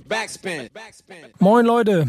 Backspin. 0.00 0.68
Moin 1.38 1.64
Leute. 1.66 2.08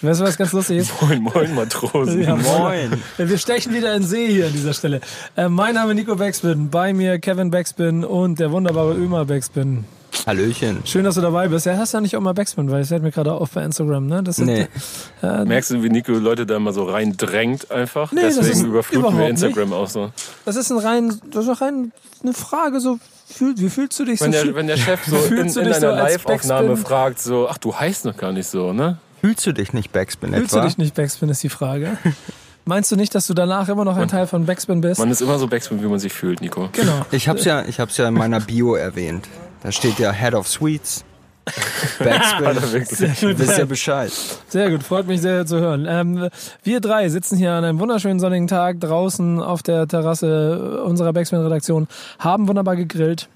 weißt 0.00 0.20
du, 0.20 0.24
was 0.24 0.36
ganz 0.38 0.52
lustig 0.52 0.78
ist? 0.78 1.02
Moin, 1.02 1.22
moin, 1.22 1.54
Matrosen. 1.54 2.22
Ja, 2.22 2.36
moin. 2.36 3.02
Wir 3.18 3.38
stechen 3.38 3.74
wieder 3.74 3.94
in 3.94 4.02
See 4.02 4.26
hier 4.28 4.46
an 4.46 4.52
dieser 4.52 4.72
Stelle. 4.72 5.00
Äh, 5.36 5.48
mein 5.48 5.74
Name 5.74 5.92
ist 5.92 5.96
Nico 5.96 6.16
Backspin, 6.16 6.70
bei 6.70 6.92
mir 6.94 7.18
Kevin 7.18 7.50
Backspin 7.50 8.04
und 8.04 8.38
der 8.40 8.52
wunderbare 8.52 8.94
Ömer 8.94 9.24
Backspin. 9.26 9.84
Hallöchen. 10.26 10.80
Schön, 10.86 11.04
dass 11.04 11.16
du 11.16 11.20
dabei 11.20 11.48
bist. 11.48 11.66
Ja, 11.66 11.76
hast 11.76 11.92
ja 11.92 12.00
nicht 12.00 12.16
auch 12.16 12.20
mal 12.22 12.32
Backspin, 12.32 12.70
weil 12.70 12.80
es 12.80 12.88
fällt 12.88 13.02
mir 13.02 13.10
gerade 13.12 13.32
auf 13.32 13.50
bei 13.50 13.62
Instagram, 13.62 14.06
ne? 14.06 14.22
Das 14.22 14.38
ist, 14.38 14.46
Nee. 14.46 14.66
äh, 15.22 15.44
Merkst 15.44 15.72
du, 15.72 15.82
wie 15.82 15.90
Nico 15.90 16.12
Leute 16.12 16.46
da 16.46 16.56
immer 16.56 16.72
so 16.72 16.84
reindrängt 16.84 17.70
einfach? 17.70 18.12
Nee, 18.12 18.22
das 18.22 18.38
ist 18.38 18.48
Deswegen 18.48 18.68
überfluten 18.70 19.18
wir 19.18 19.28
Instagram 19.28 19.72
auch 19.74 19.88
so. 19.88 20.10
das 20.46 20.56
ist 20.56 20.70
ein 20.70 20.78
rein, 20.78 21.20
das 21.30 21.46
ist 21.46 21.60
rein 21.60 21.92
eine 22.22 22.32
Frage, 22.32 22.80
so, 22.80 22.98
fühl, 23.26 23.54
wie 23.58 23.68
fühlst 23.70 23.98
du 23.98 24.04
dich 24.04 24.20
Wenn 24.20 24.32
so? 24.32 24.44
der, 24.44 24.54
wenn 24.54 24.66
der 24.66 24.76
Chef 24.76 25.04
so 25.06 25.16
in, 25.16 25.36
in 25.38 25.48
so 25.48 25.60
einer 25.60 25.74
als 25.74 26.14
Live-Aufnahme 26.14 26.76
fragt, 26.76 27.18
so, 27.20 27.48
ach, 27.48 27.58
du 27.58 27.74
heißt 27.74 28.04
noch 28.04 28.16
gar 28.16 28.32
nicht 28.32 28.46
so, 28.48 28.72
ne? 28.72 28.98
Fühlst 29.20 29.46
du 29.46 29.52
dich 29.52 29.72
nicht 29.72 29.92
Backspin 29.92 30.32
Fühlst 30.34 30.52
etwa? 30.52 30.60
du 30.62 30.66
dich 30.68 30.78
nicht 30.78 30.94
Backspin, 30.94 31.28
ist 31.28 31.42
die 31.42 31.48
Frage. 31.48 31.96
Meinst 32.64 32.90
du 32.90 32.96
nicht, 32.96 33.14
dass 33.14 33.26
du 33.28 33.34
danach 33.34 33.68
immer 33.68 33.84
noch 33.84 33.96
ein 33.96 34.08
Teil 34.08 34.26
von 34.26 34.44
Backspin 34.44 34.80
bist? 34.80 34.98
Man 34.98 35.10
ist 35.10 35.20
immer 35.22 35.38
so 35.38 35.46
Backspin, 35.46 35.80
wie 35.82 35.86
man 35.86 36.00
sich 36.00 36.12
fühlt, 36.12 36.40
Nico. 36.40 36.68
genau. 36.72 37.06
Ich 37.12 37.28
hab's 37.28 37.44
ja, 37.44 37.64
ich 37.64 37.78
hab's 37.78 37.96
ja 37.96 38.08
in 38.08 38.14
meiner 38.14 38.40
Bio 38.40 38.74
erwähnt. 38.74 39.28
Da 39.62 39.70
steht 39.70 39.98
ja 40.00 40.10
Head 40.12 40.34
of 40.34 40.48
Sweets. 40.48 41.04
Backspin. 41.98 42.72
Wirklich. 42.72 43.20
Du 43.20 43.38
wisst 43.38 43.58
ja 43.58 43.64
Bescheid. 43.64 44.12
Sehr 44.48 44.70
gut, 44.70 44.82
freut 44.82 45.06
mich 45.06 45.20
sehr 45.20 45.46
zu 45.46 45.58
hören. 45.60 45.86
Ähm, 45.88 46.28
wir 46.62 46.80
drei 46.80 47.08
sitzen 47.08 47.36
hier 47.38 47.52
an 47.52 47.64
einem 47.64 47.78
wunderschönen 47.78 48.18
sonnigen 48.20 48.48
Tag 48.48 48.80
draußen 48.80 49.40
auf 49.42 49.62
der 49.62 49.86
Terrasse 49.86 50.82
unserer 50.84 51.12
Backspin-Redaktion, 51.12 51.86
haben 52.18 52.48
wunderbar 52.48 52.76
gegrillt. 52.76 53.28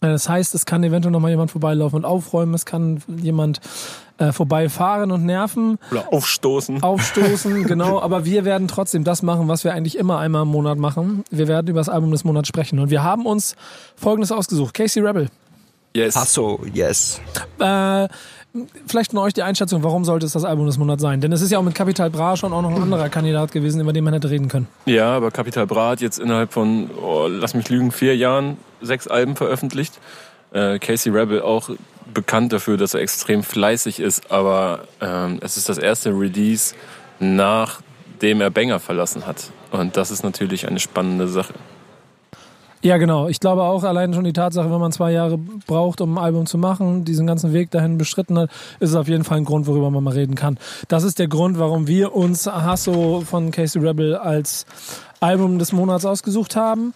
Äh, 0.00 0.08
Das 0.08 0.28
heißt, 0.28 0.54
es 0.54 0.64
kann 0.66 0.82
eventuell 0.82 1.12
noch 1.12 1.20
mal 1.20 1.30
jemand 1.30 1.50
vorbeilaufen 1.50 1.96
und 1.96 2.04
aufräumen, 2.04 2.54
es 2.54 2.64
kann 2.64 3.02
jemand 3.18 3.60
äh, 4.18 4.32
vorbeifahren 4.32 5.10
und 5.10 5.26
nerven, 5.26 5.78
Oder 5.90 6.10
aufstoßen. 6.10 6.82
aufstoßen, 6.82 7.64
genau. 7.66 8.00
Aber 8.00 8.24
wir 8.24 8.46
werden 8.46 8.66
trotzdem 8.66 9.04
das 9.04 9.22
machen, 9.22 9.46
was 9.46 9.62
wir 9.62 9.74
eigentlich 9.74 9.98
immer 9.98 10.18
einmal 10.18 10.42
im 10.42 10.48
Monat 10.48 10.78
machen. 10.78 11.22
Wir 11.30 11.48
werden 11.48 11.66
über 11.68 11.80
das 11.80 11.90
Album 11.90 12.12
des 12.12 12.24
Monats 12.24 12.48
sprechen. 12.48 12.78
Und 12.78 12.88
wir 12.88 13.02
haben 13.02 13.26
uns 13.26 13.56
Folgendes 13.94 14.32
ausgesucht. 14.32 14.72
Casey 14.72 15.02
Rebel. 15.02 15.28
Yes. 15.96 16.14
Hasso, 16.14 16.60
yes. 16.74 17.22
Äh, 17.58 18.06
vielleicht 18.86 19.12
von 19.12 19.20
euch 19.20 19.32
die 19.32 19.42
Einschätzung, 19.42 19.82
warum 19.82 20.04
sollte 20.04 20.26
es 20.26 20.32
das 20.32 20.44
Album 20.44 20.66
des 20.66 20.76
Monats 20.76 21.00
sein? 21.00 21.22
Denn 21.22 21.32
es 21.32 21.40
ist 21.40 21.50
ja 21.50 21.58
auch 21.58 21.62
mit 21.62 21.74
Capital 21.74 22.10
Bra 22.10 22.36
schon 22.36 22.52
auch 22.52 22.60
noch 22.60 22.70
ein 22.70 22.82
anderer 22.82 23.08
Kandidat 23.08 23.50
gewesen, 23.50 23.80
über 23.80 23.94
den 23.94 24.04
man 24.04 24.12
hätte 24.12 24.28
reden 24.28 24.48
können. 24.48 24.68
Ja, 24.84 25.16
aber 25.16 25.30
Capital 25.30 25.66
Bra 25.66 25.90
hat 25.90 26.02
jetzt 26.02 26.18
innerhalb 26.18 26.52
von, 26.52 26.90
oh, 27.02 27.28
lass 27.28 27.54
mich 27.54 27.70
lügen, 27.70 27.92
vier 27.92 28.14
Jahren 28.14 28.58
sechs 28.82 29.08
Alben 29.08 29.36
veröffentlicht. 29.36 29.98
Äh, 30.52 30.78
Casey 30.80 31.10
Rebel 31.10 31.40
auch 31.40 31.70
bekannt 32.12 32.52
dafür, 32.52 32.76
dass 32.76 32.92
er 32.92 33.00
extrem 33.00 33.42
fleißig 33.42 33.98
ist, 33.98 34.30
aber 34.30 34.80
ähm, 35.00 35.38
es 35.40 35.56
ist 35.56 35.70
das 35.70 35.78
erste 35.78 36.10
Release, 36.10 36.74
nachdem 37.20 38.42
er 38.42 38.50
Banger 38.50 38.80
verlassen 38.80 39.26
hat. 39.26 39.50
Und 39.70 39.96
das 39.96 40.10
ist 40.10 40.24
natürlich 40.24 40.68
eine 40.68 40.78
spannende 40.78 41.26
Sache. 41.26 41.54
Ja, 42.86 42.98
genau. 42.98 43.26
Ich 43.26 43.40
glaube 43.40 43.64
auch 43.64 43.82
allein 43.82 44.14
schon 44.14 44.22
die 44.22 44.32
Tatsache, 44.32 44.70
wenn 44.70 44.78
man 44.78 44.92
zwei 44.92 45.10
Jahre 45.10 45.38
braucht, 45.38 46.00
um 46.00 46.16
ein 46.16 46.22
Album 46.22 46.46
zu 46.46 46.56
machen, 46.56 47.04
diesen 47.04 47.26
ganzen 47.26 47.52
Weg 47.52 47.72
dahin 47.72 47.98
bestritten 47.98 48.38
hat, 48.38 48.50
ist 48.78 48.90
es 48.90 48.94
auf 48.94 49.08
jeden 49.08 49.24
Fall 49.24 49.38
ein 49.38 49.44
Grund, 49.44 49.66
worüber 49.66 49.90
man 49.90 50.04
mal 50.04 50.14
reden 50.14 50.36
kann. 50.36 50.56
Das 50.86 51.02
ist 51.02 51.18
der 51.18 51.26
Grund, 51.26 51.58
warum 51.58 51.88
wir 51.88 52.14
uns 52.14 52.46
Hasso 52.46 53.24
von 53.26 53.50
Casey 53.50 53.82
Rebel 53.82 54.14
als 54.14 54.66
Album 55.18 55.58
des 55.58 55.72
Monats 55.72 56.04
ausgesucht 56.04 56.54
haben. 56.54 56.94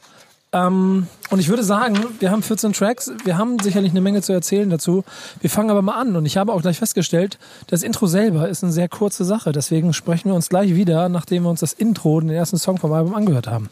Ähm, 0.53 1.09
und 1.31 1.41
ich 1.41 1.49
würde 1.49 1.65
sagen, 1.65 1.99
wir 2.21 2.31
haben 2.31 2.45
14 2.45 2.73
Tracks, 2.73 3.11
wir 3.25 3.37
haben 3.37 3.59
sicherlich 3.59 3.91
eine 3.91 4.01
Menge 4.01 4.23
zu 4.23 4.33
erzählen 4.33 4.71
dazu. 4.71 5.03
Wir 5.41 5.51
fangen 5.51 5.71
aber 5.71 5.83
mal 5.83 6.01
an 6.01 6.15
und 6.15 6.25
ich 6.25 6.37
habe 6.37 6.53
auch 6.53 6.63
gleich 6.63 6.79
festgestellt, 6.79 7.41
das 7.67 7.83
Intro 7.83 8.07
selber 8.07 8.49
ist 8.49 8.63
eine 8.63 8.73
sehr 8.73 8.89
kurze 8.89 9.25
Sache. 9.25 9.51
Deswegen 9.51 9.93
sprechen 9.93 10.29
wir 10.29 10.37
uns 10.37 10.51
gleich 10.51 10.77
wieder, 10.77 11.09
nachdem 11.09 11.43
wir 11.43 11.51
uns 11.51 11.59
das 11.59 11.73
Intro, 11.73 12.21
den 12.21 12.31
ersten 12.31 12.59
Song 12.59 12.79
vom 12.79 12.93
Album 12.93 13.17
angehört 13.17 13.49
haben. 13.49 13.71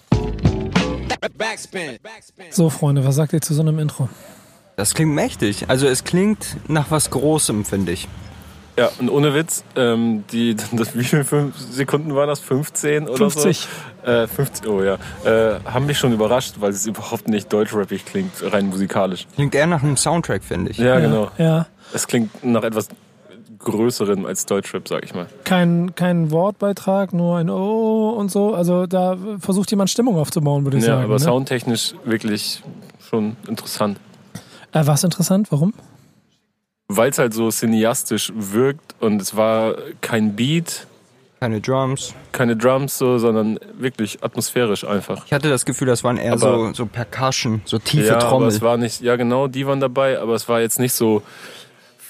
Backspin. 1.21 1.99
Backspin. 2.03 2.47
So, 2.51 2.71
Freunde, 2.71 3.05
was 3.05 3.15
sagt 3.17 3.33
ihr 3.33 3.41
zu 3.41 3.55
so 3.55 3.62
einem 3.62 3.79
Intro? 3.79 4.09
Das 4.77 4.95
klingt 4.95 5.12
mächtig. 5.12 5.65
Also 5.69 5.87
es 5.87 6.05
klingt 6.05 6.56
nach 6.69 6.91
was 6.91 7.11
Großem, 7.11 7.65
finde 7.65 7.93
ich. 7.93 8.09
Ja, 8.79 8.91
und 9.01 9.11
ohne 9.11 9.34
Witz, 9.34 9.65
ähm, 9.75 10.23
die, 10.31 10.55
das, 10.73 10.97
wie 10.97 11.03
viele 11.03 11.25
Sekunden 11.71 12.15
waren 12.15 12.28
das? 12.28 12.39
15 12.39 13.09
oder 13.09 13.31
50. 13.31 13.69
so? 14.05 14.09
Äh, 14.09 14.28
50, 14.28 14.69
oh 14.69 14.83
ja. 14.84 14.99
Äh, 15.25 15.59
haben 15.65 15.87
mich 15.87 15.99
schon 15.99 16.12
überrascht, 16.12 16.55
weil 16.61 16.71
es 16.71 16.87
überhaupt 16.87 17.27
nicht 17.27 17.53
deutschrappig 17.53 18.05
klingt, 18.05 18.33
rein 18.41 18.69
musikalisch. 18.69 19.27
Klingt 19.34 19.55
eher 19.57 19.67
nach 19.67 19.83
einem 19.83 19.97
Soundtrack, 19.97 20.45
finde 20.45 20.71
ich. 20.71 20.78
Ja, 20.78 21.01
genau. 21.01 21.31
Ja. 21.39 21.67
Es 21.93 22.07
klingt 22.07 22.45
nach 22.45 22.62
etwas 22.62 22.89
Größerem 23.59 24.25
als 24.27 24.47
Deutschrap, 24.47 24.89
sag 24.89 25.05
ich 25.05 25.15
mal. 25.15 25.27
Kein, 25.45 25.95
kein 25.95 26.31
Wortbeitrag, 26.31 27.13
nur 27.13 27.37
ein 27.39 27.51
Oh 27.51 28.11
und 28.11 28.31
so. 28.31 28.55
Also 28.55 28.87
da 28.87 29.17
versucht 29.41 29.71
jemand 29.71 29.91
Stimmung 29.91 30.17
aufzubauen, 30.17 30.65
würde 30.65 30.79
ich 30.79 30.85
Ja, 30.85 30.95
sagen. 30.95 31.05
aber 31.05 31.15
ne? 31.15 31.21
soundtechnisch 31.21 31.95
wirklich 32.05 32.63
schon 33.09 33.37
interessant. 33.49 33.99
Äh, 34.73 34.87
was 34.87 35.03
interessant, 35.05 35.51
warum? 35.51 35.73
Weil 36.89 37.11
es 37.11 37.19
halt 37.19 37.35
so 37.35 37.51
cineastisch 37.51 38.33
wirkt 38.35 38.95
und 39.01 39.21
es 39.21 39.37
war 39.37 39.75
kein 40.01 40.37
Beat, 40.37 40.87
Keine 41.41 41.61
Drums. 41.61 42.15
keine 42.33 42.57
Drums 42.57 42.97
so, 42.97 43.19
sondern 43.19 43.59
wirklich 43.79 44.23
atmosphärisch 44.23 44.85
einfach. 44.85 45.27
Ich 45.27 45.33
hatte 45.33 45.49
das 45.51 45.65
Gefühl, 45.67 45.87
das 45.87 46.03
waren 46.05 46.17
eher 46.17 46.33
Aber- 46.33 46.69
so, 46.69 46.73
so 46.73 46.87
Percussion, 46.87 47.61
so 47.67 47.79
tiefe 47.79 48.07
ja, 48.07 48.15
aber 48.19 48.29
Trommel. 48.29 48.49
es 48.49 48.63
war 48.63 48.77
nicht, 48.79 49.03
ja 49.03 49.17
genau, 49.17 49.49
die 49.49 49.67
waren 49.67 49.81
dabei, 49.81 50.19
aber 50.19 50.35
es 50.35 50.49
war 50.49 50.61
jetzt 50.61 50.79
nicht 50.79 50.95
so 50.95 51.23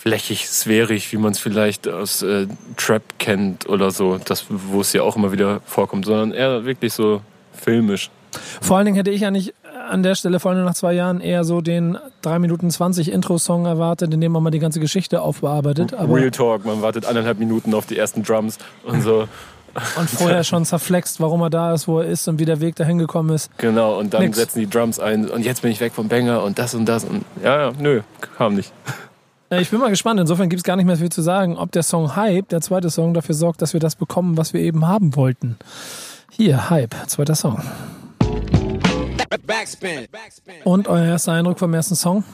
flächig, 0.09 0.49
sphärig, 0.49 1.13
wie 1.13 1.19
man 1.19 1.33
es 1.33 1.39
vielleicht 1.39 1.87
aus 1.87 2.23
äh, 2.23 2.47
Trap 2.77 3.03
kennt 3.19 3.69
oder 3.69 3.91
so, 3.91 4.19
das, 4.19 4.47
wo 4.49 4.81
es 4.81 4.93
ja 4.95 5.03
auch 5.03 5.17
immer 5.17 5.33
wieder 5.33 5.61
vorkommt, 5.67 6.07
sondern 6.07 6.33
eher 6.33 6.65
wirklich 6.65 6.95
so 6.95 7.21
filmisch. 7.53 8.11
Vor 8.63 8.79
allen 8.79 8.87
Dingen 8.87 8.97
hätte 8.97 9.11
ich 9.11 9.27
eigentlich 9.27 9.53
an 9.91 10.03
der 10.03 10.15
Stelle, 10.15 10.41
vor 10.41 10.51
allem 10.51 10.65
nach 10.65 10.75
zwei 10.75 10.95
Jahren, 10.95 11.21
eher 11.21 11.45
so 11.45 11.61
den 11.61 11.99
3 12.23 12.39
Minuten 12.39 12.71
20 12.71 13.13
Intro-Song 13.13 13.67
erwartet, 13.67 14.13
in 14.13 14.21
dem 14.21 14.33
man 14.33 14.43
mal 14.43 14.51
die 14.51 14.59
ganze 14.59 14.81
Geschichte 14.81 15.21
aufbearbeitet. 15.21 15.93
Aber 15.95 16.15
Real 16.15 16.31
Talk, 16.31 16.65
man 16.65 16.81
wartet 16.81 17.05
eineinhalb 17.05 17.39
Minuten 17.39 17.75
auf 17.75 17.87
die 17.87 17.99
ersten 17.99 18.23
Drums 18.23 18.59
und 18.85 19.03
so. 19.03 19.29
und 19.99 20.09
vorher 20.09 20.45
schon 20.45 20.65
zerflext, 20.65 21.21
warum 21.21 21.43
er 21.43 21.51
da 21.51 21.75
ist, 21.75 21.87
wo 21.87 22.01
er 22.01 22.07
ist 22.07 22.27
und 22.29 22.39
wie 22.39 22.47
der 22.47 22.61
Weg 22.61 22.77
dahin 22.77 22.99
gekommen 22.99 23.35
ist. 23.35 23.51
Genau, 23.59 23.99
und 23.99 24.15
dann 24.15 24.23
Nix. 24.23 24.39
setzen 24.39 24.61
die 24.61 24.69
Drums 24.69 24.99
ein 24.99 25.29
und 25.29 25.45
jetzt 25.45 25.63
bin 25.63 25.71
ich 25.71 25.81
weg 25.81 25.93
vom 25.93 26.09
Banger 26.09 26.43
und 26.43 26.59
das 26.59 26.75
und 26.75 26.87
das 26.87 27.05
und 27.05 27.25
ja, 27.43 27.69
ja, 27.69 27.73
nö, 27.79 28.01
kam 28.37 28.55
nicht. 28.55 28.73
Äh, 29.51 29.61
Ich 29.63 29.71
bin 29.71 29.81
mal 29.81 29.91
gespannt. 29.91 30.21
Insofern 30.21 30.49
gibt 30.49 30.61
es 30.61 30.65
gar 30.65 30.77
nicht 30.77 30.87
mehr 30.87 30.97
viel 30.97 31.11
zu 31.11 31.23
sagen, 31.23 31.57
ob 31.57 31.73
der 31.73 31.83
Song 31.83 32.17
Hype, 32.17 32.49
der 32.49 32.61
zweite 32.61 32.91
Song, 32.91 33.15
dafür 33.15 33.35
sorgt, 33.35 33.63
dass 33.63 33.73
wir 33.73 33.81
das 33.81 33.97
bekommen, 33.97 34.37
was 34.37 34.53
wir 34.53 34.61
eben 34.61 34.87
haben 34.87 35.17
wollten. 35.17 35.57
Hier, 36.31 36.71
Hype, 36.71 36.95
zweiter 37.07 37.35
Song. 37.35 37.63
Backspin. 39.47 40.07
Und 40.65 40.89
euer 40.89 41.05
erster 41.05 41.33
Eindruck 41.33 41.59
vom 41.59 41.73
ersten 41.75 41.95
Song? 41.95 42.25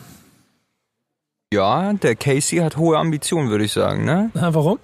Ja, 1.53 1.93
der 1.93 2.17
Casey 2.17 2.59
hat 2.59 2.77
hohe 2.77 2.99
Ambitionen, 2.99 3.51
würde 3.51 3.65
ich 3.65 3.73
sagen. 3.73 4.05
Ne? 4.05 4.31
Na, 4.35 4.55
warum? 4.55 4.79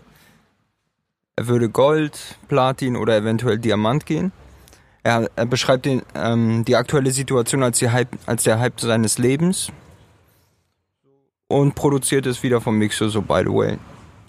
Er 1.37 1.49
würde 1.49 1.69
Gold, 1.69 2.39
Platin 2.49 2.97
oder 2.97 3.17
eventuell 3.17 3.59
Diamant 3.59 4.07
gehen. 4.07 4.33
Er, 5.03 5.29
er 5.35 5.47
beschreibt 5.47 5.87
den, 5.87 6.03
ähm, 6.15 6.65
die 6.65 6.77
aktuelle 6.77 7.11
Situation 7.11 7.63
als, 7.63 7.81
Hype, 7.81 8.17
als 8.27 8.45
der 8.45 8.59
Hype 8.61 8.81
seines 8.81 9.19
Lebens 9.19 9.73
und 11.51 11.75
produziert 11.75 12.27
es 12.27 12.45
wieder 12.45 12.61
von 12.61 12.77
Mixu, 12.77 13.09
so 13.09 13.21
by 13.21 13.43
the 13.45 13.53
way. 13.53 13.77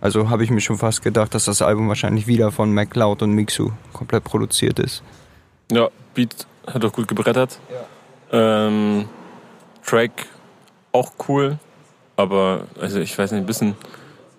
Also 0.02 0.32
habe 0.32 0.44
ich 0.44 0.50
mir 0.50 0.60
schon 0.60 0.78
fast 0.78 1.04
gedacht, 1.04 1.36
dass 1.36 1.46
das 1.46 1.62
Album 1.62 1.88
wahrscheinlich 1.88 2.26
wieder 2.26 2.52
von 2.52 2.74
MacLeod 2.74 3.22
und 3.22 3.34
Mixu 3.34 3.70
komplett 3.94 4.24
produziert 4.24 4.80
ist. 4.80 5.04
Ja, 5.72 5.90
Beat 6.16 6.48
hat 6.66 6.84
doch 6.84 6.92
gut 6.92 7.08
gebrettert. 7.08 7.60
Ähm, 8.32 9.08
Track 9.86 10.26
auch 10.92 11.12
cool, 11.28 11.60
aber 12.18 12.64
also 12.80 13.00
ich 13.00 13.16
weiß 13.16 13.34
nicht, 13.34 13.42
ein 13.42 13.46
bisschen, 13.46 13.76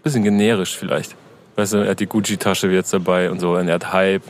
bisschen 0.03 0.25
generisch 0.25 0.77
vielleicht. 0.77 1.15
Weißt 1.55 1.75
du, 1.75 1.77
er 1.79 1.91
hat 1.91 2.01
die 2.01 2.07
Gucci-Tasche 2.07 2.67
jetzt 2.69 2.93
dabei 2.93 3.31
und 3.31 3.39
so, 3.39 3.57
und 3.57 3.69
er 3.69 3.75
hat 3.75 3.93
Hype. 3.93 4.25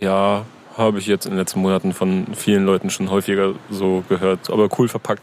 Ja, 0.00 0.44
habe 0.76 0.98
ich 0.98 1.06
jetzt 1.06 1.26
in 1.26 1.32
den 1.32 1.38
letzten 1.38 1.60
Monaten 1.60 1.92
von 1.92 2.26
vielen 2.34 2.66
Leuten 2.66 2.90
schon 2.90 3.08
häufiger 3.08 3.54
so 3.70 4.02
gehört, 4.08 4.50
aber 4.50 4.68
cool 4.78 4.88
verpackt. 4.88 5.22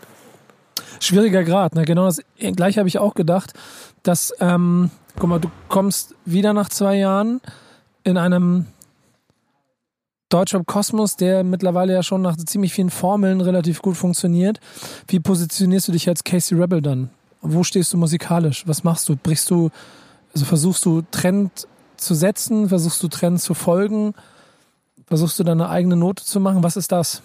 Schwieriger 1.00 1.44
Grad, 1.44 1.76
ne? 1.76 1.84
Genau 1.84 2.06
das 2.06 2.22
gleiche 2.38 2.80
habe 2.80 2.90
ich 2.90 3.00
auch 3.00 3.14
gedacht, 3.14 3.54
dass, 4.04 4.34
ähm, 4.40 4.92
guck 5.18 5.30
mal, 5.30 5.40
du 5.40 5.50
kommst 5.70 6.16
wieder 6.26 6.54
nach 6.54 6.70
zwei 6.70 6.98
Jahren 6.98 7.42
in 8.04 8.18
einem 8.18 8.68
Deutschrap-Kosmos, 10.30 11.16
der 11.16 11.44
mittlerweile 11.44 11.94
ja 11.94 12.02
schon 12.02 12.24
nach 12.24 12.36
ziemlich 12.38 12.74
vielen 12.74 12.90
Formeln 12.90 13.40
relativ 13.40 13.82
gut 13.82 13.96
funktioniert. 13.96 14.60
Wie 15.08 15.20
positionierst 15.20 15.88
du 15.88 15.92
dich 15.92 16.10
als 16.10 16.24
Casey 16.24 16.58
Rebel 16.58 16.82
dann? 16.82 17.12
Wo 17.42 17.64
stehst 17.64 17.94
du 17.94 17.98
musikalisch? 17.98 18.68
Was 18.68 18.84
machst 18.84 19.08
du? 19.10 19.16
Brichst 19.16 19.52
du, 19.52 19.70
also 20.34 20.46
versuchst 20.46 20.86
du 20.86 21.04
Trend 21.12 21.68
zu 21.98 22.16
setzen? 22.16 22.70
Versuchst 22.70 23.04
du 23.04 23.10
Trend 23.10 23.42
zu 23.42 23.54
folgen? 23.54 24.16
Versuchst 25.06 25.38
du 25.38 25.44
deine 25.44 25.70
eigene 25.70 25.96
Note 25.96 26.24
zu 26.24 26.40
machen? 26.40 26.64
Was 26.64 26.78
ist 26.78 26.92
das? 26.92 27.22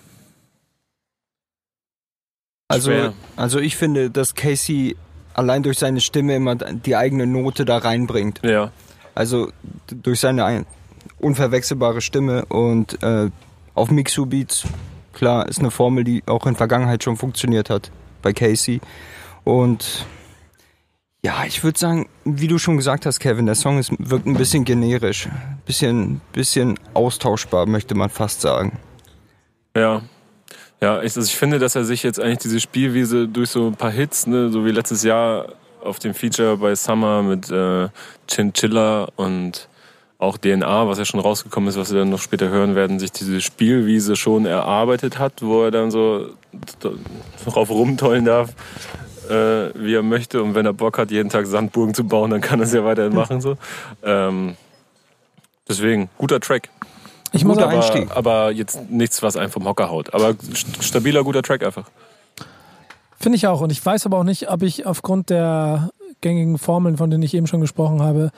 Also, 2.69 2.91
Schwer. 2.91 3.15
also 3.37 3.59
ich 3.59 3.77
finde, 3.77 4.11
dass 4.11 4.35
Casey 4.35 4.97
allein 5.33 5.63
durch 5.63 5.79
seine 5.79 6.01
Stimme 6.01 6.37
immer 6.37 6.55
die 6.55 6.97
eigene 6.97 7.27
Note 7.27 7.65
da 7.65 7.79
reinbringt. 7.79 8.41
Ja. 8.45 8.73
Also 9.15 9.51
durch 9.87 10.21
seine 10.21 10.45
ein 10.45 10.67
unverwechselbare 11.19 12.01
Stimme 12.01 12.45
und 12.47 13.03
äh, 13.03 13.31
auf 13.75 13.91
Mixu 13.91 14.27
Beats, 14.27 14.65
klar, 15.13 15.49
ist 15.49 15.61
eine 15.61 15.71
Formel, 15.71 16.05
die 16.05 16.23
auch 16.27 16.47
in 16.47 16.57
Vergangenheit 16.57 17.03
schon 17.03 17.17
funktioniert 17.17 17.71
hat 17.71 17.91
bei 18.21 18.33
Casey. 18.33 18.81
Und 19.45 20.07
ja, 21.25 21.45
ich 21.47 21.65
würde 21.65 21.79
sagen, 21.79 22.09
wie 22.25 22.49
du 22.49 22.59
schon 22.59 22.77
gesagt 22.77 23.07
hast, 23.07 23.19
Kevin, 23.19 23.47
der 23.47 23.55
Song 23.55 23.79
ist, 23.79 23.93
wirkt 23.99 24.27
ein 24.27 24.35
bisschen 24.35 24.65
generisch, 24.65 25.29
bisschen, 25.67 26.21
bisschen 26.33 26.79
austauschbar, 26.95 27.67
möchte 27.67 27.95
man 27.95 28.11
fast 28.11 28.41
sagen. 28.41 28.79
Ja. 29.75 30.03
Ja, 30.81 30.99
ich, 31.03 31.17
also 31.17 31.23
ich 31.23 31.37
finde, 31.37 31.59
dass 31.59 31.75
er 31.75 31.85
sich 31.85 32.03
jetzt 32.03 32.21
eigentlich 32.21 32.39
diese 32.39 32.61
Spielwiese 32.61 33.27
durch 33.27 33.51
so 33.51 33.67
ein 33.67 33.75
paar 33.75 33.91
Hits, 33.91 34.27
ne, 34.27 34.51
so 34.51 34.65
wie 34.65 34.71
letztes 34.71 35.03
Jahr 35.03 35.47
auf 35.83 35.99
dem 35.99 36.15
Feature 36.15 36.57
bei 36.57 36.75
Summer 36.75 37.23
mit 37.23 37.51
äh, 37.51 37.89
Chinchilla 38.29 39.09
und 39.17 39.69
auch 40.19 40.37
DNA, 40.37 40.89
was 40.89 40.99
ja 40.99 41.05
schon 41.05 41.21
rausgekommen 41.21 41.69
ist, 41.69 41.79
was 41.79 41.93
wir 41.93 42.01
dann 42.01 42.11
noch 42.11 42.21
später 42.21 42.49
hören 42.49 42.75
werden, 42.75 42.99
sich 42.99 43.13
diese 43.13 43.41
Spielwiese 43.41 44.17
schon 44.17 44.47
erarbeitet 44.47 45.19
hat, 45.19 45.43
wo 45.43 45.63
er 45.65 45.71
dann 45.71 45.91
so 45.91 46.31
drauf 47.45 47.71
rumtollen 47.71 48.25
darf, 48.25 48.51
äh, 49.29 49.71
wie 49.75 49.95
er 49.95 50.03
möchte. 50.03 50.43
Und 50.43 50.57
wenn 50.57 50.67
er 50.67 50.73
Bock 50.73 50.99
hat, 50.99 51.13
jeden 51.13 51.29
Tag 51.29 51.47
Sandburgen 51.47 51.95
zu 51.95 52.05
bauen, 52.05 52.33
dann 52.33 52.41
kann 52.41 52.59
er 52.59 52.65
es 52.65 52.73
ja 52.73 52.85
weiterhin 52.85 53.15
machen. 53.15 53.41
So. 53.41 53.57
Ähm, 54.03 54.57
deswegen, 55.69 56.09
guter 56.19 56.41
Track. 56.41 56.69
Ich 57.33 57.45
muss 57.45 57.59
auch, 57.59 57.69
Einstieg. 57.69 58.11
Aber, 58.11 58.17
aber 58.33 58.51
jetzt 58.53 58.91
nichts, 58.91 59.23
was 59.23 59.37
einen 59.37 59.51
vom 59.51 59.65
Hocker 59.67 59.91
haut. 59.91 60.15
Aber 60.15 60.31
st- 60.31 60.83
stabiler, 60.83 61.25
guter 61.25 61.43
Track 61.43 61.63
einfach. 61.63 61.91
Finde 63.21 63.37
ich 63.37 63.47
auch. 63.47 63.61
Und 63.61 63.71
ich 63.73 63.85
weiß 63.85 64.07
aber 64.07 64.19
auch 64.19 64.25
nicht, 64.25 64.51
ob 64.51 64.63
ich 64.63 64.87
aufgrund 64.87 65.31
der 65.31 65.91
gängigen 66.21 66.59
Formeln, 66.59 66.97
von 66.97 67.11
denen 67.11 67.23
ich 67.23 67.35
eben 67.35 67.47
schon 67.47 67.61
gesprochen 67.61 68.03
habe, 68.03 68.31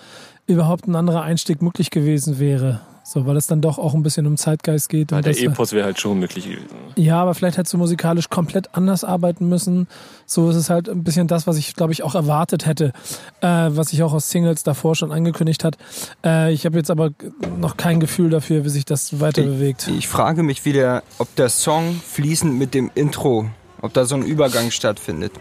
überhaupt 0.46 0.86
ein 0.88 0.96
anderer 0.96 1.22
Einstieg 1.22 1.62
möglich 1.62 1.90
gewesen 1.90 2.38
wäre. 2.38 2.80
So, 3.02 3.26
weil 3.26 3.36
es 3.36 3.46
dann 3.46 3.60
doch 3.60 3.78
auch 3.78 3.94
ein 3.94 4.02
bisschen 4.02 4.26
um 4.26 4.36
Zeitgeist 4.36 4.88
geht. 4.88 5.10
Weil 5.10 5.18
Und 5.18 5.26
der 5.26 5.32
das, 5.32 5.42
Epos 5.42 5.72
wäre 5.72 5.84
halt 5.86 5.98
schon 5.98 6.18
möglich 6.18 6.44
gewesen. 6.44 6.66
ja, 6.96 7.20
aber 7.20 7.34
vielleicht 7.34 7.56
hättest 7.56 7.72
du 7.72 7.78
musikalisch 7.78 8.28
komplett 8.28 8.74
anders 8.74 9.04
arbeiten 9.04 9.48
müssen. 9.48 9.88
So 10.26 10.50
ist 10.50 10.56
es 10.56 10.70
halt 10.70 10.88
ein 10.88 11.02
bisschen 11.02 11.26
das, 11.26 11.46
was 11.46 11.56
ich, 11.56 11.74
glaube 11.74 11.92
ich, 11.92 12.02
auch 12.02 12.14
erwartet 12.14 12.66
hätte, 12.66 12.92
äh, 13.40 13.46
was 13.48 13.92
ich 13.92 14.02
auch 14.02 14.12
aus 14.12 14.30
Singles 14.30 14.62
davor 14.62 14.94
schon 14.94 15.12
angekündigt 15.12 15.64
hat. 15.64 15.76
Äh, 16.24 16.52
ich 16.52 16.66
habe 16.66 16.76
jetzt 16.76 16.90
aber 16.90 17.10
noch 17.58 17.76
kein 17.76 18.00
Gefühl 18.00 18.30
dafür, 18.30 18.64
wie 18.64 18.68
sich 18.68 18.84
das 18.84 19.18
weiter 19.20 19.42
bewegt. 19.42 19.88
Ich 19.88 20.06
frage 20.06 20.42
mich 20.42 20.64
wieder, 20.64 21.02
ob 21.18 21.34
der 21.36 21.48
Song 21.48 22.00
fließend 22.06 22.56
mit 22.58 22.74
dem 22.74 22.90
Intro, 22.94 23.46
ob 23.80 23.92
da 23.94 24.04
so 24.04 24.14
ein 24.14 24.22
Übergang 24.22 24.70
stattfindet. 24.70 25.32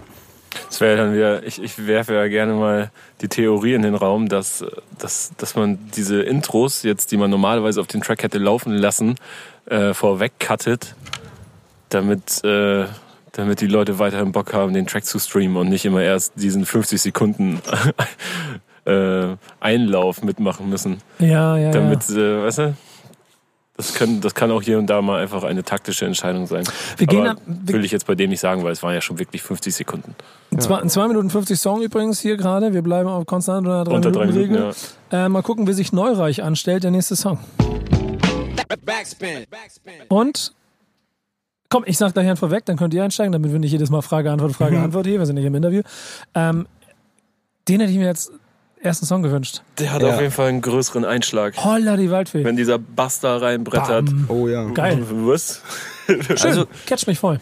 Das 0.67 0.81
wäre 0.81 0.97
dann 0.97 1.13
wieder, 1.13 1.43
ich, 1.43 1.61
ich 1.61 1.87
werfe 1.87 2.13
ja 2.13 2.27
gerne 2.27 2.53
mal 2.53 2.91
die 3.21 3.27
Theorie 3.27 3.73
in 3.73 3.81
den 3.81 3.95
Raum, 3.95 4.29
dass, 4.29 4.65
dass, 4.97 5.31
dass 5.37 5.55
man 5.55 5.79
diese 5.95 6.21
Intros 6.21 6.83
jetzt, 6.83 7.11
die 7.11 7.17
man 7.17 7.29
normalerweise 7.29 7.81
auf 7.81 7.87
den 7.87 8.01
Track 8.01 8.23
hätte 8.23 8.37
laufen 8.37 8.73
lassen, 8.73 9.15
äh, 9.65 9.93
vorweg 9.93 10.33
cuttet, 10.39 10.95
damit, 11.89 12.43
äh, 12.43 12.85
damit 13.31 13.61
die 13.61 13.67
Leute 13.67 13.99
weiterhin 13.99 14.31
Bock 14.31 14.53
haben, 14.53 14.73
den 14.73 14.87
Track 14.87 15.05
zu 15.05 15.19
streamen 15.19 15.57
und 15.57 15.69
nicht 15.69 15.85
immer 15.85 16.01
erst 16.01 16.33
diesen 16.35 16.65
50 16.65 17.01
Sekunden 17.01 17.61
äh, 18.85 19.35
Einlauf 19.59 20.23
mitmachen 20.23 20.69
müssen. 20.69 20.97
Ja, 21.19 21.57
ja, 21.57 21.71
Damit, 21.71 22.09
ja. 22.09 22.17
äh, 22.17 22.43
weißt 22.43 22.57
du, 22.59 22.73
das, 23.79 23.93
können, 23.93 24.19
das 24.21 24.35
kann 24.35 24.51
auch 24.51 24.61
hier 24.61 24.77
und 24.77 24.87
da 24.87 25.01
mal 25.01 25.21
einfach 25.21 25.43
eine 25.43 25.63
taktische 25.63 26.05
Entscheidung 26.05 26.45
sein. 26.47 26.63
Wir 26.97 27.07
gehen 27.07 27.21
Aber 27.21 27.31
ab- 27.31 27.37
wir- 27.45 27.75
will 27.75 27.85
ich 27.85 27.91
jetzt 27.91 28.05
bei 28.05 28.13
dem 28.15 28.29
nicht 28.29 28.41
sagen, 28.41 28.61
weil 28.63 28.73
es 28.73 28.83
waren 28.83 28.93
ja 28.93 28.99
schon 29.01 29.17
wirklich 29.19 29.41
50 29.41 29.73
Sekunden. 29.73 30.15
Ein 30.51 30.59
zwei, 30.59 30.85
2 30.85 31.07
Minuten 31.07 31.29
50 31.29 31.57
Song 31.59 31.81
übrigens 31.81 32.19
hier 32.19 32.35
gerade. 32.37 32.73
Wir 32.73 32.81
bleiben 32.81 33.07
auf 33.07 33.25
konstant 33.25 33.65
unter 33.65 33.85
3 33.85 33.95
Unter 33.95 34.11
drei 34.11 34.25
Minuten 34.25 34.39
Minuten, 34.51 34.63
Regel. 34.63 34.75
ja. 35.11 35.25
Äh, 35.25 35.29
mal 35.29 35.41
gucken, 35.43 35.65
wie 35.67 35.73
sich 35.73 35.93
Neureich 35.93 36.43
anstellt, 36.43 36.83
der 36.83 36.91
nächste 36.91 37.15
Song. 37.15 37.39
Backspin. 38.85 39.45
Backspin. 39.49 39.93
Und 40.09 40.53
komm, 41.69 41.83
ich 41.87 41.97
sag 41.97 42.13
gleich 42.13 42.27
einen 42.27 42.37
vorweg, 42.37 42.65
dann 42.65 42.77
könnt 42.77 42.93
ihr 42.93 43.03
einsteigen, 43.03 43.31
damit 43.31 43.51
wir 43.51 43.59
nicht 43.59 43.71
jedes 43.71 43.89
Mal 43.89 44.01
Frage, 44.01 44.31
Antwort, 44.31 44.53
Frage, 44.53 44.77
Mhm. 44.77 44.83
Antwort 44.85 45.05
hier, 45.07 45.19
wir 45.19 45.25
sind 45.25 45.35
nicht 45.35 45.45
im 45.45 45.55
Interview. 45.55 45.81
Ähm, 46.35 46.67
den 47.67 47.79
hätte 47.79 47.91
ich 47.91 47.97
mir 47.97 48.05
jetzt 48.07 48.31
ersten 48.81 49.05
Song 49.05 49.21
gewünscht. 49.23 49.61
Der 49.77 49.91
hat 49.91 50.01
Ja. 50.01 50.09
auf 50.15 50.19
jeden 50.21 50.31
Fall 50.31 50.47
einen 50.49 50.61
größeren 50.61 51.05
Einschlag. 51.05 51.55
Holla 51.63 51.97
die 51.97 52.09
Waldfee. 52.11 52.43
Wenn 52.43 52.55
dieser 52.55 52.77
Bass 52.79 53.19
da 53.19 53.37
reinbrettert. 53.37 54.05
Bam. 54.05 54.25
Oh 54.29 54.47
ja. 54.47 54.65
Geil. 54.69 55.03
Was? 55.09 55.61
Schön. 56.07 56.21
Also- 56.43 56.65
Catch 56.85 57.07
mich 57.07 57.19
voll. 57.19 57.39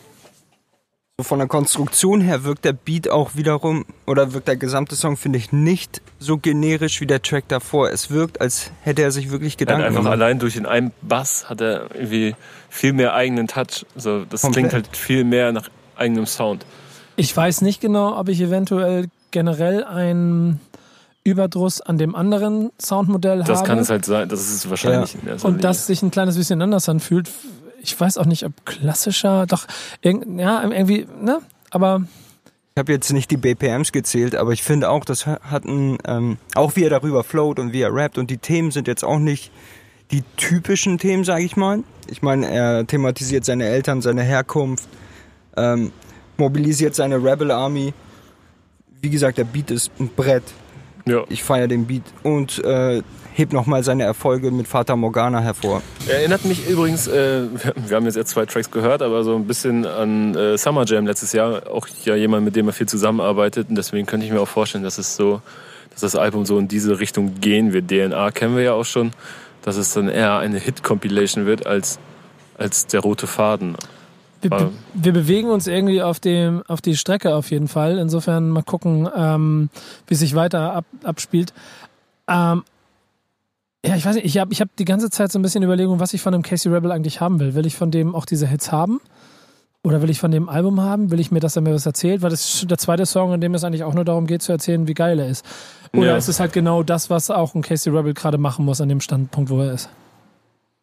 Von 1.20 1.40
der 1.40 1.48
Konstruktion 1.48 2.22
her 2.22 2.44
wirkt 2.44 2.64
der 2.64 2.74
Beat 2.74 3.10
auch 3.10 3.32
wiederum, 3.34 3.86
oder 4.06 4.34
wirkt 4.34 4.48
der 4.48 4.56
gesamte 4.56 4.96
Song, 4.96 5.18
finde 5.18 5.40
ich, 5.40 5.52
nicht 5.52 6.00
so 6.20 6.38
generisch 6.38 7.02
wie 7.02 7.08
der 7.08 7.24
Track 7.24 7.48
davor. 7.48 7.90
Es 7.90 8.12
wirkt, 8.12 8.40
als 8.40 8.70
hätte 8.84 9.02
er 9.02 9.10
sich 9.10 9.32
wirklich 9.32 9.54
Er 9.56 9.58
Gedanken 9.58 9.84
einfach 9.86 10.00
gemacht. 10.02 10.14
allein 10.14 10.38
durch 10.38 10.54
den 10.54 10.68
einen 10.68 10.92
Bass 11.02 11.50
hat 11.50 11.60
er 11.60 11.90
irgendwie 11.96 12.36
viel 12.70 12.94
mehr 12.94 13.16
eigenen 13.16 13.48
Touch. 13.48 13.84
So, 13.96 14.26
das 14.26 14.42
Komplett. 14.42 14.70
klingt 14.70 14.74
halt 14.74 14.96
viel 14.96 15.24
mehr 15.24 15.52
nach 15.52 15.70
eigenem 15.96 16.28
Sound. 16.28 16.68
Ich 17.16 17.36
weiß 17.36 17.62
nicht 17.62 17.82
genau, 17.82 18.16
ob 18.16 18.30
ich 18.30 18.40
eventuell 18.40 19.08
generell 19.32 19.84
einen 19.86 20.60
Überdruss 21.28 21.82
an 21.82 21.98
dem 21.98 22.16
anderen 22.16 22.72
Soundmodell 22.82 23.40
Das 23.44 23.60
habe. 23.60 23.68
kann 23.68 23.80
es 23.80 23.90
halt 23.90 24.06
sein. 24.06 24.30
Das 24.30 24.40
ist 24.42 24.52
es 24.54 24.70
wahrscheinlich 24.70 25.16
in 25.22 25.28
erster 25.28 25.48
und 25.48 25.56
Linie. 25.56 25.62
das 25.64 25.88
sich 25.88 26.02
ein 26.02 26.12
kleines 26.12 26.38
bisschen 26.38 26.62
anders 26.62 26.88
anfühlt. 26.90 27.30
Ich 27.82 28.00
weiß 28.00 28.18
auch 28.18 28.26
nicht, 28.26 28.44
ob 28.46 28.66
klassischer, 28.66 29.46
doch, 29.46 29.66
irgend, 30.02 30.40
ja, 30.40 30.62
irgendwie, 30.64 31.08
ne? 31.22 31.40
Aber 31.70 32.04
Ich 32.76 32.80
habe 32.80 32.92
jetzt 32.92 33.12
nicht 33.12 33.30
die 33.32 33.38
BPMs 33.38 33.92
gezählt, 33.92 34.36
aber 34.36 34.52
ich 34.54 34.64
finde 34.64 34.90
auch, 34.90 35.04
das 35.06 35.26
hat 35.26 35.66
ein, 35.66 35.98
ähm, 36.06 36.38
auch 36.56 36.76
wie 36.76 36.84
er 36.84 36.90
darüber 36.90 37.24
float 37.24 37.60
und 37.60 37.74
wie 37.74 37.82
er 37.82 37.94
rappt 37.94 38.18
und 38.18 38.30
die 38.30 38.38
Themen 38.38 38.72
sind 38.72 38.88
jetzt 38.88 39.04
auch 39.04 39.20
nicht 39.20 39.52
die 40.12 40.24
typischen 40.38 40.98
Themen, 40.98 41.24
sage 41.26 41.44
ich 41.44 41.58
mal. 41.58 41.84
Ich 42.08 42.22
meine, 42.22 42.50
er 42.50 42.88
thematisiert 42.88 43.44
seine 43.46 43.66
Eltern, 43.66 44.02
seine 44.02 44.24
Herkunft, 44.24 44.88
ähm, 45.58 45.92
mobilisiert 46.38 46.96
seine 46.96 47.16
Rebel 47.18 47.52
Army. 47.52 47.94
Wie 49.02 49.10
gesagt, 49.10 49.38
der 49.38 49.44
Beat 49.44 49.70
ist 49.72 49.92
ein 50.00 50.10
Brett. 50.16 50.44
Ja. 51.08 51.24
Ich 51.30 51.44
feiere 51.44 51.68
den 51.68 51.86
Beat 51.88 52.04
und 52.24 52.64
äh, 52.64 53.02
hebt 53.34 53.54
nochmal 53.54 53.84
seine 53.84 54.04
Erfolge 54.04 54.50
mit 54.52 54.68
Fata 54.68 54.96
Morgana 54.96 55.40
hervor. 55.40 55.82
Erinnert 56.08 56.44
mich 56.46 56.68
übrigens, 56.68 57.08
äh, 57.08 57.44
wir- 57.52 57.74
wir 57.90 57.96
haben 57.96 58.06
jetzt 58.06 58.18
erst 58.18 58.30
zwei 58.30 58.46
Tracks 58.46 58.72
gehört, 58.72 59.02
aber 59.02 59.24
so 59.24 59.36
ein 59.36 59.46
bisschen 59.46 59.86
an 59.86 60.36
äh, 60.36 60.58
Summer 60.58 60.86
Jam 60.86 61.06
letztes 61.06 61.34
Jahr. 61.34 61.70
Auch 61.72 61.88
ja 62.06 62.16
jemand, 62.16 62.46
mit 62.46 62.56
dem 62.56 62.68
er 62.68 62.74
viel 62.74 62.88
zusammenarbeitet. 62.88 63.70
Und 63.70 63.76
deswegen 63.76 64.06
könnte 64.06 64.26
ich 64.26 64.32
mir 64.32 64.42
auch 64.42 64.48
vorstellen, 64.48 64.84
dass 64.84 64.98
es 64.98 65.16
so, 65.16 65.42
dass 65.92 66.02
das 66.02 66.16
Album 66.16 66.46
so 66.46 66.58
in 66.60 66.68
diese 66.68 67.00
Richtung 67.00 67.36
gehen 67.40 67.74
wird. 67.74 67.90
DNA 67.90 68.32
kennen 68.32 68.56
wir 68.56 68.64
ja 68.64 68.74
auch 68.74 68.86
schon, 68.86 69.12
dass 69.62 69.78
es 69.78 69.94
dann 69.94 70.10
eher 70.10 70.38
eine 70.38 70.58
Hit-Compilation 70.60 71.46
wird 71.46 71.68
als, 71.68 72.00
als 72.58 72.88
der 72.88 73.02
rote 73.02 73.28
Faden. 73.28 73.76
Wir, 74.50 74.58
be 74.58 74.72
wir 74.94 75.14
bewegen 75.14 75.50
uns 75.50 75.68
irgendwie 75.68 76.02
auf, 76.02 76.20
dem, 76.20 76.64
auf 76.68 76.82
die 76.82 76.96
Strecke 76.96 77.36
auf 77.36 77.52
jeden 77.52 77.68
Fall. 77.68 77.98
Insofern 77.98 78.50
mal 78.50 78.64
gucken, 78.64 79.08
ähm, 79.16 79.70
wie 80.08 80.16
sich 80.16 80.36
weiter 80.36 80.74
ab, 80.74 80.86
abspielt. 81.04 81.54
Ähm, 82.28 82.64
ja, 83.86 83.96
ich 83.96 84.06
weiß 84.06 84.16
nicht, 84.16 84.26
ich 84.26 84.38
habe 84.40 84.52
ich 84.52 84.60
hab 84.62 84.76
die 84.76 84.86
ganze 84.86 85.10
Zeit 85.10 85.32
so 85.32 85.40
ein 85.40 85.42
bisschen 85.42 85.64
Überlegung, 85.64 86.00
was 86.00 86.14
ich 86.14 86.22
von 86.22 86.34
dem 86.34 86.42
Casey 86.42 86.72
Rebel 86.72 86.92
eigentlich 86.92 87.22
haben 87.22 87.40
will. 87.40 87.54
Will 87.56 87.66
ich 87.66 87.76
von 87.76 87.92
dem 87.92 88.16
auch 88.16 88.26
diese 88.26 88.48
Hits 88.48 88.72
haben? 88.72 89.00
Oder 89.84 90.02
will 90.02 90.10
ich 90.10 90.20
von 90.20 90.32
dem 90.32 90.50
Album 90.50 90.82
haben? 90.82 91.12
Will 91.12 91.20
ich 91.20 91.32
mir, 91.32 91.40
dass 91.40 91.56
er 91.56 91.62
mir 91.62 91.74
was 91.74 91.86
erzählt? 91.86 92.22
Weil 92.22 92.32
das 92.32 92.56
ist 92.56 92.70
der 92.72 92.78
zweite 92.78 93.06
Song, 93.06 93.34
in 93.34 93.40
dem 93.40 93.54
es 93.54 93.64
eigentlich 93.64 93.84
auch 93.84 93.94
nur 93.94 94.04
darum 94.04 94.28
geht 94.28 94.42
zu 94.42 94.52
erzählen, 94.52 94.88
wie 94.88 94.94
geil 94.94 95.20
er 95.20 95.30
ist. 95.30 95.46
Oder 95.96 96.08
Ja. 96.08 96.18
ist 96.18 96.28
es 96.28 96.40
halt 96.42 96.52
genau 96.52 96.84
das, 96.84 97.10
was 97.10 97.30
auch 97.32 97.56
ein 97.56 97.62
Casey 97.62 97.94
Rebel 97.96 98.14
gerade 98.14 98.38
machen 98.38 98.66
muss 98.66 98.82
an 98.82 98.90
dem 98.90 99.00
Standpunkt, 99.00 99.50
wo 99.50 99.62
er 99.62 99.72
ist? 99.74 99.90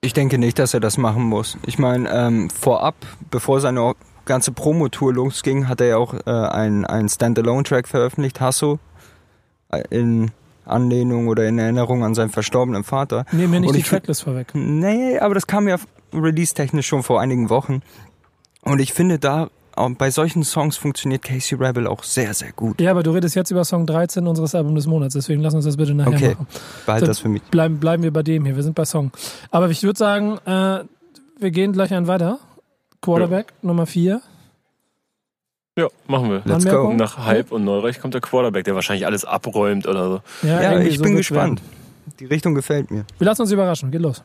Ich 0.04 0.12
denke 0.12 0.36
nicht, 0.36 0.58
dass 0.58 0.74
er 0.74 0.80
das 0.80 0.98
machen 0.98 1.22
muss. 1.22 1.56
Ich 1.64 1.78
meine, 1.78 2.10
ähm, 2.10 2.50
vorab, 2.50 2.94
bevor 3.30 3.62
seine 3.62 3.94
ganze 4.26 4.52
Promotour 4.52 5.14
losging, 5.14 5.66
hat 5.66 5.80
er 5.80 5.86
ja 5.86 5.96
auch 5.96 6.12
äh, 6.26 6.30
einen, 6.30 6.84
einen 6.84 7.08
Standalone-Track 7.08 7.88
veröffentlicht, 7.88 8.38
Hasso, 8.38 8.78
äh, 9.70 9.82
in 9.88 10.30
Anlehnung 10.66 11.28
oder 11.28 11.48
in 11.48 11.58
Erinnerung 11.58 12.04
an 12.04 12.14
seinen 12.14 12.28
verstorbenen 12.28 12.84
Vater. 12.84 13.24
Nehmen 13.32 13.50
mir 13.52 13.60
nicht 13.60 13.70
Und 13.70 13.76
die 13.76 13.82
Tracklist 13.82 14.24
vorweg. 14.24 14.48
Nee, 14.52 15.18
aber 15.20 15.32
das 15.32 15.46
kam 15.46 15.68
ja 15.68 15.76
release-technisch 16.12 16.86
schon 16.86 17.02
vor 17.02 17.22
einigen 17.22 17.48
Wochen. 17.48 17.80
Und 18.60 18.80
ich 18.80 18.92
finde, 18.92 19.18
da 19.18 19.48
bei 19.98 20.10
solchen 20.10 20.44
Songs 20.44 20.76
funktioniert 20.76 21.22
Casey 21.22 21.56
Rebel 21.58 21.86
auch 21.86 22.02
sehr, 22.04 22.32
sehr 22.34 22.52
gut. 22.52 22.80
Ja, 22.80 22.90
aber 22.90 23.02
du 23.02 23.10
redest 23.12 23.34
jetzt 23.34 23.50
über 23.50 23.64
Song 23.64 23.86
13 23.86 24.26
unseres 24.26 24.54
Albums 24.54 24.74
des 24.76 24.86
Monats, 24.86 25.14
deswegen 25.14 25.40
lass 25.42 25.54
uns 25.54 25.64
das 25.64 25.76
bitte 25.76 25.94
nachher 25.94 26.10
Okay. 26.14 26.28
machen. 26.34 26.46
Behalt 26.86 27.00
So, 27.00 27.06
das 27.06 27.18
für 27.18 27.28
mich. 27.28 27.42
Bleiben, 27.44 27.78
bleiben 27.80 28.02
wir 28.02 28.12
bei 28.12 28.22
dem 28.22 28.44
hier, 28.44 28.56
wir 28.56 28.62
sind 28.62 28.74
bei 28.74 28.84
Song. 28.84 29.10
Aber 29.50 29.68
ich 29.70 29.82
würde 29.82 29.98
sagen, 29.98 30.38
äh, 30.46 30.84
wir 31.40 31.50
gehen 31.50 31.72
gleich 31.72 31.92
einen 31.92 32.06
weiter. 32.06 32.38
Quarterback 33.02 33.52
Nummer 33.62 33.86
4. 33.86 34.22
Ja, 35.76 35.88
machen 36.06 36.30
wir. 36.30 36.42
Let's 36.44 36.64
Anmerkung? 36.66 36.90
go. 36.92 36.96
Nach 36.96 37.26
Hype 37.26 37.50
und 37.50 37.64
Neureich 37.64 38.00
kommt 38.00 38.14
der 38.14 38.20
Quarterback, 38.20 38.64
der 38.64 38.74
wahrscheinlich 38.76 39.06
alles 39.06 39.24
abräumt 39.24 39.86
oder 39.88 40.08
so. 40.08 40.46
Ja, 40.46 40.70
irgendwie 40.70 40.88
ich 40.90 40.98
so 40.98 41.04
bin 41.04 41.16
gespannt. 41.16 41.60
werden. 41.60 42.16
Die 42.20 42.26
Richtung 42.26 42.54
gefällt 42.54 42.90
mir. 42.92 43.04
Wir 43.18 43.24
lassen 43.24 43.42
uns 43.42 43.50
überraschen, 43.50 43.90
geht 43.90 44.00
los. 44.02 44.22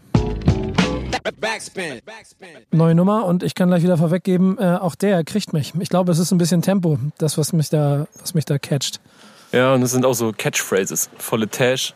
Backspin. 1.32 2.00
Backspin. 2.06 2.48
Neue 2.72 2.96
Nummer 2.96 3.26
und 3.26 3.44
ich 3.44 3.56
kann 3.56 3.70
gleich 3.70 3.84
wieder 3.84 3.98
vorweggeben, 3.98 4.58
äh, 4.58 4.78
auch 4.80 4.96
der 4.96 5.24
kriegt 5.24 5.54
mich. 5.54 5.74
Ich 5.80 5.90
glaube, 5.90 6.12
es 6.12 6.20
ist 6.20 6.32
ein 6.32 6.38
bisschen 6.38 6.62
Tempo, 6.62 6.98
das, 7.18 7.38
was 7.38 7.54
mich 7.54 7.70
da, 7.70 8.08
was 8.22 8.34
mich 8.34 8.46
da 8.46 8.58
catcht. 8.58 9.00
Ja, 9.52 9.74
und 9.74 9.82
es 9.82 9.92
sind 9.92 10.06
auch 10.06 10.14
so 10.14 10.32
Catchphrases. 10.36 11.10
Volle 11.18 11.48
Tash. 11.50 11.94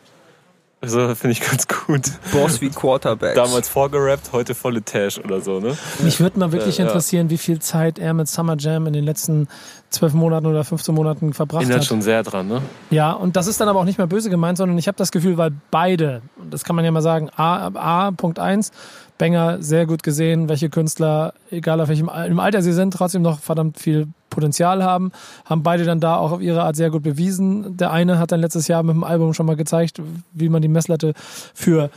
Also 0.80 1.14
finde 1.14 1.32
ich 1.32 1.40
ganz 1.40 1.66
gut. 1.66 2.02
Boss 2.30 2.60
wie 2.60 2.68
Quarterbacks. 2.68 3.36
Damals 3.36 3.70
vorgerappt, 3.70 4.32
heute 4.32 4.54
volle 4.54 4.82
Tash 4.82 5.18
oder 5.18 5.40
so, 5.40 5.58
ne? 5.58 5.78
Mich 6.00 6.20
würde 6.20 6.38
mal 6.38 6.52
wirklich 6.52 6.78
Äh, 6.78 6.82
ja. 6.82 6.88
interessieren, 6.88 7.30
wie 7.30 7.38
viel 7.38 7.58
Zeit 7.60 7.98
er 7.98 8.12
mit 8.12 8.28
Summer 8.28 8.56
Jam 8.58 8.86
in 8.86 8.92
den 8.92 9.04
letzten 9.04 9.48
zwölf 9.88 10.12
Monaten 10.12 10.44
oder 10.44 10.62
15 10.62 10.94
Monaten 10.94 11.32
verbracht 11.32 11.62
Erinnert 11.62 11.80
hat. 11.82 11.86
schon 11.86 12.02
sehr 12.02 12.22
dran, 12.22 12.48
ne? 12.48 12.60
Ja, 12.90 13.12
und 13.12 13.36
das 13.36 13.46
ist 13.46 13.62
dann 13.62 13.68
aber 13.68 13.80
auch 13.80 13.84
nicht 13.84 13.96
mehr 13.96 14.08
böse 14.08 14.28
gemeint, 14.28 14.58
sondern 14.58 14.76
ich 14.76 14.86
habe 14.86 14.98
das 14.98 15.10
Gefühl, 15.10 15.38
weil 15.38 15.52
beide, 15.70 16.20
und 16.36 16.52
das 16.52 16.64
kann 16.64 16.76
man 16.76 16.84
ja 16.84 16.90
mal 16.90 17.00
sagen, 17.00 17.30
A, 17.34 17.68
A 17.68 18.10
Punkt 18.10 18.38
eins, 18.38 18.70
Banger 19.18 19.62
sehr 19.62 19.86
gut 19.86 20.02
gesehen, 20.02 20.48
welche 20.48 20.70
Künstler, 20.70 21.34
egal 21.50 21.80
auf 21.80 21.88
welchem 21.88 22.08
Alter 22.08 22.62
sie 22.62 22.72
sind, 22.72 22.92
trotzdem 22.92 23.22
noch 23.22 23.38
verdammt 23.38 23.78
viel 23.78 24.08
Potenzial 24.28 24.82
haben, 24.82 25.12
haben 25.44 25.62
beide 25.62 25.84
dann 25.84 26.00
da 26.00 26.16
auch 26.16 26.32
auf 26.32 26.40
ihre 26.40 26.64
Art 26.64 26.74
sehr 26.74 26.90
gut 26.90 27.04
bewiesen. 27.04 27.76
Der 27.76 27.92
eine 27.92 28.18
hat 28.18 28.32
dann 28.32 28.40
letztes 28.40 28.66
Jahr 28.66 28.82
mit 28.82 28.94
dem 28.94 29.04
Album 29.04 29.32
schon 29.32 29.46
mal 29.46 29.56
gezeigt, 29.56 30.02
wie 30.32 30.48
man 30.48 30.62
die 30.62 30.68
Messlatte 30.68 31.14
für 31.54 31.90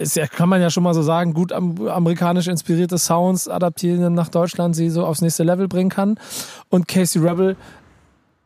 ist 0.00 0.16
ja, 0.16 0.26
kann 0.26 0.48
man 0.48 0.62
ja 0.62 0.70
schon 0.70 0.82
mal 0.82 0.94
so 0.94 1.02
sagen, 1.02 1.34
gut 1.34 1.52
am, 1.52 1.86
amerikanisch 1.86 2.48
inspirierte 2.48 2.96
Sounds 2.96 3.48
adaptieren 3.48 4.14
nach 4.14 4.30
Deutschland, 4.30 4.74
sie 4.74 4.88
so 4.88 5.04
aufs 5.04 5.20
nächste 5.20 5.42
Level 5.42 5.68
bringen 5.68 5.90
kann. 5.90 6.18
Und 6.70 6.88
Casey 6.88 7.20
Rebel 7.20 7.56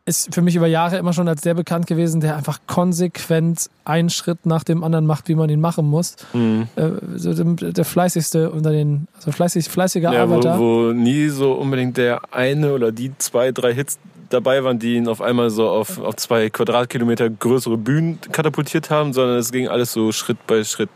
ist 0.07 0.33
für 0.35 0.43
mich 0.43 0.55
über 0.55 0.67
Jahre 0.67 0.97
immer 0.97 1.13
schon 1.13 1.27
als 1.27 1.41
der 1.41 1.55
bekannt 1.55 1.87
gewesen, 1.87 2.21
der 2.21 2.35
einfach 2.35 2.59
konsequent 2.67 3.69
einen 3.85 4.11
Schritt 4.11 4.45
nach 4.45 4.63
dem 4.63 4.83
anderen 4.83 5.07
macht, 5.07 5.27
wie 5.27 5.35
man 5.35 5.49
ihn 5.49 5.59
machen 5.59 5.85
muss. 5.89 6.15
Mhm. 6.33 6.67
Äh, 6.75 6.89
so 7.15 7.33
der, 7.33 7.71
der 7.71 7.85
fleißigste 7.85 8.51
unter 8.51 8.71
den, 8.71 9.07
also 9.15 9.31
fleißig, 9.31 9.67
fleißiger 9.67 10.13
Ja, 10.13 10.29
wo, 10.29 10.33
Arbeiter. 10.33 10.59
wo 10.59 10.91
nie 10.91 11.29
so 11.29 11.53
unbedingt 11.53 11.97
der 11.97 12.21
eine 12.31 12.73
oder 12.73 12.91
die 12.91 13.17
zwei, 13.17 13.51
drei 13.51 13.73
Hits 13.73 13.97
dabei 14.29 14.63
waren, 14.63 14.77
die 14.77 14.95
ihn 14.95 15.07
auf 15.07 15.21
einmal 15.21 15.49
so 15.49 15.67
auf, 15.69 15.99
auf 15.99 16.15
zwei 16.17 16.49
Quadratkilometer 16.51 17.29
größere 17.29 17.77
Bühnen 17.77 18.19
katapultiert 18.31 18.91
haben, 18.91 19.11
sondern 19.13 19.37
es 19.37 19.51
ging 19.51 19.67
alles 19.67 19.91
so 19.91 20.11
Schritt 20.11 20.37
bei 20.45 20.63
Schritt. 20.63 20.89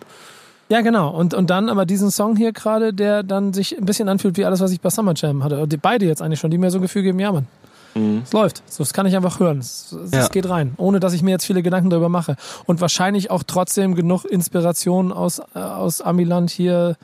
Ja, 0.69 0.81
genau. 0.81 1.09
Und, 1.09 1.33
und 1.33 1.49
dann 1.49 1.67
aber 1.67 1.87
diesen 1.87 2.11
Song 2.11 2.35
hier 2.35 2.51
gerade, 2.53 2.93
der 2.93 3.23
dann 3.23 3.53
sich 3.53 3.75
ein 3.75 3.85
bisschen 3.85 4.07
anfühlt 4.07 4.37
wie 4.37 4.45
alles, 4.45 4.59
was 4.59 4.71
ich 4.71 4.81
bei 4.81 4.91
Summer 4.91 5.13
Jam 5.15 5.43
hatte. 5.43 5.65
Beide 5.81 6.05
jetzt 6.05 6.21
eigentlich 6.21 6.39
schon, 6.39 6.51
die 6.51 6.59
mir 6.59 6.69
so 6.69 6.77
ein 6.77 6.83
Gefühl 6.83 7.01
geben, 7.01 7.19
ja, 7.19 7.31
Mann. 7.31 7.47
Mhm. 7.95 8.21
Es 8.23 8.33
läuft. 8.33 8.63
So, 8.67 8.83
das 8.83 8.93
kann 8.93 9.05
ich 9.05 9.15
einfach 9.15 9.39
hören. 9.39 9.59
Es, 9.59 9.91
es 9.91 10.11
Ja. 10.11 10.27
geht 10.27 10.47
rein. 10.49 10.73
Ohne, 10.77 10.99
dass 10.99 11.13
ich 11.13 11.23
mir 11.23 11.31
jetzt 11.31 11.45
viele 11.45 11.63
Gedanken 11.63 11.89
darüber 11.89 12.09
mache. 12.09 12.35
Und 12.65 12.81
wahrscheinlich 12.81 13.31
auch 13.31 13.43
trotzdem 13.43 13.95
genug 13.95 14.25
Inspiration 14.25 15.11
aus, 15.11 15.39
äh, 15.55 15.59
aus 15.59 16.01
Amiland 16.01 16.49
hier, 16.51 16.95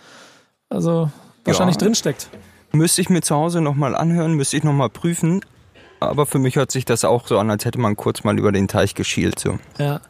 also 0.70 1.10
wahrscheinlich 1.44 1.76
Ja. 1.78 1.82
drinsteckt. 1.84 2.30
Müsste 2.72 3.02
ich 3.02 3.10
mir 3.10 3.22
zu 3.22 3.36
Hause 3.36 3.62
nochmal 3.62 3.96
anhören, 3.96 4.34
müsste 4.34 4.58
ich 4.58 4.64
nochmal 4.64 4.90
prüfen. 4.90 5.42
Aber 6.00 6.26
für 6.26 6.40
mich 6.40 6.56
hört 6.58 6.72
sich 6.72 6.86
das 6.86 7.06
auch 7.06 7.26
so 7.28 7.40
an, 7.40 7.50
als 7.50 7.64
hätte 7.66 7.80
man 7.80 7.96
kurz 7.96 8.24
mal 8.24 8.38
über 8.38 8.52
den 8.52 8.68
Teich 8.68 8.96
geschielt. 8.96 9.40
So. 9.40 9.58
Ja. 9.80 10.02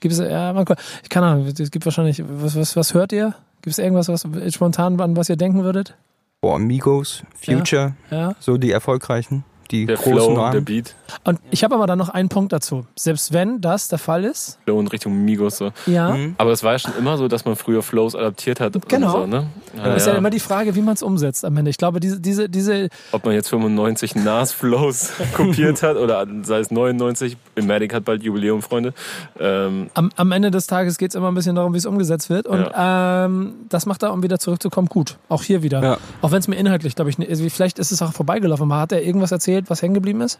Gibt 0.00 0.12
es, 0.12 0.18
ja, 0.18 0.52
man, 0.52 0.64
ich 1.02 1.08
keine 1.08 1.26
Ahnung, 1.26 1.46
es 1.46 1.70
gibt 1.70 1.84
wahrscheinlich, 1.84 2.22
was, 2.26 2.56
was, 2.56 2.76
was 2.76 2.94
hört 2.94 3.12
ihr? 3.12 3.34
Gibt 3.62 3.72
es 3.72 3.78
irgendwas, 3.78 4.08
was 4.08 4.26
spontan 4.54 5.00
an 5.00 5.16
was 5.16 5.28
ihr 5.28 5.36
denken 5.36 5.64
würdet? 5.64 5.94
Boah, 6.40 6.58
Migos, 6.58 7.22
Future, 7.42 7.94
Ja. 8.10 8.34
so 8.40 8.58
die 8.58 8.70
erfolgreichen, 8.70 9.44
die 9.70 9.86
Der 9.86 9.96
großen 9.96 10.12
Flow, 10.34 10.50
der. 10.50 10.60
Beat, 10.60 10.94
Und 11.24 11.38
ich 11.50 11.64
habe 11.64 11.74
aber 11.74 11.86
dann 11.86 11.98
noch 11.98 12.08
einen 12.08 12.28
Punkt 12.28 12.52
dazu. 12.52 12.86
Selbst 12.96 13.32
wenn 13.32 13.60
das 13.60 13.88
der 13.88 13.98
Fall 13.98 14.24
ist, 14.24 14.58
Flow 14.64 14.80
in 14.80 14.86
Richtung 14.88 15.24
Migos 15.24 15.58
so. 15.58 15.70
ja, 15.86 16.10
Mhm. 16.14 16.34
Aber 16.38 16.52
es 16.52 16.62
war 16.62 16.72
ja 16.72 16.78
schon 16.78 16.92
immer 16.98 17.16
so, 17.16 17.28
dass 17.28 17.44
man 17.44 17.56
früher 17.56 17.82
Flows 17.82 18.14
adaptiert 18.14 18.60
hat. 18.60 18.74
Genau. 18.88 19.12
So, 19.22 19.26
ne? 19.26 19.46
ja, 19.76 19.94
ist 19.94 20.06
ja 20.06 20.12
ja. 20.12 20.18
immer 20.18 20.30
die 20.30 20.40
Frage, 20.40 20.74
wie 20.74 20.82
man 20.82 20.94
es 20.94 21.02
umsetzt 21.02 21.44
am 21.44 21.56
Ende. 21.56 21.70
Ich 21.70 21.78
glaube, 21.78 22.00
diese, 22.00 22.20
diese, 22.20 22.48
diese, 22.48 22.88
Ob 23.12 23.24
man 23.24 23.34
jetzt 23.34 23.48
95 23.48 24.14
Nas-Flows 24.16 25.12
kopiert 25.34 25.82
hat 25.82 25.96
oder 25.96 26.26
sei 26.42 26.58
es 26.58 26.70
99. 26.70 27.36
Imatic 27.56 27.94
hat 27.94 28.04
bald 28.04 28.22
Jubiläum, 28.22 28.62
Freunde. 28.62 28.92
Ähm, 29.38 29.90
am, 29.94 30.10
am 30.16 30.32
Ende 30.32 30.50
des 30.50 30.66
Tages 30.66 30.98
geht 30.98 31.10
es 31.10 31.14
immer 31.14 31.28
ein 31.28 31.34
bisschen 31.34 31.54
darum, 31.56 31.72
wie 31.74 31.78
es 31.78 31.86
umgesetzt 31.86 32.30
wird. 32.30 32.46
Und 32.46 32.66
ähm, 32.76 33.54
das 33.68 33.86
macht 33.86 34.02
er, 34.02 34.12
um 34.12 34.22
wieder 34.22 34.38
zurückzukommen, 34.38 34.88
gut. 34.88 35.16
Auch 35.28 35.42
hier 35.42 35.62
wieder. 35.62 35.82
Ja. 35.82 35.98
Auch 36.22 36.32
wenn 36.32 36.38
es 36.40 36.48
mir 36.48 36.56
inhaltlich, 36.56 36.94
glaube 36.96 37.10
ich, 37.10 37.18
nicht- 37.18 37.30
also 37.30 37.48
vielleicht 37.48 37.78
ist 37.78 37.92
es 37.92 38.02
auch 38.02 38.12
vorbeigelaufen. 38.12 38.70
Aber 38.70 38.80
hat 38.80 38.92
er 38.92 39.02
irgendwas 39.02 39.32
erzählt, 39.32 39.53
was 39.68 39.82
hängen 39.82 39.94
geblieben 39.94 40.20
ist? 40.20 40.38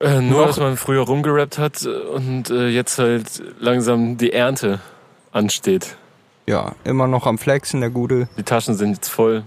äh, 0.00 0.20
nur, 0.20 0.40
Noch- 0.40 0.46
dass 0.48 0.58
man 0.58 0.76
früher 0.76 1.02
rumgerappt 1.02 1.58
hat 1.58 1.84
und 1.86 2.50
äh, 2.50 2.68
jetzt 2.68 2.98
halt 2.98 3.42
langsam 3.58 4.16
die 4.16 4.32
Ernte 4.32 4.80
ansteht. 5.32 5.96
Ja, 6.46 6.74
immer 6.84 7.06
noch 7.06 7.26
am 7.26 7.38
Flexen, 7.38 7.80
der 7.80 7.90
gute 7.90 8.28
Die 8.36 8.42
Taschen 8.42 8.74
sind 8.74 8.94
jetzt 8.96 9.08
voll. 9.08 9.44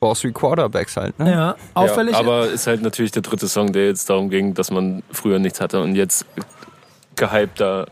Boss 0.00 0.22
wie 0.24 0.32
Quarterbacks 0.32 0.96
halt. 0.96 1.18
Ne? 1.18 1.30
Ja, 1.32 1.56
auffällig. 1.74 2.12
Ja, 2.14 2.20
aber 2.20 2.46
ist 2.48 2.66
halt 2.68 2.82
natürlich 2.82 3.10
der 3.10 3.22
dritte 3.22 3.48
Song, 3.48 3.72
der 3.72 3.86
jetzt 3.86 4.08
darum 4.08 4.30
ging, 4.30 4.54
dass 4.54 4.70
man 4.70 5.02
früher 5.10 5.38
nichts 5.40 5.60
hatte 5.60 5.82
und 5.82 5.96
jetzt 5.96 6.24
gehypter, 7.16 7.86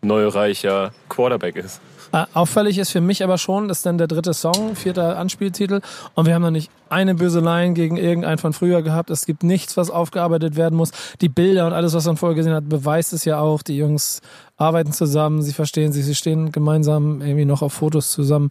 neureicher 0.00 0.92
Quarterback 1.10 1.56
ist. 1.56 1.80
Äh, 2.12 2.26
auffällig 2.34 2.78
ist 2.78 2.90
für 2.90 3.00
mich 3.00 3.24
aber 3.24 3.38
schon, 3.38 3.68
dass 3.68 3.82
dann 3.82 3.98
der 3.98 4.06
dritte 4.06 4.34
Song, 4.34 4.76
vierter 4.76 5.18
Anspieltitel, 5.18 5.80
und 6.14 6.26
wir 6.26 6.34
haben 6.34 6.42
noch 6.42 6.50
nicht 6.50 6.70
eine 6.90 7.14
böse 7.14 7.40
Line 7.40 7.72
gegen 7.72 7.96
irgendeinen 7.96 8.38
von 8.38 8.52
früher 8.52 8.82
gehabt. 8.82 9.10
Es 9.10 9.24
gibt 9.24 9.42
nichts, 9.42 9.76
was 9.78 9.90
aufgearbeitet 9.90 10.56
werden 10.56 10.76
muss. 10.76 10.90
Die 11.22 11.30
Bilder 11.30 11.66
und 11.66 11.72
alles, 11.72 11.94
was 11.94 12.04
man 12.04 12.18
vorher 12.18 12.36
gesehen 12.36 12.52
hat, 12.52 12.68
beweist 12.68 13.12
es 13.14 13.24
ja 13.24 13.38
auch. 13.40 13.62
Die 13.62 13.76
Jungs 13.76 14.20
arbeiten 14.58 14.92
zusammen, 14.92 15.42
sie 15.42 15.54
verstehen 15.54 15.92
sich, 15.92 16.04
sie 16.04 16.14
stehen 16.14 16.52
gemeinsam 16.52 17.22
irgendwie 17.22 17.46
noch 17.46 17.62
auf 17.62 17.72
Fotos 17.72 18.12
zusammen. 18.12 18.50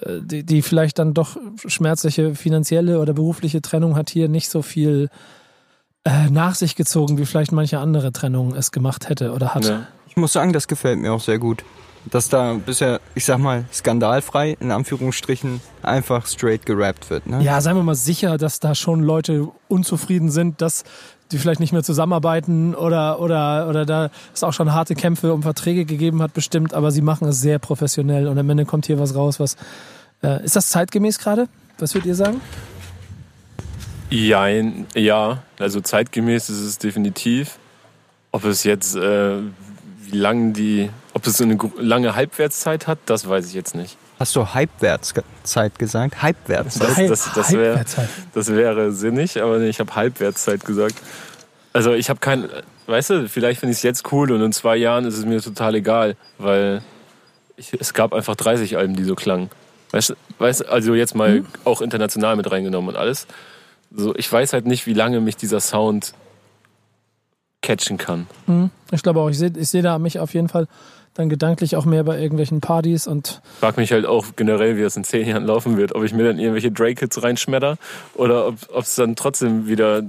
Äh, 0.00 0.20
Die, 0.22 0.44
die 0.44 0.62
vielleicht 0.62 0.98
dann 0.98 1.12
doch 1.12 1.36
schmerzliche 1.66 2.34
finanzielle 2.34 2.98
oder 2.98 3.12
berufliche 3.12 3.60
Trennung 3.60 3.94
hat 3.94 4.08
hier 4.08 4.28
nicht 4.28 4.48
so 4.48 4.62
viel 4.62 5.10
äh, 6.04 6.30
nach 6.30 6.54
sich 6.54 6.76
gezogen, 6.76 7.18
wie 7.18 7.26
vielleicht 7.26 7.52
manche 7.52 7.78
andere 7.78 8.10
Trennung 8.12 8.54
es 8.54 8.72
gemacht 8.72 9.10
hätte 9.10 9.32
oder 9.32 9.54
hat. 9.54 9.66
Ja. 9.66 9.86
Ich 10.08 10.16
muss 10.16 10.32
sagen, 10.32 10.54
das 10.54 10.66
gefällt 10.66 10.98
mir 10.98 11.12
auch 11.12 11.20
sehr 11.20 11.38
gut. 11.38 11.62
Dass 12.10 12.28
da 12.28 12.54
bisher, 12.54 13.00
ich 13.14 13.24
sag 13.24 13.38
mal, 13.38 13.64
skandalfrei, 13.72 14.56
in 14.60 14.70
Anführungsstrichen, 14.70 15.60
einfach 15.82 16.26
straight 16.26 16.64
gerappt 16.64 17.10
wird. 17.10 17.26
Ne? 17.26 17.42
Ja, 17.42 17.60
seien 17.60 17.76
wir 17.76 17.82
mal 17.82 17.96
sicher, 17.96 18.38
dass 18.38 18.60
da 18.60 18.74
schon 18.74 19.02
Leute 19.02 19.48
unzufrieden 19.68 20.30
sind, 20.30 20.62
dass 20.62 20.84
die 21.32 21.38
vielleicht 21.38 21.60
nicht 21.60 21.72
mehr 21.72 21.82
zusammenarbeiten 21.82 22.74
oder, 22.74 23.20
oder, 23.20 23.68
oder 23.68 23.84
da 23.84 24.10
es 24.32 24.44
auch 24.44 24.52
schon 24.52 24.72
harte 24.72 24.94
Kämpfe 24.94 25.32
um 25.32 25.42
Verträge 25.42 25.84
gegeben 25.84 26.22
hat, 26.22 26.32
bestimmt, 26.34 26.74
aber 26.74 26.90
sie 26.90 27.02
machen 27.02 27.28
es 27.28 27.40
sehr 27.40 27.58
professionell 27.58 28.28
und 28.28 28.38
am 28.38 28.48
Ende 28.48 28.64
kommt 28.64 28.86
hier 28.86 28.98
was 28.98 29.14
raus, 29.14 29.40
was. 29.40 29.56
Äh, 30.22 30.44
ist 30.44 30.56
das 30.56 30.70
zeitgemäß 30.70 31.18
gerade? 31.18 31.48
Was 31.78 31.94
würdet 31.94 32.06
ihr 32.06 32.14
sagen? 32.14 32.40
Ja, 34.08 34.46
ja, 34.94 35.42
also 35.58 35.80
zeitgemäß 35.80 36.48
ist 36.48 36.60
es 36.60 36.78
definitiv. 36.78 37.58
Ob 38.30 38.44
es 38.44 38.64
jetzt, 38.64 38.94
äh, 38.96 39.38
wie 40.02 40.16
lang 40.16 40.52
die, 40.52 40.90
ob 41.16 41.26
es 41.26 41.38
so 41.38 41.44
eine 41.44 41.56
lange 41.78 42.14
Halbwertszeit 42.14 42.86
hat, 42.86 42.98
das 43.06 43.26
weiß 43.26 43.46
ich 43.48 43.54
jetzt 43.54 43.74
nicht. 43.74 43.96
Hast 44.18 44.36
du 44.36 44.46
Halbwertszeit 44.52 45.78
gesagt? 45.78 46.20
Halbwertszeit? 46.22 47.10
Das, 47.10 47.24
das, 47.24 47.34
das, 47.34 47.52
wär, 47.52 47.68
Halbwertszeit. 47.68 48.08
das 48.34 48.48
wäre 48.48 48.92
sinnig, 48.92 49.40
aber 49.42 49.58
nee, 49.58 49.68
ich 49.68 49.80
habe 49.80 49.94
Halbwertszeit 49.94 50.62
gesagt. 50.64 50.96
Also 51.72 51.92
ich 51.94 52.10
habe 52.10 52.20
kein, 52.20 52.48
weißt 52.86 53.10
du, 53.10 53.28
vielleicht 53.30 53.60
finde 53.60 53.72
ich 53.72 53.78
es 53.78 53.82
jetzt 53.82 54.12
cool 54.12 54.30
und 54.30 54.42
in 54.42 54.52
zwei 54.52 54.76
Jahren 54.76 55.06
ist 55.06 55.16
es 55.16 55.24
mir 55.24 55.40
total 55.40 55.74
egal, 55.74 56.16
weil 56.36 56.82
ich, 57.56 57.72
es 57.72 57.94
gab 57.94 58.12
einfach 58.12 58.36
30 58.36 58.76
Alben, 58.76 58.94
die 58.96 59.04
so 59.04 59.14
klangen. 59.14 59.48
Weißt, 59.92 60.10
du- 60.10 60.70
also 60.70 60.94
jetzt 60.94 61.14
mal 61.14 61.44
auch 61.64 61.80
international 61.80 62.36
mit 62.36 62.50
reingenommen 62.50 62.90
und 62.90 62.96
alles. 62.96 63.26
So, 63.94 64.14
ich 64.16 64.30
weiß 64.30 64.52
halt 64.52 64.66
nicht, 64.66 64.86
wie 64.86 64.92
lange 64.92 65.20
mich 65.22 65.36
dieser 65.38 65.60
Sound 65.60 66.12
catchen 67.62 67.98
kann. 67.98 68.26
Hm, 68.46 68.70
Ich 68.92 69.02
glaube 69.02 69.20
auch, 69.20 69.28
ich 69.28 69.38
sehe 69.38 69.52
ich 69.56 69.68
seh 69.68 69.82
da 69.82 69.98
mich 69.98 70.18
auf 70.18 70.34
jeden 70.34 70.48
Fall 70.48 70.68
dann 71.16 71.28
gedanklich 71.28 71.76
auch 71.76 71.84
mehr 71.84 72.04
bei 72.04 72.20
irgendwelchen 72.20 72.60
Partys 72.60 73.06
und 73.06 73.40
Frag 73.60 73.76
mich 73.76 73.92
halt 73.92 74.06
auch 74.06 74.26
generell, 74.36 74.76
wie 74.76 74.82
das 74.82 74.96
in 74.96 75.04
zehn 75.04 75.26
Jahren 75.26 75.44
laufen 75.44 75.76
wird. 75.76 75.94
Ob 75.94 76.04
ich 76.04 76.12
mir 76.12 76.24
dann 76.24 76.38
irgendwelche 76.38 76.70
Drake-Hits 76.70 77.22
reinschmetter 77.22 77.76
oder 78.14 78.48
ob 78.48 78.58
es 78.76 78.94
dann 78.94 79.16
trotzdem 79.16 79.66
wieder 79.66 80.02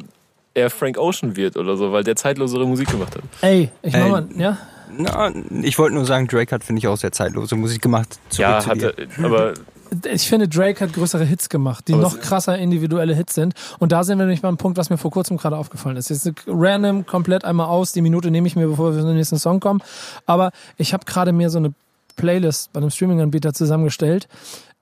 eher 0.53 0.69
Frank 0.69 0.97
Ocean 0.97 1.35
wird 1.35 1.55
oder 1.55 1.77
so, 1.77 1.91
weil 1.91 2.03
der 2.03 2.15
zeitlosere 2.15 2.67
Musik 2.67 2.89
gemacht 2.89 3.15
hat. 3.15 3.23
ey, 3.41 3.69
ich 3.83 3.93
mach 3.93 4.09
mal, 4.09 4.27
ja? 4.35 4.57
Na, 4.97 5.31
ich 5.61 5.77
wollte 5.77 5.95
nur 5.95 6.05
sagen, 6.05 6.27
Drake 6.27 6.53
hat, 6.53 6.63
finde 6.63 6.79
ich, 6.79 6.87
auch 6.87 6.97
sehr 6.97 7.11
zeitlose 7.11 7.55
Musik 7.55 7.81
gemacht. 7.81 8.19
Zurück 8.29 8.49
ja, 8.49 8.59
zu 8.59 8.69
hat 8.69 8.81
dir. 8.81 8.93
er, 8.97 9.25
aber 9.25 9.53
Ich 10.11 10.27
finde, 10.27 10.47
Drake 10.47 10.83
hat 10.83 10.93
größere 10.93 11.23
Hits 11.23 11.49
gemacht, 11.49 11.87
die 11.87 11.93
Aber 11.93 12.03
noch 12.03 12.19
krasser 12.19 12.57
individuelle 12.57 13.15
Hits 13.15 13.35
sind. 13.35 13.53
Und 13.79 13.91
da 13.91 14.03
sind 14.03 14.17
wir 14.17 14.25
nämlich 14.25 14.41
beim 14.41 14.57
Punkt, 14.57 14.77
was 14.77 14.89
mir 14.89 14.97
vor 14.97 15.11
kurzem 15.11 15.37
gerade 15.37 15.57
aufgefallen 15.57 15.97
ist. 15.97 16.09
Jetzt 16.09 16.31
random 16.47 17.05
komplett 17.05 17.45
einmal 17.45 17.67
aus. 17.67 17.91
Die 17.91 18.01
Minute 18.01 18.31
nehme 18.31 18.47
ich 18.47 18.55
mir, 18.55 18.67
bevor 18.67 18.95
wir 18.95 19.01
zum 19.01 19.15
nächsten 19.15 19.37
Song 19.37 19.59
kommen. 19.59 19.81
Aber 20.25 20.51
ich 20.77 20.93
habe 20.93 21.05
gerade 21.05 21.31
mir 21.31 21.49
so 21.49 21.57
eine 21.57 21.73
Playlist 22.15 22.73
bei 22.73 22.79
einem 22.79 22.89
Streaming-Anbieter 22.89 23.53
zusammengestellt, 23.53 24.27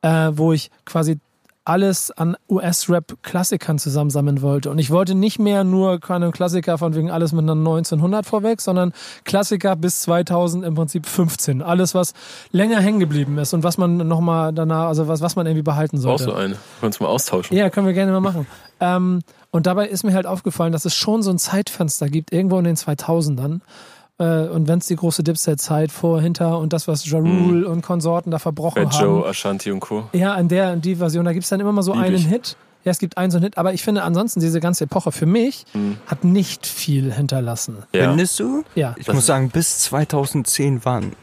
äh, 0.01 0.31
wo 0.33 0.53
ich 0.53 0.71
quasi 0.85 1.19
alles 1.65 2.11
an 2.11 2.37
US-Rap-Klassikern 2.49 3.79
zusammensammeln 3.79 4.41
wollte. 4.41 4.69
Und 4.69 4.77
ich 4.77 4.91
wollte 4.91 5.15
nicht 5.15 5.39
mehr 5.39 5.63
nur 5.63 5.99
keine 5.99 6.31
Klassiker 6.31 6.77
von 6.77 6.95
wegen 6.95 7.09
alles 7.11 7.33
mit 7.33 7.43
einer 7.43 7.53
1900 7.53 8.25
vorweg, 8.25 8.61
sondern 8.61 8.93
Klassiker 9.23 9.75
bis 9.75 10.01
2000 10.01 10.63
im 10.63 10.75
Prinzip 10.75 11.07
15. 11.07 11.61
Alles, 11.61 11.95
was 11.95 12.13
länger 12.51 12.79
hängen 12.79 12.99
geblieben 12.99 13.37
ist 13.39 13.53
und 13.53 13.63
was 13.63 13.77
man 13.77 13.97
nochmal 13.97 14.53
danach, 14.53 14.85
also 14.85 15.07
was, 15.07 15.21
was 15.21 15.35
man 15.35 15.47
irgendwie 15.47 15.63
behalten 15.63 15.97
sollte. 15.97 16.25
Brauchst 16.25 16.37
du 16.37 16.39
eine? 16.39 16.53
Können 16.53 16.81
wir 16.81 16.87
uns 16.87 16.99
mal 16.99 17.07
austauschen. 17.07 17.57
Ja, 17.57 17.69
können 17.69 17.87
wir 17.87 17.93
gerne 17.93 18.11
mal 18.11 18.21
machen. 18.21 18.47
Ähm, 18.79 19.21
und 19.51 19.67
dabei 19.67 19.87
ist 19.87 20.03
mir 20.03 20.13
halt 20.13 20.27
aufgefallen, 20.27 20.71
dass 20.71 20.85
es 20.85 20.95
schon 20.95 21.23
so 21.23 21.31
ein 21.31 21.39
Zeitfenster 21.39 22.09
gibt, 22.09 22.31
irgendwo 22.31 22.59
in 22.59 22.65
den 22.65 22.75
2000ern. 22.75 23.61
Äh, 24.17 24.47
und 24.47 24.67
wenn 24.67 24.79
es 24.79 24.87
die 24.87 24.95
große 24.95 25.23
Dipset-Zeit 25.23 25.91
vor, 25.91 26.21
hinter 26.21 26.59
und 26.59 26.71
das, 26.73 26.87
was 26.87 27.05
Ja 27.05 27.25
Rule 27.25 27.67
und 27.67 27.81
Konsorten 27.81 28.31
da 28.31 28.39
verbrochen 28.39 28.83
Bad 28.83 28.93
haben. 28.93 29.03
Joe, 29.03 29.27
Ashanti 29.27 29.71
und 29.71 29.81
Co. 29.81 30.09
Ja, 30.13 30.33
an 30.33 30.47
der, 30.47 30.69
an 30.69 30.81
die 30.81 30.95
Version, 30.95 31.25
da 31.25 31.33
gibt's 31.33 31.49
dann 31.49 31.59
immer 31.59 31.71
mal 31.71 31.81
so 31.81 31.93
Lieb 31.93 32.03
einen 32.03 32.15
ich. 32.15 32.27
Hit. 32.27 32.57
Ja, 32.85 32.91
es 32.91 32.99
gibt 32.99 33.17
einen 33.17 33.31
so 33.31 33.37
einen 33.37 33.45
Hit, 33.45 33.57
aber 33.57 33.73
ich 33.73 33.83
finde 33.83 34.03
ansonsten 34.03 34.39
diese 34.39 34.59
ganze 34.59 34.83
Epoche 34.83 35.11
für 35.11 35.25
mich 35.25 35.65
hat 36.05 36.23
nicht 36.23 36.67
viel 36.67 37.11
hinterlassen. 37.11 37.79
Ja. 37.93 38.09
Findest 38.09 38.39
du? 38.39 38.63
Ja. 38.75 38.93
Ich 38.97 39.07
muss 39.11 39.25
sagen, 39.25 39.49
bis 39.49 39.79
2010 39.79 40.85
waren 40.85 41.13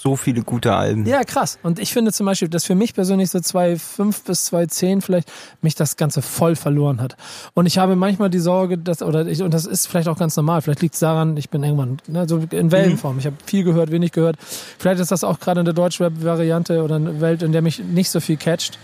so 0.00 0.16
viele 0.16 0.42
gute 0.42 0.74
Alben. 0.74 1.06
Ja, 1.06 1.24
krass. 1.24 1.58
Und 1.62 1.78
ich 1.78 1.92
finde 1.92 2.12
zum 2.12 2.26
Beispiel, 2.26 2.48
dass 2.48 2.64
für 2.64 2.74
mich 2.74 2.94
persönlich 2.94 3.30
so 3.30 3.38
2,5 3.38 4.24
bis 4.26 4.52
2,10 4.52 5.02
vielleicht 5.02 5.32
mich 5.62 5.74
das 5.74 5.96
Ganze 5.96 6.22
voll 6.22 6.56
verloren 6.56 7.00
hat. 7.00 7.16
Und 7.54 7.66
ich 7.66 7.78
habe 7.78 7.96
manchmal 7.96 8.30
die 8.30 8.38
Sorge, 8.38 8.78
dass, 8.78 9.02
oder 9.02 9.26
ich, 9.26 9.42
und 9.42 9.54
das 9.54 9.66
ist 9.66 9.86
vielleicht 9.86 10.08
auch 10.08 10.18
ganz 10.18 10.36
normal, 10.36 10.62
vielleicht 10.62 10.82
liegt 10.82 10.94
es 10.94 11.00
daran, 11.00 11.36
ich 11.36 11.50
bin 11.50 11.62
irgendwann 11.62 11.98
ne, 12.06 12.28
so 12.28 12.42
in 12.50 12.70
Wellenform. 12.70 13.18
Ich 13.18 13.26
habe 13.26 13.36
viel 13.46 13.64
gehört, 13.64 13.90
wenig 13.90 14.12
gehört. 14.12 14.36
Vielleicht 14.78 15.00
ist 15.00 15.10
das 15.10 15.24
auch 15.24 15.40
gerade 15.40 15.60
in 15.60 15.64
der 15.64 15.74
Deutschrap-Variante 15.74 16.82
oder 16.82 16.96
eine 16.96 17.20
Welt, 17.20 17.42
in 17.42 17.52
der 17.52 17.62
mich 17.62 17.78
nicht 17.78 18.10
so 18.10 18.20
viel 18.20 18.36
catcht. 18.36 18.78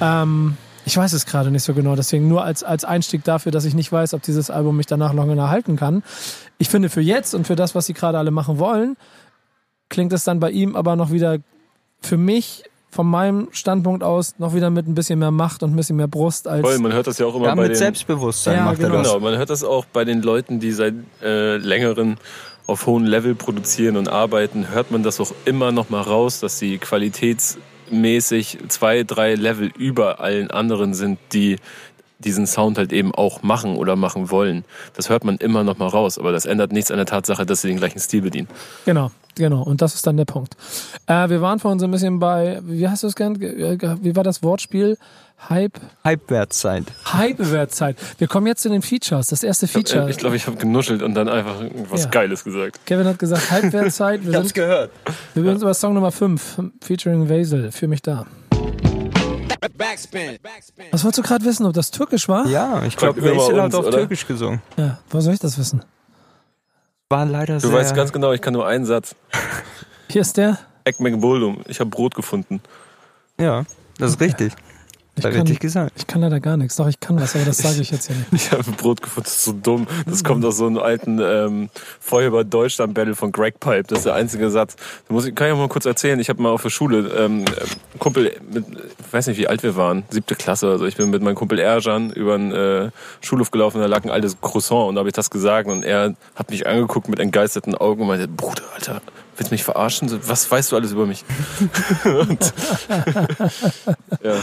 Ähm, 0.00 0.56
ich 0.84 0.96
weiß 0.96 1.12
es 1.12 1.26
gerade 1.26 1.50
nicht 1.50 1.62
so 1.62 1.74
genau, 1.74 1.94
deswegen 1.94 2.28
nur 2.28 2.44
als, 2.44 2.64
als 2.64 2.84
Einstieg 2.84 3.22
dafür, 3.24 3.52
dass 3.52 3.64
ich 3.64 3.74
nicht 3.74 3.92
weiß, 3.92 4.14
ob 4.14 4.22
dieses 4.22 4.50
Album 4.50 4.76
mich 4.76 4.86
danach 4.86 5.12
noch 5.12 5.28
erhalten 5.28 5.76
kann. 5.76 6.02
Ich 6.58 6.68
finde 6.68 6.88
für 6.88 7.00
jetzt 7.00 7.34
und 7.34 7.46
für 7.46 7.56
das, 7.56 7.74
was 7.74 7.86
sie 7.86 7.94
gerade 7.94 8.18
alle 8.18 8.30
machen 8.30 8.58
wollen, 8.58 8.96
klingt 9.90 10.14
es 10.14 10.24
dann 10.24 10.40
bei 10.40 10.50
ihm 10.50 10.74
aber 10.74 10.96
noch 10.96 11.10
wieder 11.12 11.38
für 12.00 12.16
mich 12.16 12.64
von 12.90 13.06
meinem 13.06 13.48
Standpunkt 13.52 14.02
aus 14.02 14.34
noch 14.38 14.54
wieder 14.54 14.70
mit 14.70 14.88
ein 14.88 14.94
bisschen 14.94 15.18
mehr 15.18 15.30
Macht 15.30 15.62
und 15.62 15.72
ein 15.72 15.76
bisschen 15.76 15.96
mehr 15.96 16.08
Brust 16.08 16.48
als 16.48 16.62
Voll, 16.62 16.78
man 16.78 16.92
hört 16.92 17.06
das 17.06 17.18
ja 17.18 17.26
auch 17.26 17.36
immer 17.36 17.46
Ja, 17.46 17.54
bei 17.54 17.62
mit 17.62 17.72
den 17.72 17.76
Selbstbewusstsein 17.76 18.56
Ja, 18.56 18.64
macht 18.64 18.80
er 18.80 18.88
genau. 18.88 19.02
das. 19.02 19.12
Genau, 19.12 19.20
man 19.20 19.36
hört 19.36 19.50
das 19.50 19.62
auch 19.62 19.84
bei 19.84 20.04
den 20.04 20.22
Leuten, 20.22 20.58
die 20.58 20.72
seit 20.72 20.94
äh, 21.22 21.56
längeren 21.58 22.16
auf 22.66 22.86
hohem 22.86 23.04
Level 23.04 23.34
produzieren 23.34 23.96
und 23.96 24.08
arbeiten, 24.08 24.70
hört 24.70 24.90
man 24.90 25.02
das 25.02 25.20
auch 25.20 25.32
immer 25.44 25.72
noch 25.72 25.90
mal 25.90 26.02
raus, 26.02 26.40
dass 26.40 26.58
sie 26.58 26.78
qualitätsmäßig 26.78 28.58
zwei, 28.68 29.02
drei 29.02 29.34
Level 29.34 29.70
über 29.76 30.20
allen 30.20 30.50
anderen 30.50 30.94
sind, 30.94 31.18
die 31.32 31.56
diesen 32.24 32.46
Sound 32.46 32.78
halt 32.78 32.92
eben 32.92 33.14
auch 33.14 33.42
machen 33.42 33.76
oder 33.76 33.96
machen 33.96 34.30
wollen. 34.30 34.64
Das 34.94 35.08
hört 35.08 35.24
man 35.24 35.36
immer 35.38 35.64
noch 35.64 35.78
mal 35.78 35.88
raus, 35.88 36.18
aber 36.18 36.32
das 36.32 36.46
ändert 36.46 36.72
nichts 36.72 36.90
an 36.90 36.96
der 36.98 37.06
Tatsache, 37.06 37.46
dass 37.46 37.62
sie 37.62 37.68
den 37.68 37.78
gleichen 37.78 37.98
Stil 37.98 38.22
bedienen. 38.22 38.48
Genau, 38.84 39.10
genau. 39.34 39.62
Und 39.62 39.80
das 39.82 39.94
ist 39.94 40.06
dann 40.06 40.16
der 40.16 40.24
Punkt. 40.26 40.56
Äh, 41.06 41.28
wir 41.30 41.40
waren 41.40 41.58
vorhin 41.58 41.78
so 41.80 41.86
ein 41.86 41.90
bisschen 41.90 42.18
bei, 42.18 42.60
wie 42.64 42.88
hast 42.88 43.02
du 43.02 43.06
es 43.06 43.14
genannt? 43.14 43.40
Ge- 43.40 43.76
ge- 43.76 43.96
Wie 44.02 44.14
war 44.16 44.24
das 44.24 44.42
Wortspiel? 44.42 44.96
Hype? 45.48 45.80
Halbwertszeit. 46.04 46.84
Hype-Wertzeit. 47.10 47.96
Wir 48.18 48.28
kommen 48.28 48.46
jetzt 48.46 48.60
zu 48.60 48.68
den 48.68 48.82
Features. 48.82 49.28
Das 49.28 49.42
erste 49.42 49.66
Feature. 49.66 50.06
Äh, 50.06 50.10
Ich 50.10 50.18
glaube, 50.18 50.36
ich 50.36 50.46
habe 50.46 50.58
genuschelt 50.58 51.02
und 51.02 51.14
dann 51.14 51.30
einfach 51.30 51.54
was 51.90 52.04
Ja. 52.04 52.10
Geiles 52.10 52.44
gesagt. 52.44 52.84
Kevin 52.84 53.06
hat 53.06 53.18
gesagt, 53.18 53.50
Hype-Wertzeit. 53.50 54.22
Wir 54.26 54.32
sind, 54.32 54.52
gehört. 54.52 54.90
wir 55.34 55.42
sind 55.44 55.62
über 55.62 55.72
Song 55.72 55.94
Nummer 55.94 56.12
5, 56.12 56.60
featuring 56.82 57.30
Vasil. 57.30 57.72
Für 57.72 57.88
mich 57.88 58.02
da. 58.02 58.26
Backspin. 59.60 60.38
Backspin. 60.42 60.86
Was 60.90 61.04
wolltest 61.04 61.18
du 61.18 61.22
gerade 61.22 61.44
wissen, 61.44 61.66
ob 61.66 61.74
das 61.74 61.90
türkisch 61.90 62.28
war? 62.28 62.46
Ja, 62.46 62.82
ich 62.84 62.96
glaube, 62.96 63.22
Wesel 63.22 63.58
hat 63.58 63.66
uns, 63.66 63.74
auf 63.74 63.86
oder? 63.86 63.98
Türkisch 63.98 64.26
gesungen. 64.26 64.62
Ja, 64.76 64.98
woher 65.10 65.22
soll 65.22 65.34
ich 65.34 65.40
das 65.40 65.58
wissen? 65.58 65.84
War 67.08 67.26
leider 67.26 67.54
Du 67.54 67.68
sehr... 67.68 67.72
weißt 67.72 67.94
ganz 67.94 68.12
genau, 68.12 68.32
ich 68.32 68.40
kann 68.40 68.52
nur 68.52 68.66
einen 68.66 68.86
Satz. 68.86 69.14
Hier 70.10 70.22
ist 70.22 70.36
der. 70.36 70.58
Ekmek. 70.84 71.14
Ich 71.68 71.80
habe 71.80 71.90
Brot 71.90 72.14
gefunden. 72.14 72.60
Ja, 73.38 73.64
das 73.98 74.12
ist 74.12 74.20
richtig. 74.20 74.54
Ich 75.16 75.22
Da 75.22 75.30
kann, 75.30 75.40
richtig 75.40 75.60
gesagt. 75.60 75.92
ich 75.96 76.06
kann 76.06 76.20
leider 76.20 76.40
gar 76.40 76.56
nichts. 76.56 76.76
Doch, 76.76 76.88
ich 76.88 77.00
kann 77.00 77.20
was, 77.20 77.34
aber 77.34 77.44
das 77.44 77.58
sage 77.58 77.80
ich 77.80 77.90
jetzt 77.90 78.08
ja 78.08 78.14
nicht. 78.14 78.32
Ich 78.32 78.52
habe 78.52 78.70
Brot 78.72 79.02
gefunden, 79.02 79.24
das 79.24 79.36
ist 79.36 79.44
so 79.44 79.52
dumm. 79.52 79.86
Das 80.06 80.24
kommt 80.24 80.44
aus 80.44 80.56
so 80.56 80.66
einem 80.66 80.78
alten 80.78 81.20
ähm, 81.20 81.68
Feuerwehr 82.00 82.44
Deutschland 82.44 82.94
Battle 82.94 83.14
von 83.14 83.32
Greg 83.32 83.60
Pipe. 83.60 83.84
Das 83.88 84.00
ist 84.00 84.04
der 84.06 84.14
einzige 84.14 84.50
Satz. 84.50 84.76
Da 85.08 85.14
muss 85.14 85.26
ich, 85.26 85.34
kann 85.34 85.48
ich 85.48 85.52
auch 85.52 85.58
mal 85.58 85.68
kurz 85.68 85.84
erzählen. 85.84 86.18
Ich 86.20 86.28
habe 86.28 86.40
mal 86.40 86.50
auf 86.50 86.62
der 86.62 86.70
Schule 86.70 87.08
ähm, 87.18 87.44
äh, 87.44 87.98
Kumpel 87.98 88.36
mit, 88.52 88.64
ich 88.68 89.12
weiß 89.12 89.26
nicht 89.26 89.36
wie 89.36 89.48
alt 89.48 89.62
wir 89.62 89.76
waren, 89.76 90.04
siebte 90.10 90.36
Klasse. 90.36 90.68
Also 90.70 90.86
ich 90.86 90.96
bin 90.96 91.10
mit 91.10 91.22
meinem 91.22 91.34
Kumpel 91.34 91.58
Erjan 91.58 92.10
über 92.10 92.38
den 92.38 92.52
äh, 92.52 92.90
Schulhof 93.20 93.50
gelaufen. 93.50 93.80
Da 93.80 93.86
lag 93.86 94.04
ein 94.04 94.10
altes 94.10 94.40
Croissant 94.40 94.88
und 94.88 94.94
da 94.94 95.00
habe 95.00 95.08
ich 95.08 95.14
das 95.14 95.30
gesagt 95.30 95.68
und 95.68 95.84
er 95.84 96.14
hat 96.34 96.50
mich 96.50 96.66
angeguckt 96.66 97.08
mit 97.08 97.18
entgeisterten 97.18 97.74
Augen 97.74 98.02
und 98.02 98.08
meinte, 98.08 98.28
Bruder, 98.28 98.62
Alter, 98.74 99.02
willst 99.40 99.50
mich 99.50 99.64
verarschen? 99.64 100.10
Was 100.26 100.50
weißt 100.50 100.70
du 100.70 100.76
alles 100.76 100.92
über 100.92 101.06
mich? 101.06 101.24
und, 102.04 102.52
ja, 104.22 104.34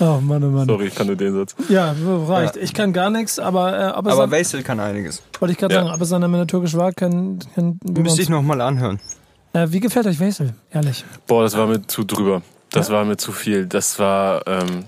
Oh 0.00 0.20
Mann, 0.20 0.42
oh 0.44 0.48
Mann. 0.48 0.66
sorry, 0.66 0.86
ich 0.86 0.94
kann 0.94 1.06
nur 1.06 1.16
den 1.16 1.34
Satz. 1.34 1.54
Ja, 1.68 1.94
reicht. 2.26 2.56
Ich 2.56 2.74
kann 2.74 2.92
gar 2.92 3.10
nichts, 3.10 3.38
aber, 3.38 3.72
äh, 3.78 3.82
aber, 3.84 4.12
Aber 4.12 4.30
Wesel 4.30 4.62
kann 4.62 4.80
einiges. 4.80 5.22
wollte 5.38 5.52
ich 5.52 5.58
gerade 5.58 5.74
Ja. 5.74 5.80
sagen, 5.82 5.92
aber 5.92 6.04
seine 6.04 6.26
wenn 6.32 6.40
er 6.40 6.46
türkisch 6.46 6.74
war, 6.76 6.92
können 6.92 7.38
wir 7.82 8.02
Müsste 8.02 8.22
ich 8.22 8.28
nochmal 8.28 8.60
anhören. 8.60 8.98
äh, 9.52 9.66
Wie 9.70 9.80
gefällt 9.80 10.06
euch 10.06 10.20
Wesel? 10.20 10.54
Ehrlich. 10.70 11.04
Boah, 11.26 11.42
das 11.42 11.56
war 11.56 11.66
mir 11.66 11.86
zu 11.86 12.04
drüber. 12.04 12.42
Das 12.72 12.90
war 12.90 13.04
mir 13.04 13.16
zu 13.16 13.32
viel. 13.32 13.66
Das 13.66 13.98
war, 13.98 14.46
ähm, 14.46 14.84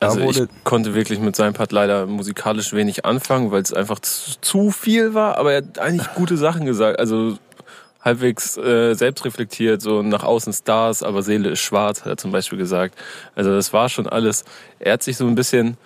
also 0.00 0.18
ich 0.20 0.42
konnte 0.64 0.94
wirklich 0.94 1.20
mit 1.20 1.36
seinem 1.36 1.52
Part 1.54 1.70
leider 1.70 2.06
musikalisch 2.06 2.72
wenig 2.72 3.04
anfangen, 3.04 3.52
weil 3.52 3.62
es 3.62 3.72
einfach 3.72 4.00
zu, 4.00 4.32
zu 4.40 4.70
viel 4.72 5.14
war. 5.14 5.38
Aber 5.38 5.52
er 5.52 5.58
hat 5.58 5.78
eigentlich 5.78 6.12
gute 6.14 6.36
Sachen 6.36 6.66
gesagt. 6.66 6.98
Also 6.98 7.36
halbwegs 8.02 8.56
äh, 8.56 8.94
selbstreflektiert, 8.94 9.80
so 9.80 10.02
nach 10.02 10.24
außen 10.24 10.52
Stars, 10.52 11.02
aber 11.02 11.22
Seele 11.22 11.50
ist 11.50 11.60
schwarz, 11.60 12.00
hat 12.00 12.08
er 12.08 12.16
zum 12.16 12.32
Beispiel 12.32 12.58
gesagt. 12.58 12.96
Also 13.34 13.52
das 13.54 13.72
war 13.72 13.88
schon 13.88 14.06
alles. 14.06 14.44
Er 14.78 14.94
hat 14.94 15.02
sich 15.02 15.16
so 15.16 15.26
ein 15.26 15.34
bisschen 15.34 15.76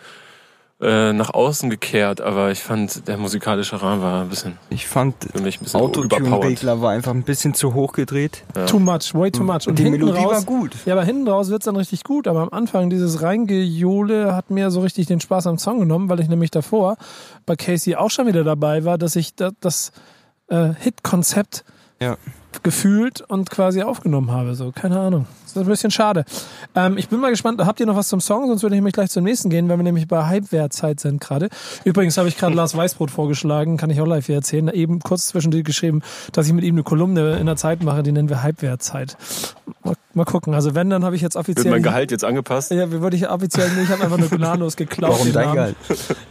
äh, 0.80 1.12
nach 1.14 1.30
außen 1.30 1.70
gekehrt, 1.70 2.20
aber 2.20 2.50
ich 2.50 2.62
fand, 2.62 3.08
der 3.08 3.16
musikalische 3.16 3.80
Rahmen 3.80 4.02
war 4.02 4.22
ein 4.22 4.28
bisschen, 4.28 4.58
Ich 4.68 4.86
fand, 4.86 5.14
für 5.32 5.40
mich 5.40 5.58
ein 5.58 5.64
bisschen 5.64 5.80
überpowered. 5.80 6.12
Autotune-Regler 6.12 6.82
war 6.82 6.90
einfach 6.90 7.12
ein 7.12 7.22
bisschen 7.22 7.54
zu 7.54 7.72
hoch 7.72 7.92
gedreht. 7.92 8.44
Too 8.66 8.78
much, 8.78 9.14
way 9.14 9.30
too 9.30 9.42
much. 9.42 9.66
Und, 9.66 9.78
die 9.78 9.84
hinten 9.84 10.00
Melodie 10.00 10.22
raus, 10.24 10.32
war 10.32 10.42
gut. 10.42 10.72
Ja, 10.84 10.92
aber 10.92 11.04
hinten 11.04 11.28
raus 11.28 11.48
wird's 11.48 11.64
dann 11.64 11.76
richtig 11.76 12.04
gut. 12.04 12.28
Aber 12.28 12.40
am 12.42 12.50
Anfang 12.50 12.90
dieses 12.90 13.22
Reingejole 13.22 14.34
hat 14.34 14.50
mir 14.50 14.70
so 14.70 14.80
richtig 14.80 15.06
den 15.06 15.20
Spaß 15.20 15.46
am 15.46 15.56
Song 15.56 15.80
genommen, 15.80 16.10
weil 16.10 16.20
ich 16.20 16.28
nämlich 16.28 16.50
davor 16.50 16.98
bei 17.46 17.56
Casey 17.56 17.94
auch 17.94 18.10
schon 18.10 18.26
wieder 18.26 18.44
dabei 18.44 18.84
war, 18.84 18.98
dass 18.98 19.16
ich 19.16 19.34
da, 19.34 19.52
das 19.60 19.92
äh, 20.48 20.74
Hit-Konzept 20.78 21.64
Ja. 22.00 22.16
gefühlt 22.62 23.20
und 23.22 23.50
quasi 23.50 23.82
aufgenommen 23.82 24.30
habe. 24.30 24.54
So, 24.54 24.72
keine 24.72 24.98
Ahnung. 24.98 25.26
Das 25.56 25.62
ist 25.62 25.68
ein 25.68 25.70
bisschen 25.70 25.90
schade. 25.90 26.26
Ähm, 26.74 26.98
ich 26.98 27.08
bin 27.08 27.18
mal 27.18 27.30
gespannt, 27.30 27.64
habt 27.64 27.80
ihr 27.80 27.86
noch 27.86 27.96
was 27.96 28.08
zum 28.08 28.20
Song? 28.20 28.46
Sonst 28.46 28.62
würde 28.62 28.74
ich 28.74 28.78
nämlich 28.78 28.92
gleich 28.92 29.08
zum 29.08 29.24
nächsten 29.24 29.48
gehen, 29.48 29.70
weil 29.70 29.78
wir 29.78 29.84
nämlich 29.84 30.06
bei 30.06 30.26
Hype-Wertzeit 30.26 31.00
sind 31.00 31.18
gerade. 31.18 31.48
Übrigens 31.84 32.18
habe 32.18 32.28
ich 32.28 32.36
gerade 32.36 32.54
Lars 32.54 32.76
Weißbrot 32.76 33.10
vorgeschlagen, 33.10 33.78
kann 33.78 33.88
ich 33.88 33.98
auch 34.02 34.06
live 34.06 34.26
hier 34.26 34.34
erzählen. 34.34 34.68
Eben 34.68 35.00
kurz 35.00 35.28
zwischendurch 35.28 35.64
geschrieben, 35.64 36.02
dass 36.32 36.46
ich 36.46 36.52
mit 36.52 36.62
ihm 36.62 36.74
eine 36.74 36.82
Kolumne 36.82 37.38
in 37.38 37.46
der 37.46 37.56
Zeit 37.56 37.82
mache, 37.82 38.02
die 38.02 38.12
nennen 38.12 38.28
wir 38.28 38.42
Hype-Wertzeit. 38.42 39.16
Mal, 39.82 39.94
mal 40.12 40.24
gucken. 40.24 40.52
Also 40.52 40.74
wenn, 40.74 40.90
dann 40.90 41.04
habe 41.04 41.16
ich 41.16 41.22
jetzt 41.22 41.36
Wird 41.36 41.48
offiziell... 41.48 41.72
mein 41.72 41.82
Gehalt 41.82 42.10
jetzt 42.10 42.24
angepasst? 42.24 42.70
Ja, 42.70 42.92
wie 42.92 43.00
würde 43.00 43.16
ich 43.16 43.28
offiziell 43.30 43.70
nicht. 43.70 43.84
Ich 43.84 43.90
habe 43.90 44.04
einfach 44.04 44.18
nur 44.18 44.28
gnadenlos 44.28 44.76
geklaut. 44.76 45.12
Warum 45.12 45.32
dein 45.32 45.44
Namen. 45.46 45.54
Gehalt? 45.54 45.76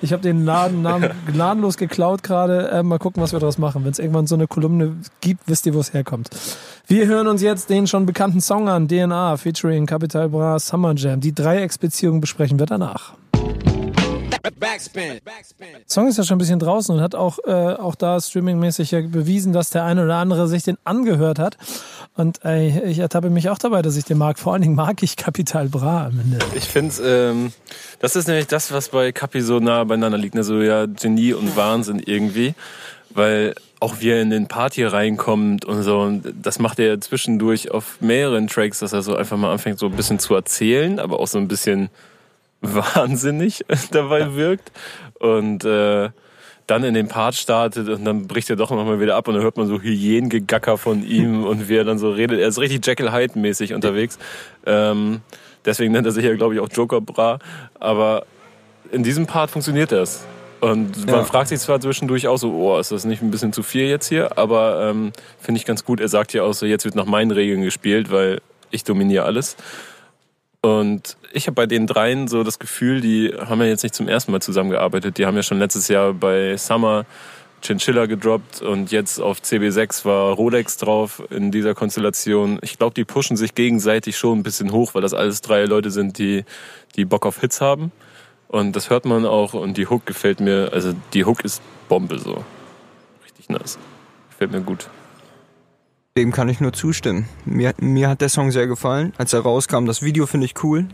Ich 0.01 0.13
habe 0.13 0.21
den 0.21 0.43
Namen, 0.43 0.83
Namen 0.83 1.09
gnadenlos 1.31 1.77
geklaut 1.77 2.21
gerade. 2.21 2.69
Äh, 2.69 2.83
mal 2.83 2.99
gucken, 2.99 3.23
was 3.23 3.31
wir 3.31 3.39
daraus 3.39 3.57
machen. 3.57 3.83
Wenn 3.85 3.91
es 3.91 3.97
irgendwann 3.99 4.27
so 4.27 4.35
eine 4.35 4.45
Kolumne 4.45 4.97
gibt, 5.21 5.41
wisst 5.47 5.65
ihr, 5.65 5.73
wo 5.73 5.79
es 5.79 5.93
herkommt. 5.93 6.29
Wir 6.87 7.07
hören 7.07 7.25
uns 7.25 7.41
jetzt 7.41 7.71
den 7.71 7.87
schon 7.87 8.05
bekannten 8.05 8.41
Song 8.41 8.69
an, 8.69 8.87
DNA, 8.87 9.37
featuring 9.37 9.87
Capital 9.87 10.29
Bra, 10.29 10.59
Summer 10.59 10.93
Jam. 10.95 11.19
Die 11.19 11.33
Dreiecksbeziehung 11.33 12.21
besprechen 12.21 12.59
wir 12.59 12.67
danach. 12.67 13.13
Backspin. 14.59 15.19
Backspin. 15.25 15.67
Der 15.73 15.81
Song 15.87 16.07
ist 16.07 16.19
ja 16.19 16.23
schon 16.23 16.35
ein 16.35 16.37
bisschen 16.37 16.59
draußen 16.59 16.93
und 16.93 17.01
hat 17.01 17.15
auch, 17.15 17.39
äh, 17.43 17.51
auch 17.51 17.95
da 17.95 18.21
streamingmäßig 18.21 18.91
ja 18.91 19.01
bewiesen, 19.01 19.51
dass 19.51 19.71
der 19.71 19.83
eine 19.83 20.03
oder 20.03 20.17
andere 20.17 20.47
sich 20.47 20.61
den 20.61 20.77
angehört 20.83 21.39
hat. 21.39 21.57
Und 22.13 22.45
ey, 22.45 22.79
ich 22.85 22.99
ertappe 22.99 23.31
mich 23.31 23.49
auch 23.49 23.57
dabei, 23.57 23.81
dass 23.81 23.97
ich 23.97 24.05
den 24.05 24.19
mag. 24.19 24.37
Vor 24.37 24.53
allen 24.53 24.61
Dingen 24.61 24.75
mag 24.75 25.01
ich 25.01 25.15
Capital 25.15 25.67
Bra 25.69 26.05
am 26.05 26.19
Ende. 26.19 26.37
Ich 26.53 26.65
finde, 26.65 26.93
ähm, 27.03 27.51
das 27.99 28.15
ist 28.15 28.27
nämlich 28.27 28.45
das, 28.45 28.71
was 28.71 28.89
bei 28.89 29.11
Kapi 29.11 29.41
so 29.41 29.59
nah 29.59 29.83
beieinander 29.85 30.19
liegt. 30.19 30.35
Ne? 30.35 30.43
So 30.43 30.61
ja 30.61 30.85
Genie 30.85 31.33
und 31.33 31.57
Wahnsinn 31.57 31.99
irgendwie. 32.05 32.53
Weil 33.09 33.55
auch 33.85 34.01
wie 34.01 34.09
er 34.09 34.21
in 34.21 34.29
den 34.29 34.47
Party 34.47 34.83
reinkommt 34.83 35.65
und 35.65 35.83
so. 35.83 35.99
Und 35.99 36.33
das 36.41 36.59
macht 36.59 36.79
er 36.79 36.99
zwischendurch 36.99 37.71
auf 37.71 38.01
mehreren 38.01 38.47
Tracks, 38.47 38.79
dass 38.79 38.93
er 38.93 39.01
so 39.01 39.15
einfach 39.15 39.37
mal 39.37 39.51
anfängt, 39.51 39.79
so 39.79 39.85
ein 39.85 39.95
bisschen 39.95 40.19
zu 40.19 40.35
erzählen, 40.35 40.99
aber 40.99 41.19
auch 41.19 41.27
so 41.27 41.37
ein 41.37 41.47
bisschen 41.47 41.89
wahnsinnig 42.61 43.63
dabei 43.91 44.35
wirkt. 44.35 44.71
Und 45.19 45.63
äh, 45.63 46.09
dann 46.67 46.83
in 46.83 46.95
den 46.95 47.07
Part 47.07 47.35
startet 47.35 47.87
und 47.89 48.03
dann 48.05 48.27
bricht 48.27 48.49
er 48.49 48.55
doch 48.55 48.71
nochmal 48.71 48.99
wieder 48.99 49.15
ab 49.15 49.27
und 49.27 49.35
dann 49.35 49.43
hört 49.43 49.55
man 49.55 49.67
so 49.67 49.79
Hyänengegacker 49.79 50.77
von 50.77 51.05
ihm 51.05 51.43
und 51.45 51.69
wie 51.69 51.77
er 51.77 51.83
dann 51.83 51.99
so 51.99 52.11
redet. 52.11 52.39
Er 52.39 52.47
ist 52.47 52.59
richtig 52.59 52.85
Jekyll 52.85 53.11
Hyde-mäßig 53.11 53.73
unterwegs. 53.73 54.17
Ähm, 54.65 55.21
Deswegen 55.65 55.91
nennt 55.93 56.05
er 56.05 56.11
sich 56.11 56.23
ja, 56.23 56.35
glaube 56.35 56.53
ich, 56.53 56.59
auch 56.59 56.69
Joker 56.71 57.01
Bra. 57.01 57.39
Aber 57.79 58.25
in 58.91 59.03
diesem 59.03 59.25
Part 59.25 59.49
funktioniert 59.49 59.91
das. 59.91 60.25
Und 60.61 61.05
man 61.05 61.15
Ja. 61.15 61.23
fragt 61.25 61.49
sich 61.49 61.59
zwar 61.59 61.79
zwischendurch 61.79 62.27
auch 62.27 62.37
so, 62.37 62.51
oh, 62.53 62.79
ist 62.79 62.91
das 62.91 63.05
nicht 63.05 63.21
ein 63.21 63.31
bisschen 63.31 63.53
zu 63.53 63.61
viel 63.63 63.87
jetzt 63.87 64.07
hier? 64.07 64.37
Aber 64.37 64.89
ähm, 64.89 65.11
finde 65.39 65.59
ich 65.59 65.65
ganz 65.65 65.83
gut. 65.85 65.99
Er 65.99 66.07
sagt 66.07 66.33
ja 66.33 66.43
auch 66.43 66.53
so, 66.53 66.65
jetzt 66.65 66.85
wird 66.85 66.95
nach 66.95 67.05
meinen 67.05 67.31
Regeln 67.31 67.61
gespielt, 67.61 68.11
weil 68.11 68.41
ich 68.71 68.83
dominiere 68.83 69.25
alles. 69.25 69.55
Und 70.61 71.17
ich 71.31 71.45
habe 71.47 71.53
bei 71.55 71.65
den 71.67 71.85
dreien 71.85 72.27
so 72.27 72.43
das 72.43 72.57
Gefühl, 72.57 73.01
die 73.01 73.31
haben 73.37 73.59
ja 73.61 73.67
jetzt 73.67 73.83
nicht 73.83 73.93
zum 73.93 74.07
ersten 74.07 74.31
Mal 74.31 74.41
zusammengearbeitet. 74.41 75.17
Die 75.17 75.25
haben 75.25 75.35
ja 75.35 75.43
schon 75.43 75.59
letztes 75.59 75.87
Jahr 75.87 76.13
bei 76.13 76.57
Summer 76.57 77.05
Chinchilla 77.61 78.05
gedroppt 78.05 78.61
und 78.61 78.91
jetzt 78.91 79.19
auf 79.19 79.39
CB6 79.41 80.05
war 80.05 80.33
Rolex 80.33 80.77
drauf 80.77 81.21
in 81.31 81.51
dieser 81.51 81.73
Konstellation. 81.73 82.59
Ich 82.61 82.77
glaube, 82.77 82.93
die 82.93 83.05
pushen 83.05 83.37
sich 83.37 83.55
gegenseitig 83.55 84.17
schon 84.17 84.39
ein 84.39 84.43
bisschen 84.43 84.71
hoch, 84.71 84.93
weil 84.93 85.01
das 85.01 85.13
alles 85.13 85.41
drei 85.41 85.65
Leute 85.65 85.89
sind, 85.89 86.17
die, 86.19 86.45
die 86.95 87.05
Bock 87.05 87.25
auf 87.25 87.39
Hits 87.41 87.61
haben. 87.61 87.91
Und 88.47 88.75
das 88.75 88.89
hört 88.89 89.05
man 89.05 89.25
auch 89.25 89.53
und 89.53 89.77
die 89.77 89.87
Hook 89.87 90.05
gefällt 90.05 90.39
mir, 90.39 90.69
also 90.71 90.93
die 91.13 91.25
Hook 91.25 91.43
ist 91.43 91.61
Bombe 91.89 92.19
so. 92.19 92.43
Richtig 93.23 93.49
nice. 93.49 93.77
Gefällt 94.29 94.51
mir 94.51 94.61
gut. 94.61 94.89
Dem 96.17 96.31
kann 96.31 96.47
ich 96.47 96.61
nur 96.61 96.71
zustimmen. 96.71 97.27
Mir, 97.43 97.73
mir 97.79 98.07
hat 98.07 98.21
der 98.21 98.29
Song 98.29 98.51
sehr 98.51 98.67
gefallen. 98.67 99.13
Als 99.17 99.33
er 99.33 99.41
rauskam, 99.41 99.85
das 99.85 100.01
Video 100.01 100.25
finde 100.25 100.45
ich 100.45 100.63
cool. 100.63 100.87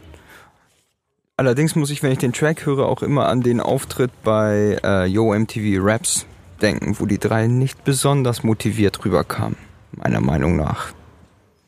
Allerdings 1.37 1.75
muss 1.75 1.91
ich, 1.91 2.03
wenn 2.03 2.11
ich 2.11 2.17
den 2.17 2.33
Track 2.33 2.65
höre, 2.65 2.87
auch 2.87 3.01
immer 3.01 3.27
an 3.27 3.41
den 3.41 3.59
Auftritt 3.59 4.11
bei 4.23 4.79
äh, 4.83 5.05
Yo 5.05 5.33
MTV 5.33 5.83
Raps 5.83 6.25
denken, 6.61 6.95
wo 6.99 7.05
die 7.05 7.17
drei 7.17 7.47
nicht 7.47 7.83
besonders 7.83 8.43
motiviert 8.43 9.03
rüberkamen. 9.03 9.57
Meiner 9.91 10.21
Meinung 10.21 10.55
nach. 10.55 10.93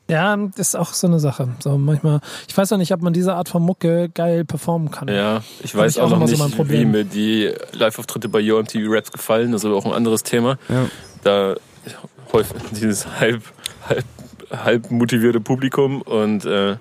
Ja, 0.08 0.36
das 0.36 0.68
ist 0.68 0.74
auch 0.74 0.92
so 0.92 1.06
eine 1.06 1.18
Sache. 1.18 1.48
So 1.60 1.78
manchmal, 1.78 2.20
ich 2.46 2.56
weiß 2.56 2.72
auch 2.72 2.76
nicht, 2.76 2.92
ob 2.92 3.00
man 3.00 3.12
diese 3.12 3.34
Art 3.34 3.48
von 3.48 3.62
Mucke 3.62 4.10
geil 4.10 4.44
performen 4.44 4.90
kann. 4.90 5.08
Ja, 5.08 5.42
ich 5.62 5.74
weiß 5.74 5.92
ich 5.96 6.00
auch 6.00 6.06
auch 6.06 6.10
noch 6.10 6.16
immer 6.18 6.28
so 6.28 6.44
nicht, 6.44 6.58
mein 6.58 6.70
wie 6.70 6.84
mir 6.84 7.04
die 7.04 7.52
Live-Auftritte 7.72 8.28
bei 8.28 8.40
Yo 8.40 8.60
MTV 8.60 8.82
Raps 8.86 9.10
gefallen. 9.10 9.52
Das 9.52 9.62
ist 9.62 9.66
aber 9.66 9.76
auch 9.76 9.86
ein 9.86 9.92
anderes 9.92 10.22
Thema. 10.22 10.58
Ja. 10.68 10.86
Da 11.22 11.54
häufig 12.32 12.56
dieses 12.72 13.06
halb, 13.18 13.42
halb, 13.88 14.04
halb 14.50 14.90
motivierte 14.90 15.40
Publikum 15.40 16.02
und 16.02 16.44
äh, 16.44 16.76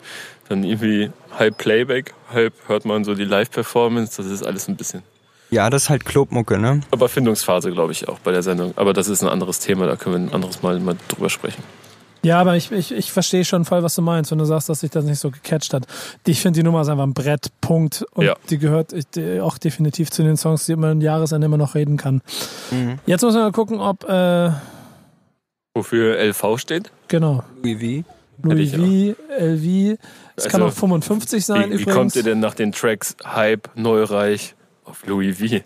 dann 0.50 0.64
irgendwie 0.64 1.10
halb 1.38 1.58
Playback, 1.58 2.14
halb 2.32 2.54
hört 2.68 2.84
man 2.84 3.06
so 3.06 3.16
die 3.16 3.24
Live-Performance. 3.24 4.22
Das 4.22 4.30
ist 4.30 4.44
alles 4.44 4.68
ein 4.68 4.76
bisschen. 4.76 5.02
Ja, 5.50 5.70
das 5.70 5.84
ist 5.84 5.90
halt 5.90 6.04
Clubmucke, 6.04 6.58
ne? 6.58 6.82
Aber 6.92 7.08
Findungsphase, 7.08 7.72
glaube 7.72 7.92
ich, 7.92 8.10
auch 8.10 8.20
bei 8.20 8.32
der 8.32 8.42
Sendung. 8.42 8.74
Aber 8.76 8.92
das 8.92 9.08
ist 9.08 9.22
ein 9.22 9.30
anderes 9.30 9.60
Thema, 9.60 9.86
da 9.86 9.96
können 9.96 10.16
wir 10.16 10.32
ein 10.32 10.34
anderes 10.34 10.64
Mal, 10.64 10.80
mal 10.80 10.98
drüber 11.08 11.30
sprechen. 11.30 11.64
Ja, 12.24 12.40
aber 12.40 12.56
ich, 12.56 12.72
ich, 12.72 12.92
ich 12.94 13.12
verstehe 13.12 13.44
schon 13.44 13.66
voll, 13.66 13.84
was 13.84 13.96
du 13.96 14.02
meinst, 14.02 14.32
wenn 14.32 14.38
du 14.38 14.46
sagst, 14.46 14.70
dass 14.70 14.80
sich 14.80 14.90
das 14.92 15.04
nicht 15.06 15.20
so 15.20 15.30
gecatcht 15.30 15.74
hat. 15.74 15.86
Ich 16.26 16.40
finde, 16.42 16.60
die 16.60 16.64
Nummer 16.64 16.82
ist 16.82 16.88
einfach 16.88 17.04
ein 17.04 17.14
Brett, 17.14 17.48
Punkt. 17.60 18.06
Und 18.14 18.26
Ja. 18.26 18.36
die 18.50 18.58
gehört 18.58 18.94
ich- 18.94 19.42
auch 19.42 19.58
definitiv 19.58 20.10
zu 20.10 20.24
den 20.24 20.38
Songs, 20.38 20.66
die 20.66 20.76
man 20.76 20.92
am 20.92 21.02
Jahresende 21.02 21.46
immer 21.46 21.58
noch 21.58 21.76
reden 21.76 21.98
kann. 21.98 22.22
Jetzt 23.06 23.22
müssen 23.24 23.36
wir 23.38 23.44
mal 23.44 23.52
gucken, 23.52 23.80
ob, 23.80 24.04
äh, 24.10 24.52
Wofür 25.76 26.18
LV 26.20 26.58
steht? 26.60 26.92
genau, 27.08 27.44
Louis 27.64 28.04
V. 28.04 28.10
Louis 28.50 28.72
V, 28.72 29.16
LV, 29.40 29.98
es 30.36 30.48
kann 30.48 30.62
Also, 30.62 30.74
auch 30.74 30.80
55 30.80 31.46
sein 31.46 31.66
Wie, 31.72 31.78
wie 31.78 31.82
übrigens. 31.82 31.94
kommt 31.96 32.16
ihr 32.16 32.24
denn 32.24 32.40
nach 32.40 32.54
den 32.56 32.72
Tracks 32.72 33.16
Hype, 33.26 33.70
Neureich 33.76 34.56
auf 34.86 35.06
Louis 35.08 35.38
V? 35.40 35.62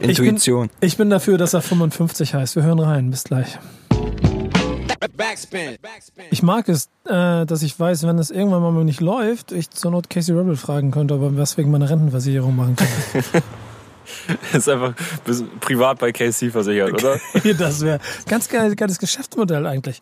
Intuition. 0.00 0.70
Ich 0.80 0.96
bin 0.96 1.10
dafür, 1.10 1.38
dass 1.38 1.54
er 1.54 1.62
55 1.62 2.34
heißt. 2.34 2.56
Wir 2.56 2.62
hören 2.62 2.78
rein, 2.80 3.10
bis 3.10 3.24
gleich. 3.24 3.58
Backspin. 5.00 5.78
Backspin. 5.80 6.24
Ich 6.30 6.42
mag 6.42 6.68
es, 6.68 6.90
äh, 7.06 7.46
dass 7.46 7.62
ich 7.62 7.78
weiß, 7.78 8.06
wenn 8.06 8.18
es 8.18 8.30
irgendwann 8.30 8.62
mal 8.62 8.84
nicht 8.84 9.00
läuft, 9.00 9.52
ich 9.52 9.70
zur 9.70 9.90
Not 9.90 10.10
Casey 10.10 10.34
Rebel 10.36 10.56
fragen 10.56 10.90
könnte, 10.90 11.14
ob 11.14 11.22
er 11.22 11.36
was 11.38 11.56
wegen 11.56 11.70
meiner 11.70 11.88
Rentenversicherung 11.88 12.54
machen 12.54 12.76
könnte. 12.76 13.42
ist 14.52 14.68
einfach 14.68 14.94
privat 15.60 15.98
bei 15.98 16.12
KC 16.12 16.50
versichert, 16.50 16.92
oder? 16.92 17.18
das 17.58 17.80
wäre 17.80 18.00
ganz 18.28 18.48
geil, 18.48 18.74
geiles 18.76 18.98
Geschäftsmodell 18.98 19.66
eigentlich. 19.66 20.00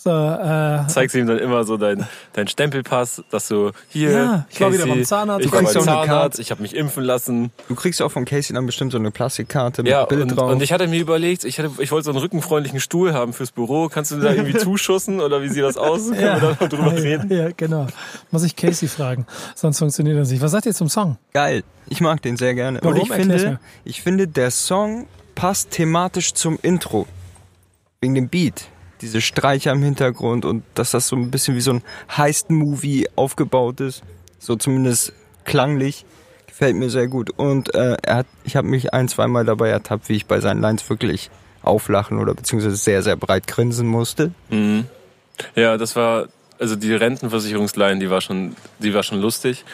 So, 0.00 0.10
äh, 0.10 0.86
Zeigst 0.86 1.16
ihm 1.16 1.26
dann 1.26 1.38
immer 1.40 1.64
so 1.64 1.76
deinen 1.76 2.06
dein 2.32 2.46
Stempelpass, 2.46 3.24
dass 3.32 3.48
du 3.48 3.72
hier, 3.88 4.10
Ja, 4.12 4.46
ich 4.48 4.60
war 4.60 4.72
wieder 4.72 4.86
beim 4.86 5.04
Zahnarzt. 5.04 5.44
ich 5.44 5.50
Du 5.50 5.56
war 5.56 5.62
kriegst 5.64 5.74
beim 5.74 5.82
auch 5.82 5.86
eine 5.88 6.06
Zahnarzt, 6.06 6.08
Karte. 6.36 6.42
ich 6.42 6.50
habe 6.52 6.62
mich 6.62 6.76
impfen 6.76 7.02
lassen. 7.02 7.50
Du 7.66 7.74
kriegst 7.74 8.00
auch 8.00 8.12
von 8.12 8.24
Casey 8.24 8.54
dann 8.54 8.64
bestimmt 8.64 8.92
so 8.92 8.98
eine 8.98 9.10
Plastikkarte 9.10 9.82
mit 9.82 9.90
Ja, 9.90 10.04
Bild 10.04 10.22
und, 10.22 10.36
drauf. 10.36 10.52
und 10.52 10.62
ich 10.62 10.72
hatte 10.72 10.86
mir 10.86 11.00
überlegt, 11.00 11.42
ich, 11.42 11.58
hatte, 11.58 11.72
ich 11.78 11.90
wollte 11.90 12.04
so 12.04 12.10
einen 12.12 12.20
rückenfreundlichen 12.20 12.78
Stuhl 12.78 13.12
haben 13.12 13.32
fürs 13.32 13.50
Büro. 13.50 13.88
Kannst 13.88 14.12
du 14.12 14.20
da 14.20 14.30
irgendwie 14.32 14.56
zuschussen 14.58 15.20
oder 15.20 15.42
wie 15.42 15.48
sieht 15.48 15.64
das 15.64 15.76
aus? 15.76 16.10
Können 16.12 16.42
wir 16.42 16.56
da 16.60 16.66
drüber 16.68 16.92
reden? 16.92 17.28
Ja, 17.36 17.48
genau. 17.56 17.88
Muss 18.30 18.44
ich 18.44 18.54
Casey 18.54 18.86
fragen, 18.86 19.26
sonst 19.56 19.80
funktioniert 19.80 20.16
das 20.16 20.30
nicht. 20.30 20.40
Was 20.40 20.52
sagt 20.52 20.66
ihr 20.66 20.74
zum 20.74 20.88
Song? 20.88 21.16
Geil. 21.32 21.64
Ich 21.88 22.00
mag 22.00 22.22
den 22.22 22.36
sehr 22.36 22.54
gerne. 22.54 22.78
Warum? 22.82 22.98
Und 22.98 23.02
ich 23.02 23.10
Erklär's 23.10 23.42
finde, 23.42 23.50
mir. 23.54 23.60
ich 23.84 24.00
finde, 24.02 24.28
der 24.28 24.52
Song 24.52 25.08
passt 25.34 25.72
thematisch 25.72 26.34
zum 26.34 26.56
Intro. 26.62 27.08
Wegen 28.00 28.14
dem 28.14 28.28
Beat. 28.28 28.68
Diese 29.00 29.20
Streicher 29.20 29.72
im 29.72 29.82
Hintergrund 29.82 30.44
und 30.44 30.64
dass 30.74 30.90
das 30.90 31.08
so 31.08 31.16
ein 31.16 31.30
bisschen 31.30 31.54
wie 31.56 31.60
so 31.60 31.72
ein 31.72 31.82
Heist-Movie 32.16 33.08
aufgebaut 33.16 33.80
ist. 33.80 34.02
So 34.38 34.56
zumindest 34.56 35.12
klanglich. 35.44 36.04
Gefällt 36.46 36.76
mir 36.76 36.90
sehr 36.90 37.06
gut. 37.06 37.30
Und 37.30 37.74
äh, 37.74 37.96
er 38.02 38.16
hat, 38.16 38.26
ich 38.44 38.56
habe 38.56 38.66
mich 38.66 38.92
ein, 38.92 39.08
zweimal 39.08 39.44
dabei 39.44 39.68
ertappt, 39.68 40.08
wie 40.08 40.16
ich 40.16 40.26
bei 40.26 40.40
seinen 40.40 40.60
Lines 40.60 40.88
wirklich 40.90 41.30
auflachen 41.62 42.18
oder 42.18 42.34
beziehungsweise 42.34 42.76
sehr, 42.76 43.02
sehr 43.02 43.16
breit 43.16 43.46
grinsen 43.46 43.86
musste. 43.86 44.32
Mhm. 44.50 44.86
Ja, 45.54 45.76
das 45.76 45.94
war, 45.94 46.26
also 46.58 46.74
die 46.74 46.92
Rentenversicherungsline, 46.94 48.00
die 48.00 48.10
war 48.10 48.20
schon, 48.20 48.56
die 48.80 48.92
war 48.94 49.04
schon 49.04 49.20
lustig. 49.20 49.64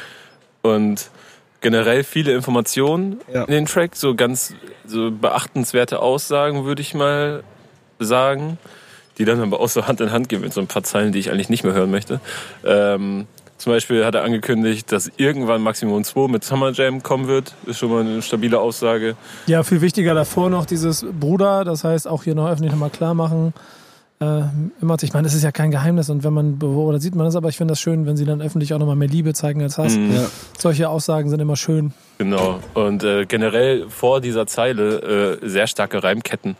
Und 0.60 1.08
generell 1.62 2.04
viele 2.04 2.34
Informationen 2.34 3.20
Ja. 3.32 3.44
in 3.44 3.52
den 3.52 3.66
Track, 3.66 3.96
so 3.96 4.14
ganz 4.14 4.52
so 4.87 5.10
beachtenswerte 5.10 6.00
Aussagen, 6.00 6.64
würde 6.66 6.82
ich 6.82 6.92
mal 6.94 7.42
sagen, 7.98 8.58
die 9.18 9.24
dann 9.24 9.40
aber 9.40 9.61
auch 9.61 9.68
so 9.68 9.87
Hand 9.87 10.00
in 10.00 10.11
Hand 10.12 10.29
gehen 10.29 10.40
mit 10.40 10.53
so 10.53 10.61
ein 10.61 10.66
paar 10.66 10.83
Zeilen, 10.83 11.12
die 11.12 11.18
ich 11.18 11.31
eigentlich 11.31 11.48
nicht 11.48 11.64
mehr 11.64 11.72
hören 11.72 11.90
möchte. 11.90 12.20
Ähm, 12.64 13.27
zum 13.57 13.72
Beispiel 13.72 14.05
hat 14.05 14.14
er 14.14 14.24
angekündigt, 14.24 14.90
dass 14.92 15.11
irgendwann 15.16 15.62
Maximum 15.62 16.05
2 16.05 16.29
mit 16.29 16.44
Summer 16.44 16.72
Jam 16.72 17.03
kommen 17.03 17.29
wird. 17.29 17.55
Ist 17.66 17.79
schon 17.79 17.90
mal 17.90 18.00
eine 18.00 18.20
stabile 18.20 18.61
Aussage. 18.61 19.16
Ja, 19.46 19.62
viel 19.62 19.81
wichtiger 19.81 20.14
davor 20.14 20.50
noch 20.50 20.66
dieses 20.66 21.07
Bruder, 21.18 21.64
das 21.64 21.85
heißt 21.85 22.09
auch 22.09 22.24
hier 22.24 22.35
noch 22.35 22.48
öffentlich 22.48 22.72
nochmal 22.72 22.90
klar 22.90 23.14
machen. 23.14 23.55
Äh, 24.20 24.42
immer, 24.81 24.96
ich 25.00 25.12
meine, 25.12 25.27
es 25.27 25.35
ist 25.35 25.42
ja 25.42 25.50
kein 25.50 25.70
Geheimnis 25.70 26.09
und 26.09 26.24
wenn 26.24 26.33
man, 26.33 26.62
oder 26.62 27.00
sieht 27.00 27.14
man 27.14 27.27
das, 27.27 27.37
aber 27.37 27.48
ich 27.48 27.57
finde 27.57 27.72
das 27.72 27.81
schön, 27.81 28.07
wenn 28.07 28.16
sie 28.16 28.24
dann 28.24 28.40
öffentlich 28.42 28.72
auch 28.74 28.79
nochmal 28.79 28.96
mehr 28.96 29.09
Liebe 29.09 29.35
zeigen 29.35 29.62
als 29.62 29.79
Hass. 29.79 29.96
Mhm. 29.96 30.14
Ja. 30.14 30.27
Solche 30.59 30.88
Aussagen 30.88 31.31
sind 31.31 31.40
immer 31.40 31.57
schön. 31.57 31.92
Genau. 32.18 32.61
Und 32.74 33.03
äh, 33.03 33.27
generell 33.27 33.88
vor 33.88 34.20
dieser 34.20 34.46
Zeile 34.46 35.38
äh, 35.42 35.48
sehr 35.48 35.66
starke 35.66 36.03
Reimketten, 36.03 36.57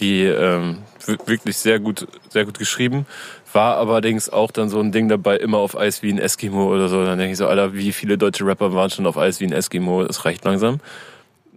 die 0.00 0.22
ähm, 0.24 0.78
wirklich 1.26 1.56
sehr 1.56 1.78
gut, 1.78 2.06
sehr 2.30 2.44
gut 2.44 2.58
geschrieben. 2.58 3.06
War 3.52 3.76
allerdings 3.78 4.30
auch 4.30 4.50
dann 4.52 4.68
so 4.68 4.80
ein 4.80 4.92
Ding 4.92 5.08
dabei, 5.08 5.36
immer 5.36 5.58
auf 5.58 5.76
Eis 5.76 6.02
wie 6.02 6.12
ein 6.12 6.18
Eskimo 6.18 6.72
oder 6.72 6.88
so. 6.88 7.04
Dann 7.04 7.18
denke 7.18 7.32
ich 7.32 7.38
so, 7.38 7.46
Alter, 7.48 7.74
wie 7.74 7.92
viele 7.92 8.16
deutsche 8.16 8.46
Rapper 8.46 8.72
waren 8.74 8.90
schon 8.90 9.06
auf 9.06 9.18
Eis 9.18 9.40
wie 9.40 9.46
ein 9.46 9.52
Eskimo? 9.52 10.04
Das 10.04 10.24
reicht 10.24 10.44
langsam. 10.44 10.78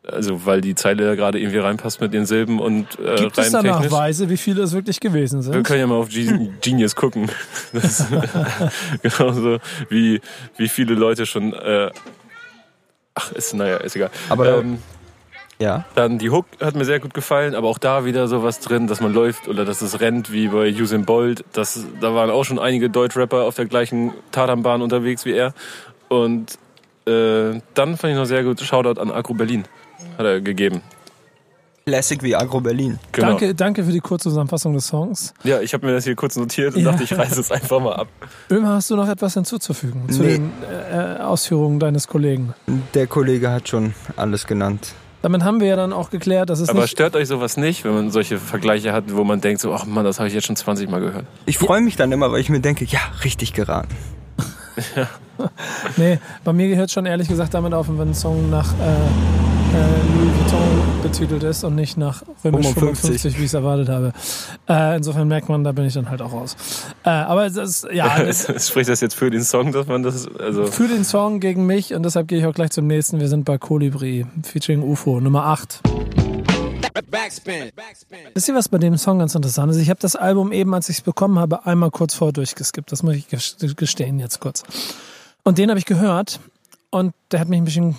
Also, 0.05 0.45
weil 0.45 0.59
die 0.59 0.75
Zeile 0.75 1.05
da 1.05 1.15
gerade 1.15 1.39
irgendwie 1.39 1.59
reinpasst 1.59 2.01
mit 2.01 2.13
den 2.13 2.25
Silben 2.25 2.59
und 2.59 2.99
äh, 2.99 3.15
Gibt 3.15 3.37
es 3.37 3.51
da. 3.51 3.61
Nachweise, 3.63 4.29
wie 4.29 4.35
viele 4.35 4.63
es 4.63 4.73
wirklich 4.73 4.99
gewesen 4.99 5.37
Wir 5.45 5.53
sind? 5.53 5.63
können 5.65 5.79
ja 5.79 5.87
mal 5.87 5.95
auf 5.95 6.09
Ge- 6.09 6.49
Genius 6.61 6.93
gucken. 6.95 7.29
Das 7.71 8.05
genauso 9.01 9.59
wie, 9.89 10.19
wie 10.57 10.67
viele 10.67 10.95
Leute 10.95 11.25
schon. 11.25 11.53
Äh, 11.53 11.89
ach, 13.15 13.31
ist, 13.31 13.53
naja, 13.53 13.77
ist 13.77 13.95
egal. 13.95 14.09
Aber- 14.29 14.57
ähm, 14.59 14.79
Ja. 15.63 15.85
dann 15.95 16.17
die 16.19 16.29
Hook 16.29 16.45
hat 16.61 16.75
mir 16.75 16.85
sehr 16.85 16.99
gut 16.99 17.13
gefallen, 17.13 17.55
aber 17.55 17.67
auch 17.69 17.77
da 17.77 18.05
wieder 18.05 18.27
sowas 18.27 18.59
drin, 18.59 18.87
dass 18.87 18.99
man 19.01 19.13
läuft 19.13 19.47
oder 19.47 19.63
dass 19.65 19.81
es 19.81 19.99
rennt 20.01 20.31
wie 20.31 20.47
bei 20.49 20.69
Usain 20.73 21.05
Bolt. 21.05 21.43
Das, 21.53 21.85
da 22.01 22.13
waren 22.13 22.29
auch 22.29 22.43
schon 22.43 22.59
einige 22.59 22.89
Deutschrapper 22.89 23.43
auf 23.43 23.55
der 23.55 23.65
gleichen 23.65 24.11
Tatanbahn 24.31 24.81
unterwegs 24.81 25.25
wie 25.25 25.31
er. 25.33 25.53
Und 26.09 26.57
äh, 27.07 27.59
dann 27.73 27.97
fand 27.97 28.11
ich 28.13 28.15
noch 28.17 28.25
sehr 28.25 28.43
gut 28.43 28.59
Shoutout 28.61 28.99
an 29.01 29.11
Agro 29.11 29.33
Berlin. 29.33 29.63
Hat 30.17 30.25
er 30.25 30.41
gegeben. 30.41 30.81
Classic 31.85 32.23
wie 32.23 32.33
Agro 32.33 32.61
Berlin. 32.61 32.97
Genau. 33.11 33.27
Danke, 33.27 33.53
danke 33.55 33.83
für 33.83 33.91
die 33.91 33.99
Kurzzusammenfassung 33.99 34.73
des 34.73 34.87
Songs. 34.87 35.33
Ja, 35.43 35.59
ich 35.59 35.73
habe 35.73 35.85
mir 35.85 35.91
das 35.91 36.05
hier 36.05 36.15
kurz 36.15 36.37
notiert 36.37 36.75
und 36.75 36.81
Ja. 36.81 36.91
dachte, 36.91 37.03
ich 37.03 37.17
reiße 37.17 37.41
es 37.41 37.51
einfach 37.51 37.81
mal 37.81 37.93
ab. 37.95 38.07
Ömer, 38.49 38.75
hast 38.75 38.89
du 38.89 38.95
noch 38.95 39.09
etwas 39.09 39.33
hinzuzufügen 39.33 40.07
zu 40.09 40.21
Nee. 40.21 40.37
den 40.37 40.51
äh, 40.91 41.21
Ausführungen 41.21 41.79
deines 41.81 42.07
Kollegen? 42.07 42.53
Der 42.93 43.07
Kollege 43.07 43.51
hat 43.51 43.67
schon 43.67 43.93
alles 44.15 44.47
genannt. 44.47 44.93
Damit 45.23 45.45
haben 45.45 45.61
wir 45.61 45.67
ja 45.67 45.77
dann 45.77 45.93
auch 45.93 46.09
geklärt, 46.09 46.49
dass 46.49 46.59
es 46.59 46.67
Aber 46.67 46.81
nicht 46.81 46.91
stört 46.91 47.15
euch 47.15 47.29
sowas 47.29 47.55
nicht, 47.55 47.85
wenn 47.85 47.93
man 47.93 48.11
solche 48.11 48.37
Vergleiche 48.37 48.91
hat, 48.91 49.05
wo 49.07 49.23
man 49.23 49.39
denkt, 49.39 49.61
so, 49.61 49.73
ach 49.73 49.85
Mann, 49.85 50.03
das 50.03 50.19
habe 50.19 50.27
ich 50.27 50.33
jetzt 50.33 50.45
schon 50.45 50.57
20 50.57 50.89
Mal 50.89 50.99
gehört. 50.99 51.25
Ich 51.45 51.57
freue 51.57 51.79
mich 51.79 51.95
dann 51.95 52.11
immer, 52.11 52.29
weil 52.33 52.41
ich 52.41 52.49
mir 52.49 52.59
denke, 52.59 52.83
ja, 52.83 52.99
richtig 53.23 53.53
geraten. 53.53 53.95
Nee, 55.97 56.19
bei 56.43 56.53
mir 56.53 56.67
gehört 56.67 56.91
schon 56.91 57.07
ehrlich 57.07 57.27
gesagt 57.27 57.55
damit 57.55 57.73
auf, 57.73 57.89
wenn 57.89 57.99
ein 57.99 58.13
Song 58.13 58.51
nach 58.51 58.71
äh, 58.73 59.52
Louis 59.77 60.31
Vuitton 60.37 61.01
betitelt 61.01 61.43
ist 61.43 61.63
und 61.63 61.75
nicht 61.75 61.97
nach 61.97 62.21
römisch 62.43 62.67
55. 62.67 63.21
55, 63.21 63.33
wie 63.37 63.39
ich 63.41 63.45
es 63.47 63.53
erwartet 63.53 63.89
habe. 63.89 64.13
Äh, 64.69 64.97
insofern 64.97 65.27
merkt 65.27 65.49
man, 65.49 65.63
da 65.63 65.71
bin 65.71 65.85
ich 65.85 65.93
dann 65.93 66.09
halt 66.09 66.21
auch 66.21 66.31
raus. 66.31 66.55
Äh, 67.03 67.09
aber 67.09 67.49
das 67.49 67.83
ist, 67.83 67.87
ja, 67.91 68.19
das, 68.23 68.67
Spricht 68.69 68.89
das 68.89 69.01
jetzt 69.01 69.15
für 69.15 69.29
den 69.29 69.43
Song, 69.43 69.71
dass 69.71 69.87
man 69.87 70.03
das, 70.03 70.27
also, 70.39 70.65
für 70.67 70.87
den 70.87 71.03
Song 71.03 71.39
gegen 71.39 71.65
mich 71.65 71.93
und 71.93 72.03
deshalb 72.03 72.27
gehe 72.27 72.39
ich 72.39 72.45
auch 72.45 72.53
gleich 72.53 72.71
zum 72.71 72.87
nächsten. 72.87 73.19
Wir 73.19 73.27
sind 73.29 73.45
bei 73.45 73.57
Colibri, 73.57 74.25
featuring 74.43 74.83
UFO, 74.83 75.19
Nummer 75.19 75.45
8. 75.45 75.81
Backspin. 77.09 77.71
Backspin. 77.75 78.17
Wisst 78.33 78.47
ihr, 78.49 78.55
was 78.55 78.69
bei 78.69 78.77
dem 78.77 78.97
Song 78.97 79.19
ganz 79.19 79.33
interessant 79.33 79.71
ist? 79.71 79.77
Ich 79.79 79.89
habe 79.89 79.99
das 79.99 80.15
Album 80.15 80.51
eben, 80.51 80.73
als 80.73 80.89
ich 80.89 80.97
es 80.97 81.01
bekommen 81.01 81.39
habe, 81.39 81.65
einmal 81.65 81.89
kurz 81.91 82.13
vor 82.13 82.31
durchgeskippt. 82.31 82.91
Das 82.91 83.01
muss 83.03 83.15
ich 83.15 83.25
ges- 83.27 83.75
gestehen 83.75 84.19
jetzt 84.19 84.39
kurz. 84.39 84.63
Und 85.43 85.57
den 85.57 85.69
habe 85.69 85.79
ich 85.79 85.85
gehört 85.85 86.39
und 86.91 87.13
der 87.31 87.39
hat 87.39 87.49
mich 87.49 87.59
ein 87.59 87.65
bisschen 87.65 87.95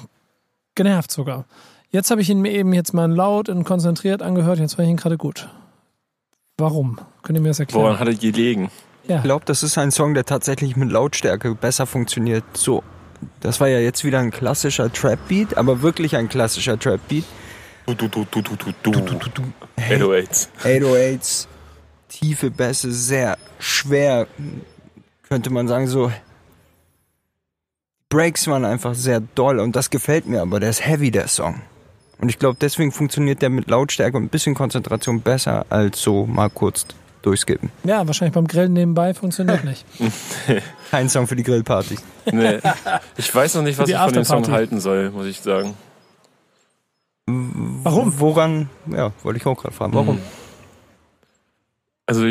genervt 0.74 1.10
sogar. 1.10 1.44
Jetzt 1.90 2.10
habe 2.10 2.20
ich 2.20 2.30
ihn 2.30 2.40
mir 2.40 2.50
eben 2.52 2.72
jetzt 2.72 2.92
mal 2.92 3.10
laut 3.10 3.48
und 3.48 3.64
konzentriert 3.64 4.22
angehört. 4.22 4.58
Jetzt 4.58 4.74
fand 4.74 4.86
ich 4.86 4.90
ihn 4.90 4.96
gerade 4.96 5.16
gut. 5.16 5.48
Warum? 6.58 6.98
Könnt 7.22 7.38
ihr 7.38 7.42
mir 7.42 7.48
das 7.48 7.60
erklären? 7.60 7.84
woran 7.84 7.98
hat 7.98 8.08
er 8.08 8.14
gelegen? 8.14 8.70
ja. 9.08 9.18
Ich 9.18 9.22
glaube, 9.22 9.44
das 9.44 9.62
ist 9.62 9.78
ein 9.78 9.90
Song, 9.90 10.14
der 10.14 10.24
tatsächlich 10.24 10.76
mit 10.76 10.90
Lautstärke 10.90 11.54
besser 11.54 11.86
funktioniert. 11.86 12.44
So, 12.54 12.82
das 13.40 13.60
war 13.60 13.68
ja 13.68 13.78
jetzt 13.78 14.04
wieder 14.04 14.18
ein 14.18 14.30
klassischer 14.30 14.92
Trap-Beat, 14.92 15.56
aber 15.56 15.82
wirklich 15.82 16.16
ein 16.16 16.28
klassischer 16.28 16.78
Trap-Beat. 16.78 17.24
Du, 17.86 17.94
du, 17.94 18.08
du, 18.08 18.24
du, 18.24 18.40
du, 18.40 18.72
du, 18.90 18.90
du. 18.90 19.42
Hey, 19.76 19.98
808s. 19.98 20.48
808s, 20.62 21.46
tiefe 22.08 22.50
Bässe, 22.50 22.92
sehr 22.92 23.36
schwer, 23.58 24.26
könnte 25.28 25.50
man 25.50 25.68
sagen, 25.68 25.86
so. 25.86 26.10
Breaks 28.14 28.46
waren 28.46 28.64
einfach 28.64 28.94
sehr 28.94 29.18
doll 29.34 29.58
und 29.58 29.74
das 29.74 29.90
gefällt 29.90 30.26
mir, 30.26 30.40
aber 30.40 30.60
der 30.60 30.70
ist 30.70 30.86
heavy, 30.86 31.10
der 31.10 31.26
Song. 31.26 31.62
Und 32.18 32.28
ich 32.28 32.38
glaube, 32.38 32.56
deswegen 32.60 32.92
funktioniert 32.92 33.42
der 33.42 33.50
mit 33.50 33.68
Lautstärke 33.68 34.16
und 34.16 34.22
ein 34.22 34.28
bisschen 34.28 34.54
Konzentration 34.54 35.20
besser 35.20 35.66
als 35.68 36.00
so 36.00 36.24
mal 36.24 36.48
kurz 36.48 36.86
durchskippen. 37.22 37.70
ja, 37.82 38.06
wahrscheinlich 38.06 38.34
beim 38.34 38.46
Grillen 38.46 38.72
nebenbei 38.72 39.14
funktioniert 39.14 39.64
nicht. 39.70 39.84
Kein 40.92 41.08
Song 41.08 41.26
für 41.26 41.34
die 41.34 41.42
Grillparty. 41.42 41.96
Nee. 42.30 42.60
Ich 43.16 43.34
weiß 43.34 43.56
noch 43.56 43.62
nicht, 43.62 43.80
was 43.80 43.88
ich 43.88 43.96
von 43.96 44.12
dem 44.12 44.24
Song 44.24 44.48
halten 44.48 44.78
soll, 44.78 45.10
muss 45.10 45.26
ich 45.26 45.40
sagen. 45.40 45.74
Warum? 47.26 48.20
Woran, 48.20 48.68
ja, 48.86 49.10
wollte 49.24 49.38
ich 49.40 49.46
auch 49.46 49.60
gerade 49.60 49.74
fragen. 49.74 49.92
Warum? 49.92 50.20
Also 52.06 52.26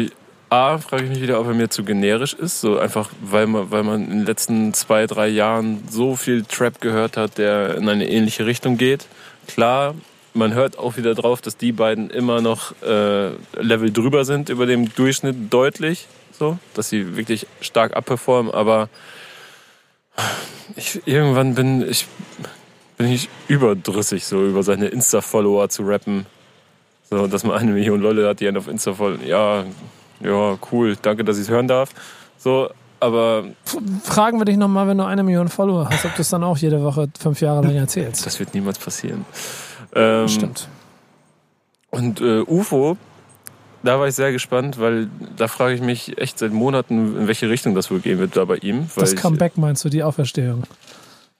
A, 0.53 0.77
frage 0.77 1.05
ich 1.05 1.09
mich 1.09 1.21
wieder, 1.21 1.39
ob 1.39 1.47
er 1.47 1.55
mir 1.55 1.69
zu 1.69 1.83
generisch 1.83 2.35
ist. 2.35 2.61
So 2.61 2.77
einfach, 2.77 3.09
weil 3.23 3.47
man, 3.47 3.71
weil 3.71 3.81
man 3.81 4.03
in 4.03 4.09
den 4.19 4.25
letzten 4.25 4.71
zwei, 4.75 5.07
drei 5.07 5.27
Jahren 5.27 5.83
so 5.89 6.15
viel 6.15 6.43
Trap 6.43 6.79
gehört 6.79 7.17
hat, 7.17 7.39
der 7.39 7.75
in 7.75 7.89
eine 7.89 8.07
ähnliche 8.07 8.45
Richtung 8.45 8.77
geht. 8.77 9.07
Klar, 9.47 9.95
man 10.35 10.53
hört 10.53 10.77
auch 10.77 10.95
wieder 10.95 11.15
drauf, 11.15 11.41
dass 11.41 11.57
die 11.57 11.71
beiden 11.71 12.11
immer 12.11 12.39
noch 12.39 12.79
äh, 12.83 13.29
Level 13.59 13.91
drüber 13.91 14.25
sind 14.25 14.49
über 14.49 14.67
dem 14.67 14.93
Durchschnitt 14.93 15.51
deutlich. 15.51 16.07
So, 16.37 16.59
dass 16.75 16.87
sie 16.87 17.17
wirklich 17.17 17.47
stark 17.61 17.95
abperformen, 17.95 18.53
aber 18.53 18.89
ich, 20.75 21.01
irgendwann 21.07 21.55
bin 21.55 21.87
ich, 21.89 22.05
bin 22.97 23.07
ich 23.11 23.27
überdrüssig, 23.47 24.25
so 24.25 24.45
über 24.45 24.61
seine 24.61 24.87
Insta-Follower 24.89 25.69
zu 25.69 25.81
rappen. 25.81 26.27
So, 27.09 27.25
dass 27.25 27.43
man 27.43 27.57
eine 27.57 27.71
Million 27.71 28.01
Leute 28.01 28.27
hat, 28.27 28.39
die 28.39 28.47
einen 28.47 28.57
auf 28.57 28.67
Insta 28.67 28.93
folgen. 28.93 29.25
Ja, 29.25 29.65
ja, 30.21 30.57
cool, 30.71 30.95
danke, 31.01 31.23
dass 31.23 31.37
ich 31.37 31.43
es 31.43 31.49
hören 31.49 31.67
darf. 31.67 31.89
So, 32.37 32.69
aber 32.99 33.43
Fragen 34.03 34.39
wir 34.39 34.45
dich 34.45 34.57
nochmal, 34.57 34.87
wenn 34.87 34.97
du 34.97 35.05
eine 35.05 35.23
Million 35.23 35.49
Follower 35.49 35.89
hast, 35.89 36.05
ob 36.05 36.15
du 36.15 36.21
es 36.21 36.29
dann 36.29 36.43
auch 36.43 36.57
jede 36.57 36.81
Woche 36.83 37.09
fünf 37.19 37.41
Jahre 37.41 37.61
lang 37.61 37.75
erzählst. 37.75 38.25
das 38.25 38.39
wird 38.39 38.53
niemals 38.53 38.79
passieren. 38.79 39.25
Ähm, 39.93 40.27
Stimmt. 40.29 40.69
Und 41.91 42.21
äh, 42.21 42.41
UFO, 42.47 42.97
da 43.83 43.99
war 43.99 44.07
ich 44.07 44.15
sehr 44.15 44.31
gespannt, 44.31 44.79
weil 44.79 45.09
da 45.35 45.47
frage 45.47 45.75
ich 45.75 45.81
mich 45.81 46.17
echt 46.17 46.39
seit 46.39 46.53
Monaten, 46.53 47.17
in 47.17 47.27
welche 47.27 47.49
Richtung 47.49 47.75
das 47.75 47.91
wohl 47.91 47.99
gehen 47.99 48.19
wird 48.19 48.37
da 48.37 48.45
bei 48.45 48.55
ihm. 48.57 48.87
Das 48.95 49.13
ich, 49.13 49.19
Comeback 49.19 49.57
meinst 49.57 49.83
du, 49.83 49.89
die 49.89 50.01
Auferstehung. 50.01 50.63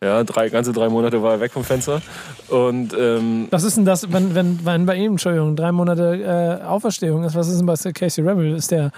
Ja, 0.03 0.23
drei, 0.25 0.49
ganze 0.49 0.73
drei 0.73 0.89
Monate 0.89 1.23
war 1.23 1.33
er 1.33 1.39
weg 1.39 1.53
vom 1.53 1.63
Fenster. 1.63 2.01
Und 2.49 2.93
ähm, 2.99 3.47
Was 3.51 3.63
ist 3.63 3.77
denn 3.77 3.85
das, 3.85 4.11
wenn, 4.11 4.35
wenn, 4.35 4.65
wenn 4.65 4.85
bei 4.85 4.95
ihm, 4.95 5.13
Entschuldigung, 5.13 5.55
drei 5.55 5.71
Monate 5.71 6.59
äh, 6.61 6.65
Auferstehung 6.65 7.23
ist? 7.23 7.35
Was 7.35 7.47
ist 7.47 7.59
denn 7.59 7.65
bei 7.65 7.75
Casey 7.75 8.23
Rebel? 8.23 8.53
Ist 8.53 8.71
der 8.71 8.91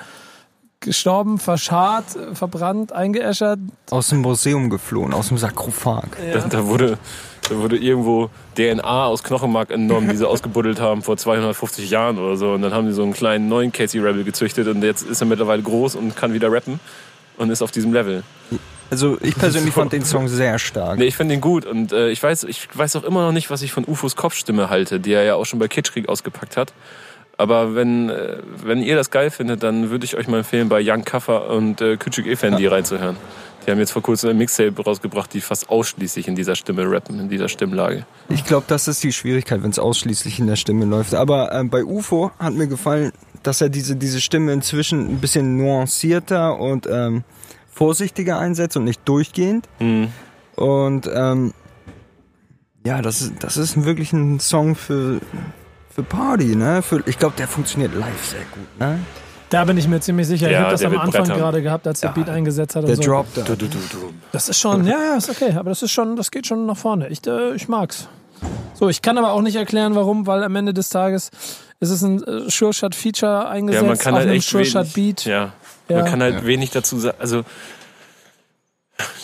gestorben, 0.79 1.37
verscharrt, 1.37 2.05
verbrannt, 2.33 2.91
eingeäschert? 2.91 3.59
Aus 3.91 4.09
dem 4.09 4.21
Museum 4.21 4.69
geflohen, 4.69 5.13
aus 5.13 5.27
dem 5.27 5.37
Sarkophag. 5.37 6.09
da, 6.33 6.39
da, 6.39 6.65
wurde, 6.65 6.97
da 7.49 7.55
wurde 7.57 7.77
irgendwo 7.77 8.29
DNA 8.55 9.05
aus 9.05 9.23
Knochenmark 9.23 9.69
entnommen, 9.71 10.09
die 10.09 10.17
sie 10.17 10.27
ausgebuddelt 10.27 10.79
haben 10.79 11.01
vor 11.03 11.17
250 11.17 11.89
Jahren 11.89 12.17
oder 12.17 12.35
so. 12.35 12.53
Und 12.53 12.63
dann 12.63 12.73
haben 12.73 12.87
sie 12.87 12.93
so 12.93 13.03
einen 13.03 13.13
kleinen 13.13 13.47
neuen 13.47 13.71
Casey 13.71 13.99
Rebel 13.99 14.23
gezüchtet 14.23 14.67
und 14.67 14.81
jetzt 14.83 15.03
ist 15.03 15.21
er 15.21 15.27
mittlerweile 15.27 15.61
groß 15.61 15.95
und 15.95 16.15
kann 16.15 16.33
wieder 16.33 16.51
rappen 16.51 16.79
und 17.37 17.49
ist 17.51 17.61
auf 17.61 17.71
diesem 17.71 17.93
Level. 17.93 18.23
Also 18.89 19.17
ich 19.21 19.35
persönlich 19.37 19.73
fand 19.73 19.93
den 19.93 20.05
Song 20.05 20.27
sehr 20.27 20.59
stark. 20.59 20.97
Nee, 20.97 21.05
ich 21.05 21.15
finde 21.15 21.33
ihn 21.33 21.41
gut 21.41 21.65
und 21.65 21.91
äh, 21.91 22.09
ich 22.09 22.21
weiß, 22.21 22.43
ich 22.45 22.67
weiß 22.73 22.95
auch 22.95 23.03
immer 23.03 23.25
noch 23.25 23.31
nicht, 23.31 23.49
was 23.49 23.61
ich 23.61 23.71
von 23.71 23.85
UFOs 23.85 24.15
Kopfstimme 24.15 24.69
halte, 24.69 24.99
die 24.99 25.13
er 25.13 25.23
ja 25.23 25.35
auch 25.35 25.45
schon 25.45 25.59
bei 25.59 25.67
Kitschkrieg 25.67 26.09
ausgepackt 26.09 26.57
hat. 26.57 26.73
Aber 27.37 27.75
wenn, 27.75 28.09
äh, 28.09 28.37
wenn 28.63 28.81
ihr 28.81 28.95
das 28.95 29.11
geil 29.11 29.29
findet, 29.29 29.63
dann 29.63 29.89
würde 29.89 30.05
ich 30.05 30.15
euch 30.15 30.27
mal 30.27 30.39
empfehlen, 30.39 30.69
bei 30.69 30.81
Young 30.81 31.03
Kaffer 31.03 31.49
und 31.49 31.81
äh, 31.81 31.97
Küçük 31.97 32.27
Efendi 32.27 32.67
reinzuhören. 32.67 33.17
Die 33.65 33.71
haben 33.71 33.79
jetzt 33.79 33.91
vor 33.91 34.03
kurzem 34.03 34.29
ein 34.29 34.37
Mixtape 34.37 34.79
rausgebracht, 34.81 35.33
die 35.33 35.41
fast 35.41 35.69
ausschließlich 35.69 36.27
in 36.27 36.35
dieser 36.35 36.55
Stimme 36.55 36.89
rappen, 36.89 37.19
in 37.19 37.29
dieser 37.29 37.49
Stimmlage. 37.49 38.05
Ich 38.29 38.45
glaube, 38.45 38.65
das 38.67 38.87
ist 38.87 39.03
die 39.03 39.11
Schwierigkeit, 39.11 39.63
wenn 39.63 39.71
es 39.71 39.79
ausschließlich 39.79 40.39
in 40.39 40.47
der 40.47 40.55
Stimme 40.55 40.85
läuft. 40.85 41.15
Aber 41.15 41.51
ähm, 41.51 41.69
bei 41.69 41.83
UFO 41.83 42.31
hat 42.37 42.53
mir 42.53 42.67
gefallen, 42.67 43.11
dass 43.41 43.61
er 43.61 43.69
diese, 43.69 43.95
diese 43.95 44.21
Stimme 44.21 44.53
inzwischen 44.53 45.07
ein 45.07 45.19
bisschen 45.19 45.57
nuancierter 45.57 46.59
und 46.59 46.87
ähm, 46.89 47.23
vorsichtiger 47.75 48.39
einsetzt 48.39 48.77
und 48.77 48.85
nicht 48.85 49.01
durchgehend. 49.07 49.67
Mhm. 49.79 50.07
Und 50.55 51.09
ähm, 51.13 51.53
ja, 52.85 53.01
das 53.01 53.21
ist, 53.21 53.43
das 53.43 53.57
ist 53.57 53.83
wirklich 53.83 54.13
ein 54.13 54.39
Song 54.39 54.75
für, 54.75 55.19
für 55.93 56.03
Party, 56.03 56.55
ne? 56.55 56.81
Für, 56.81 57.03
ich 57.05 57.19
glaube, 57.19 57.35
der 57.37 57.47
funktioniert 57.47 57.93
live 57.93 58.25
sehr 58.25 58.39
gut, 58.53 58.79
ne? 58.79 58.99
Da 59.49 59.63
bin 59.65 59.77
ich 59.77 59.87
mir 59.87 59.99
ziemlich 59.99 60.27
sicher. 60.27 60.47
ich 60.47 60.53
Ja, 60.53 60.61
habe 60.61 60.71
das 60.71 60.83
am 60.83 60.97
Anfang 60.97 61.23
brettern. 61.23 61.37
gerade 61.37 61.61
gehabt, 61.61 61.85
als 61.87 61.99
der 61.99 62.09
Ja. 62.09 62.13
Beat 62.15 62.29
eingesetzt 62.29 62.75
hat. 62.75 62.83
Und 62.83 62.87
Der 62.89 62.95
so. 62.95 63.03
Drop 63.03 63.27
da. 63.35 63.41
Du, 63.43 63.55
du, 63.55 63.67
du, 63.67 63.77
du. 63.91 64.13
Das 64.31 64.49
ist 64.49 64.59
schon, 64.59 64.85
ja, 64.87 64.97
ja, 65.11 65.15
ist 65.17 65.29
okay, 65.29 65.53
aber 65.55 65.69
das 65.69 65.83
ist 65.83 65.91
schon, 65.91 66.15
das 66.15 66.31
geht 66.31 66.47
schon 66.47 66.65
nach 66.65 66.77
vorne. 66.77 67.09
Ich, 67.09 67.25
äh, 67.27 67.53
ich 67.55 67.67
mag's. 67.67 68.07
So, 68.73 68.89
ich 68.89 69.01
kann 69.01 69.17
aber 69.17 69.31
auch 69.33 69.41
nicht 69.41 69.55
erklären, 69.55 69.95
warum, 69.95 70.25
weil 70.27 70.43
am 70.43 70.55
Ende 70.55 70.73
des 70.73 70.89
Tages 70.89 71.29
ist 71.79 71.89
es 71.89 72.01
ein 72.01 72.23
äh, 72.23 72.49
Sure 72.49 72.73
Shot 72.73 72.95
Feature 72.95 73.47
eingesetzt 73.47 73.83
Ja, 73.83 73.87
man 73.87 73.97
kann 73.97 74.13
auf 74.13 74.19
halt 74.19 74.29
einem 74.29 74.37
echt 74.37 74.47
Sure 74.49 74.65
Shot 74.65 74.95
wenig, 74.95 75.15
Beat. 75.15 75.25
ja, 75.25 75.53
Ja. 75.89 75.97
man 76.01 76.05
kann 76.05 76.21
halt 76.21 76.35
Ja. 76.35 76.45
wenig 76.45 76.71
dazu 76.71 76.97
sagen. 76.99 77.17
Also, 77.19 77.43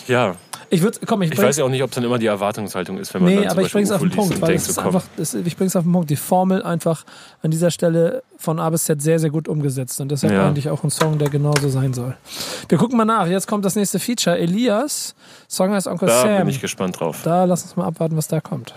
ja, 0.07 0.35
Ich 0.73 0.81
würde, 0.81 0.99
komm, 1.05 1.21
ich, 1.21 1.31
ich 1.33 1.37
weiß 1.37 1.57
ja 1.57 1.65
auch 1.65 1.69
nicht, 1.69 1.83
ob 1.83 1.89
es 1.89 1.95
dann 1.95 2.03
immer 2.05 2.17
die 2.17 2.27
Erwartungshaltung 2.27 2.97
ist, 2.97 3.13
wenn 3.13 3.23
man 3.23 3.29
Nee, 3.31 3.35
dann 3.41 3.43
zum 3.43 3.51
aber 3.51 3.61
ich 3.61 3.65
Beispiel 3.73 3.79
bring's 3.79 3.91
auf 3.91 3.99
den 4.01 4.09
Punkt, 4.11 4.41
weil 4.41 4.47
denkt, 4.49 4.61
es 4.63 4.69
ist 4.69 4.75
so, 4.75 4.81
komm, 4.81 4.95
einfach, 4.95 5.07
das, 5.17 5.33
ich 5.33 5.57
bring's 5.57 5.75
auf 5.75 5.83
den 5.83 5.91
Punkt. 5.91 6.09
Die 6.09 6.15
Formel 6.15 6.63
einfach 6.63 7.03
an 7.41 7.51
dieser 7.51 7.71
Stelle 7.71 8.23
von 8.37 8.57
A 8.59 8.69
bis 8.69 8.85
Z 8.85 9.01
sehr, 9.01 9.19
sehr 9.19 9.29
gut 9.31 9.47
umgesetzt 9.49 9.99
und 9.99 10.09
deshalb 10.11 10.31
Ja. 10.33 10.47
eigentlich 10.47 10.69
auch 10.69 10.83
ein 10.85 10.89
Song, 10.89 11.17
der 11.17 11.29
genauso 11.29 11.67
sein 11.67 11.93
soll. 11.93 12.15
Wir 12.69 12.77
gucken 12.77 12.97
mal 12.97 13.03
nach. 13.05 13.27
Jetzt 13.27 13.47
kommt 13.47 13.65
das 13.65 13.75
nächste 13.75 13.99
Feature. 13.99 14.37
Elias, 14.37 15.13
Song 15.49 15.71
heißt 15.73 15.87
Uncle 15.87 16.07
da 16.07 16.21
Sam. 16.21 16.37
bin 16.39 16.47
ich 16.49 16.61
gespannt 16.61 16.99
drauf. 16.99 17.19
Da 17.23 17.43
lass 17.43 17.63
uns 17.63 17.75
mal 17.75 17.85
abwarten, 17.85 18.15
was 18.15 18.29
da 18.29 18.39
kommt. 18.39 18.73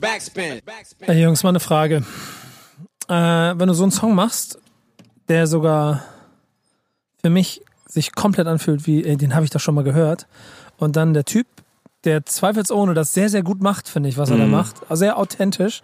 Backspin. 0.00 0.60
Backspin. 0.64 1.06
Hey 1.06 1.22
Jungs, 1.22 1.42
mal 1.44 1.50
eine 1.50 1.60
Frage. 1.60 2.02
Äh, 3.08 3.12
wenn 3.14 3.68
du 3.68 3.74
so 3.74 3.82
einen 3.84 3.92
Song 3.92 4.14
machst, 4.14 4.58
der 5.28 5.46
sogar 5.46 6.02
für 7.22 7.30
mich 7.30 7.62
sich 7.86 8.14
komplett 8.14 8.46
anfühlt, 8.46 8.86
wie, 8.86 9.04
ey, 9.04 9.16
den 9.16 9.34
habe 9.34 9.44
ich 9.44 9.50
doch 9.50 9.60
schon 9.60 9.74
mal 9.74 9.84
gehört, 9.84 10.26
und 10.78 10.96
dann 10.96 11.12
der 11.14 11.24
Typ, 11.24 11.46
der 12.04 12.24
zweifelsohne 12.24 12.94
das 12.94 13.12
sehr, 13.12 13.28
sehr 13.28 13.42
gut 13.42 13.60
macht, 13.60 13.88
finde 13.88 14.08
ich, 14.08 14.16
was 14.16 14.30
er 14.30 14.38
da 14.38 14.44
Mhm. 14.44 14.50
macht, 14.52 14.76
also 14.88 15.00
sehr 15.00 15.18
authentisch, 15.18 15.82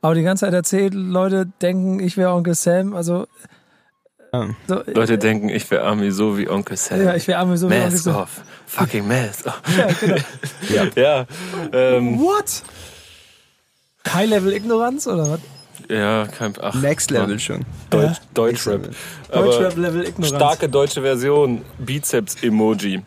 aber 0.00 0.14
die 0.14 0.22
ganze 0.22 0.46
Zeit 0.46 0.54
erzählt, 0.54 0.94
Leute 0.94 1.46
denken, 1.60 2.00
ich 2.00 2.16
wäre 2.16 2.32
Onkel 2.32 2.54
Sam, 2.54 2.94
also 2.94 3.26
so, 4.66 4.82
Leute 4.86 5.18
denken, 5.18 5.50
ich 5.50 5.70
wäre 5.70 5.84
Army 5.84 6.10
so 6.10 6.38
wie 6.38 6.48
Onkel 6.48 6.78
Sam. 6.78 7.02
ja, 7.04 7.14
ich 7.14 7.28
wäre 7.28 7.38
arme 7.38 7.58
so 7.58 7.68
wie 7.68 7.74
Onkel 7.74 7.90
Mask 7.90 8.04
Sam. 8.04 8.16
off. 8.16 8.40
Fucking 8.66 9.06
Mask 9.06 9.46
off. 9.46 9.60
Ja, 9.76 9.88
genau. 10.00 10.16
Ja, 10.96 11.26
ähm, 11.72 12.18
What? 12.18 12.62
High-Level-Ignoranz 14.08 15.06
oder 15.06 15.28
was? 15.32 15.40
Ja, 15.92 16.26
kein, 16.26 16.52
ach, 16.60 16.74
Next 16.74 17.10
Level 17.10 17.38
schon. 17.38 17.64
Deutsch, 17.90 18.02
Ja. 18.08 18.14
Deutschrap. 18.34 18.88
Aber 19.30 19.44
Deutschrap-Level-Ignoranz. 19.46 20.28
starke 20.36 20.68
deutsche 20.68 21.02
Version, 21.02 21.62
Bizeps-Emoji. 21.78 23.02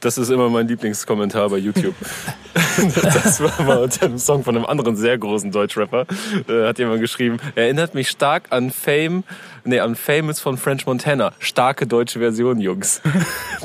Das 0.00 0.18
ist 0.18 0.30
immer 0.30 0.48
mein 0.48 0.66
Lieblingskommentar 0.68 1.48
bei 1.50 1.58
YouTube. 1.58 1.94
Das 3.02 3.40
war 3.42 3.62
mal 3.64 3.78
unter 3.78 4.06
einem 4.06 4.18
Song 4.18 4.44
von 4.44 4.56
einem 4.56 4.66
anderen 4.66 4.96
sehr 4.96 5.16
großen 5.18 5.50
Deutschrapper. 5.52 6.06
Äh, 6.48 6.66
hat 6.66 6.78
jemand 6.78 7.00
geschrieben, 7.00 7.38
erinnert 7.54 7.94
mich 7.94 8.08
stark 8.10 8.44
an 8.50 8.70
Fame, 8.70 9.24
nee, 9.64 9.80
an 9.80 9.96
Famous 9.96 10.40
von 10.40 10.56
French 10.56 10.86
Montana. 10.86 11.32
Starke 11.38 11.86
deutsche 11.86 12.18
Version, 12.18 12.60
Jungs. 12.60 13.00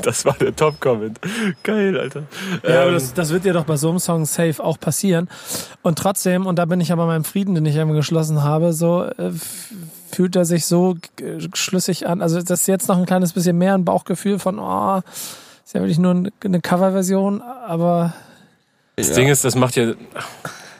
Das 0.02 0.24
war 0.24 0.34
der 0.34 0.54
Top-Comment. 0.54 1.18
Geil, 1.62 1.98
Alter. 1.98 2.24
Ja, 2.62 2.80
aber 2.82 2.88
Ähm, 2.88 2.94
das, 2.94 3.14
das 3.14 3.30
wird 3.32 3.44
ja 3.46 3.52
doch 3.54 3.64
bei 3.64 3.76
so 3.76 3.88
einem 3.88 3.98
Song 3.98 4.24
safe 4.26 4.62
auch 4.62 4.78
passieren. 4.78 5.28
Und 5.82 5.98
trotzdem, 5.98 6.46
und 6.46 6.58
da 6.58 6.64
bin 6.66 6.80
ich 6.80 6.92
aber 6.92 7.06
meinem 7.06 7.24
Frieden, 7.24 7.54
den 7.54 7.64
ich 7.66 7.78
einmal 7.78 7.96
geschlossen 7.96 8.42
habe, 8.44 8.72
so 8.74 9.04
äh, 9.04 9.30
fühlt 10.12 10.36
er 10.36 10.44
sich 10.44 10.66
so 10.66 10.96
schlüssig 11.54 12.06
an. 12.06 12.20
Also 12.22 12.40
das 12.42 12.60
ist 12.60 12.66
jetzt 12.68 12.88
noch 12.88 12.98
ein 12.98 13.06
kleines 13.06 13.32
bisschen 13.32 13.56
mehr 13.58 13.74
ein 13.74 13.84
Bauchgefühl 13.84 14.38
von, 14.38 14.58
oh, 14.58 15.00
ist 15.64 15.74
ja 15.74 15.80
wirklich 15.80 15.98
nur 15.98 16.12
ein- 16.14 16.30
eine 16.44 16.60
Coverversion, 16.60 17.40
aber 17.42 18.12
Das 18.96 19.12
Ding 19.12 19.28
ist, 19.28 19.44
das 19.44 19.54
macht 19.54 19.76
ja, 19.76 19.92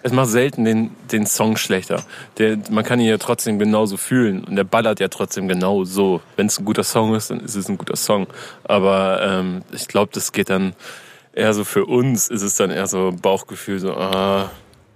es 0.03 0.11
macht 0.13 0.31
selten 0.31 0.65
den, 0.65 0.91
den 1.13 1.27
Song 1.27 1.59
schlechter. 1.59 2.03
Der, 2.39 2.57
man 2.71 2.83
kann 2.83 2.99
ihn 2.99 3.07
ja 3.09 3.19
trotzdem 3.19 3.59
genauso 3.59 3.99
fühlen 3.99 4.43
und 4.45 4.57
der 4.57 4.65
ballert 4.65 5.01
ja 5.01 5.09
trotzdem 5.09 5.49
genau 5.49 5.85
so. 5.85 6.23
Wenn 6.37 6.47
es 6.47 6.59
ein 6.59 6.65
guter 6.65 6.83
Song 6.85 7.15
ist, 7.15 7.31
dann 7.31 7.41
ist 7.41 7.55
es 7.57 7.69
ein 7.69 7.77
guter 7.77 7.97
Song. 7.97 8.27
Aber 8.65 9.21
ähm, 9.23 9.63
ich 9.73 9.87
glaube, 9.87 10.13
das 10.15 10.33
geht 10.33 10.49
dann 10.49 10.73
eher 11.35 11.53
so 11.53 11.65
für 11.65 11.85
uns, 11.85 12.29
ist 12.29 12.41
es 12.41 12.57
dann 12.57 12.71
eher 12.71 12.87
so 12.87 13.13
Bauchgefühl, 13.21 13.79
so, 13.81 13.93
ah, 13.95 14.51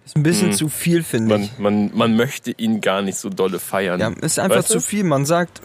Ist 0.06 0.16
ein 0.16 0.22
bisschen 0.22 0.48
Mhm. 0.48 0.52
zu 0.54 0.68
viel, 0.70 1.02
finde 1.02 1.28
man, 1.34 1.42
ich. 1.42 1.58
man, 1.58 1.90
man 1.94 2.16
möchte 2.16 2.52
ihn 2.52 2.80
gar 2.80 3.02
nicht 3.02 3.18
so 3.18 3.28
dolle 3.28 3.58
feiern. 3.58 4.00
Ja, 4.00 4.08
ist 4.22 4.38
einfach 4.38 4.56
Weißt 4.56 4.70
du? 4.70 4.74
zu 4.74 4.80
viel. 4.80 5.04
Man 5.04 5.26
sagt, 5.26 5.60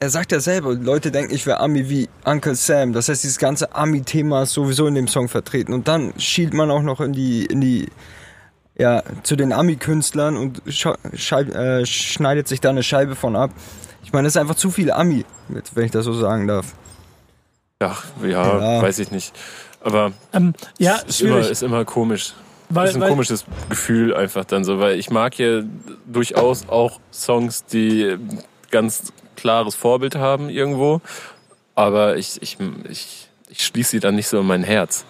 er 0.00 0.10
sagt 0.10 0.30
ja 0.32 0.40
selber, 0.40 0.74
Leute 0.74 1.10
denken, 1.10 1.34
ich 1.34 1.44
wäre 1.46 1.60
Ami 1.60 1.88
wie 1.88 2.08
Uncle 2.24 2.54
Sam. 2.54 2.92
Das 2.92 3.08
heißt, 3.08 3.24
dieses 3.24 3.38
ganze 3.38 3.74
Ami-Thema 3.74 4.44
ist 4.44 4.52
sowieso 4.52 4.86
in 4.86 4.94
dem 4.94 5.08
Song 5.08 5.28
vertreten. 5.28 5.72
Und 5.72 5.88
dann 5.88 6.12
schielt 6.18 6.54
man 6.54 6.70
auch 6.70 6.82
noch 6.82 7.00
in 7.00 7.12
die, 7.12 7.44
in 7.46 7.60
die, 7.60 7.88
ja, 8.78 9.02
zu 9.24 9.34
den 9.34 9.52
Ami-Künstlern 9.52 10.36
und 10.36 10.62
äh, 10.66 11.84
schneidet 11.84 12.46
sich 12.46 12.60
da 12.60 12.70
eine 12.70 12.84
Scheibe 12.84 13.16
von 13.16 13.34
ab. 13.34 13.50
Ich 14.04 14.12
meine, 14.12 14.28
es 14.28 14.36
ist 14.36 14.40
einfach 14.40 14.54
zu 14.54 14.70
viel 14.70 14.92
Ami, 14.92 15.24
wenn 15.48 15.84
ich 15.84 15.90
das 15.90 16.04
so 16.04 16.12
sagen 16.12 16.46
darf. 16.46 16.74
Ach, 17.80 18.04
ja, 18.22 18.76
Ja. 18.76 18.82
weiß 18.82 19.00
ich 19.00 19.10
nicht. 19.10 19.32
Aber 19.80 20.12
ähm, 20.32 20.54
ja, 20.78 20.96
ist, 20.96 21.20
immer, 21.20 21.40
ist 21.40 21.62
immer 21.62 21.84
komisch. 21.84 22.34
Weil, 22.68 22.88
ist 22.88 22.94
ein 22.94 23.00
weil, 23.00 23.08
komisches 23.08 23.44
Gefühl 23.68 24.14
einfach 24.14 24.44
dann 24.44 24.62
so, 24.62 24.78
weil 24.78 24.98
ich 24.98 25.10
mag 25.10 25.38
ja 25.38 25.62
durchaus 26.06 26.68
auch 26.68 27.00
Songs, 27.12 27.64
die 27.64 28.16
ganz 28.70 29.12
klares 29.38 29.74
Vorbild 29.74 30.16
haben 30.16 30.50
irgendwo, 30.50 31.00
aber 31.74 32.16
ich, 32.16 32.42
ich, 32.42 32.58
ich, 32.88 33.28
ich 33.48 33.64
schließe 33.64 33.90
sie 33.92 34.00
dann 34.00 34.14
nicht 34.16 34.28
so 34.28 34.40
in 34.40 34.46
mein 34.46 34.62
Herz. 34.62 35.04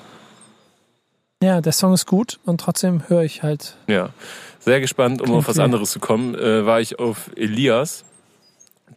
ja, 1.42 1.60
der 1.60 1.72
Song 1.72 1.92
ist 1.94 2.06
gut 2.06 2.38
und 2.44 2.60
trotzdem 2.60 3.08
höre 3.08 3.22
ich 3.22 3.42
halt. 3.42 3.76
Ja, 3.86 4.10
sehr 4.58 4.80
gespannt, 4.80 5.20
um 5.20 5.26
Klingt 5.26 5.38
auf 5.40 5.48
was 5.48 5.58
anderes 5.58 5.90
zu 5.92 6.00
kommen, 6.00 6.34
äh, 6.34 6.66
war 6.66 6.80
ich 6.80 6.98
auf 6.98 7.30
Elias. 7.36 8.04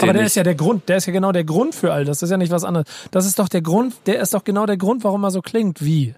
Aber 0.01 0.13
der 0.13 0.25
ist 0.25 0.35
ja 0.35 0.43
der 0.43 0.55
Grund, 0.55 0.89
der 0.89 0.97
ist 0.97 1.05
ja 1.05 1.13
genau 1.13 1.31
der 1.31 1.43
Grund 1.43 1.75
für 1.75 1.93
all 1.93 2.05
das. 2.05 2.19
Das 2.19 2.27
ist 2.27 2.31
ja 2.31 2.37
nicht 2.37 2.51
was 2.51 2.63
anderes. 2.63 2.87
Das 3.11 3.25
ist 3.25 3.37
doch 3.37 3.49
der 3.49 3.61
Grund, 3.61 3.93
der 4.07 4.19
ist 4.21 4.33
doch 4.33 4.43
genau 4.43 4.65
der 4.65 4.77
Grund, 4.77 5.03
warum 5.03 5.23
er 5.23 5.31
so 5.31 5.41
klingt 5.41 5.83
wie. 5.83 6.15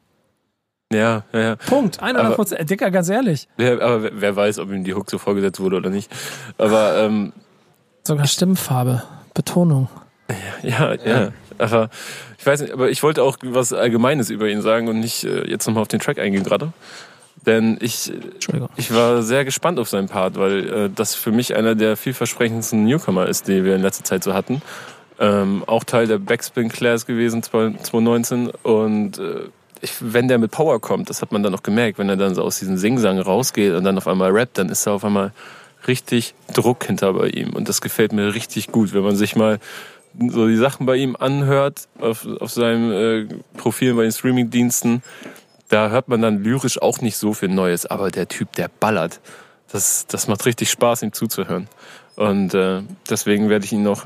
ja, 0.94 1.24
ja, 1.34 1.40
ja. 1.40 1.56
Punkt. 1.58 2.02
100 2.02 2.36
Prozent. 2.36 2.70
Dicker, 2.70 2.92
ganz 2.92 3.10
ehrlich. 3.10 3.48
ja, 3.58 3.74
aber 3.82 4.04
wer- 4.04 4.22
wer 4.22 4.36
weiß, 4.38 4.60
ob 4.60 4.70
ihm 4.72 4.84
die 4.86 4.94
Hook 4.94 5.10
so 5.10 5.18
vorgesetzt 5.18 5.60
wurde 5.60 5.76
oder 5.78 5.90
nicht. 5.90 6.10
Aber 6.58 6.98
ähm, 7.00 7.34
Sogar 8.04 8.28
Stimmfarbe, 8.28 9.04
Betonung. 9.34 9.90
Ja, 10.64 10.94
ja. 10.94 11.32
Aber 11.58 11.90
ich 12.40 12.46
weiß 12.46 12.62
nicht, 12.62 12.74
aber 12.74 12.90
ich 12.90 13.04
wollte 13.04 13.22
auch 13.22 13.38
was 13.44 13.74
Allgemeines 13.74 14.30
über 14.30 14.48
ihn 14.48 14.62
sagen 14.62 14.88
und 14.88 15.00
nicht 15.00 15.26
äh, 15.26 15.48
jetzt 15.50 15.68
nochmal 15.68 15.82
auf 15.82 15.90
den 15.90 16.00
Track 16.00 16.20
eingehen 16.20 16.44
gerade. 16.44 16.72
Denn 17.46 17.78
ich, 17.82 18.12
Entschuldigung. 18.12 18.70
ich 18.78 18.94
war 18.94 19.22
sehr 19.22 19.44
gespannt 19.44 19.80
auf 19.80 19.90
seinen 19.90 20.08
Part, 20.08 20.38
weil 20.38 20.70
äh, 20.70 20.90
das 20.90 21.16
für 21.16 21.32
mich 21.32 21.56
einer 21.56 21.76
der 21.76 21.98
vielversprechendsten 21.98 22.86
Newcomer 22.86 23.28
ist, 23.28 23.48
die 23.50 23.66
wir 23.66 23.76
in 23.76 23.82
letzter 23.82 24.06
Zeit 24.06 24.24
so 24.24 24.34
hatten. 24.34 24.62
Ähm, 25.20 25.64
auch 25.68 25.84
Teil 25.84 26.08
der 26.08 26.18
Backspin 26.18 26.70
Class 26.70 27.06
gewesen 27.06 27.44
2019 27.44 28.50
und 28.64 29.18
äh, 29.20 29.50
ich, 29.82 29.96
wenn 30.00 30.30
der 30.30 30.38
mit 30.38 30.52
Power 30.52 30.80
kommt, 30.80 31.10
das 31.10 31.22
hat 31.22 31.34
man 31.34 31.44
dann 31.44 31.52
noch 31.52 31.64
gemerkt, 31.64 32.00
wenn 32.00 32.08
er 32.08 32.16
dann 32.16 32.36
so 32.36 32.42
aus 32.42 32.60
diesem 32.60 32.78
Singsang 32.78 33.20
rausgeht 33.20 33.74
und 33.74 33.84
dann 33.84 33.98
auf 33.98 34.08
einmal 34.08 34.32
rappt, 34.32 34.58
dann 34.58 34.70
ist 34.70 34.88
da 34.88 34.94
auf 34.94 35.04
einmal 35.04 35.34
richtig 35.88 36.36
Druck 36.54 36.86
hinter 36.86 37.14
bei 37.14 37.28
ihm 37.30 37.54
und 37.54 37.70
das 37.70 37.82
gefällt 37.82 38.14
mir 38.14 38.34
richtig 38.34 38.72
gut, 38.72 38.94
wenn 38.94 39.04
man 39.04 39.16
sich 39.16 39.36
mal 39.36 39.60
so 40.30 40.48
die 40.48 40.58
Sachen 40.58 40.86
bei 40.86 40.96
ihm 40.96 41.16
anhört 41.16 41.88
auf, 42.00 42.28
auf 42.40 42.52
seinem 42.52 42.92
äh, 42.92 43.28
Profil 43.58 43.96
bei 43.96 44.04
den 44.04 44.12
Streamingdiensten, 44.12 45.02
da 45.70 45.90
hört 45.90 46.08
man 46.08 46.22
dann 46.22 46.44
lyrisch 46.44 46.82
auch 46.82 47.02
nicht 47.02 47.18
so 47.18 47.34
viel 47.34 47.50
Neues, 47.50 47.86
aber 47.86 48.12
der 48.12 48.28
Typ, 48.28 48.52
der 48.54 48.68
ballert. 48.68 49.20
Das, 49.72 50.06
das 50.06 50.28
macht 50.28 50.46
richtig 50.46 50.70
Spaß, 50.70 51.02
ihm 51.02 51.14
zuzuhören. 51.14 51.68
Und 52.16 52.54
äh, 52.54 52.84
deswegen 53.10 53.50
werde 53.50 53.66
ich 53.66 53.74
ihn 53.74 53.82
noch 53.82 54.06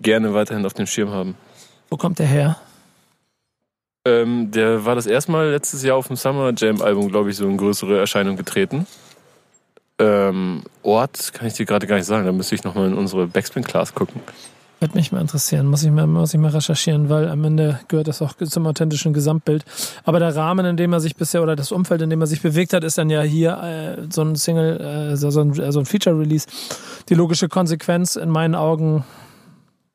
gerne 0.00 0.34
weiterhin 0.34 0.66
auf 0.66 0.74
dem 0.74 0.86
Schirm 0.86 1.10
haben. 1.10 1.34
Wo 1.88 1.96
kommt 1.96 2.18
der 2.18 2.26
her? 2.26 2.60
Ähm, 4.04 4.50
der 4.50 4.84
war 4.84 4.94
das 4.94 5.06
erste 5.06 5.32
Mal 5.32 5.50
letztes 5.50 5.82
Jahr 5.82 5.96
auf 5.96 6.08
dem 6.08 6.16
Summer 6.16 6.52
Jam 6.54 6.82
Album, 6.82 7.08
glaube 7.08 7.30
ich, 7.30 7.36
so 7.36 7.48
in 7.48 7.56
größere 7.56 7.98
Erscheinung 7.98 8.36
getreten. 8.36 8.86
Ähm, 9.98 10.62
Ort 10.82 11.32
kann 11.32 11.46
ich 11.46 11.54
dir 11.54 11.64
gerade 11.66 11.86
gar 11.86 11.96
nicht 11.96 12.06
sagen, 12.06 12.26
da 12.26 12.32
müsste 12.32 12.54
ich 12.54 12.64
nochmal 12.64 12.86
in 12.88 12.94
unsere 12.94 13.26
Backspin 13.26 13.64
Class 13.64 13.94
gucken. 13.94 14.20
Wird 14.78 14.94
mich 14.94 15.10
mal 15.10 15.22
interessieren, 15.22 15.66
muss 15.68 15.82
ich 15.84 15.90
mal, 15.90 16.06
muss 16.06 16.34
ich 16.34 16.38
mal 16.40 16.50
recherchieren, 16.50 17.08
weil 17.08 17.30
am 17.30 17.42
Ende 17.44 17.80
gehört 17.88 18.08
das 18.08 18.20
auch 18.20 18.34
zum 18.34 18.66
authentischen 18.66 19.14
Gesamtbild. 19.14 19.64
Aber 20.04 20.18
der 20.18 20.36
Rahmen, 20.36 20.66
in 20.66 20.76
dem 20.76 20.92
er 20.92 21.00
sich 21.00 21.16
bisher, 21.16 21.42
oder 21.42 21.56
das 21.56 21.72
Umfeld, 21.72 22.02
in 22.02 22.10
dem 22.10 22.20
er 22.20 22.26
sich 22.26 22.42
bewegt 22.42 22.74
hat, 22.74 22.84
ist 22.84 22.98
dann 22.98 23.08
ja 23.08 23.22
hier 23.22 23.56
äh, 23.62 24.02
so 24.10 24.20
ein 24.20 24.36
Single, 24.36 24.78
äh, 25.12 25.16
so, 25.16 25.30
so 25.30 25.40
ein, 25.40 25.58
äh, 25.58 25.72
so 25.72 25.78
ein 25.78 25.86
Feature-Release. 25.86 26.46
Die 27.08 27.14
logische 27.14 27.48
Konsequenz 27.48 28.16
in 28.16 28.28
meinen 28.28 28.54
Augen. 28.54 29.04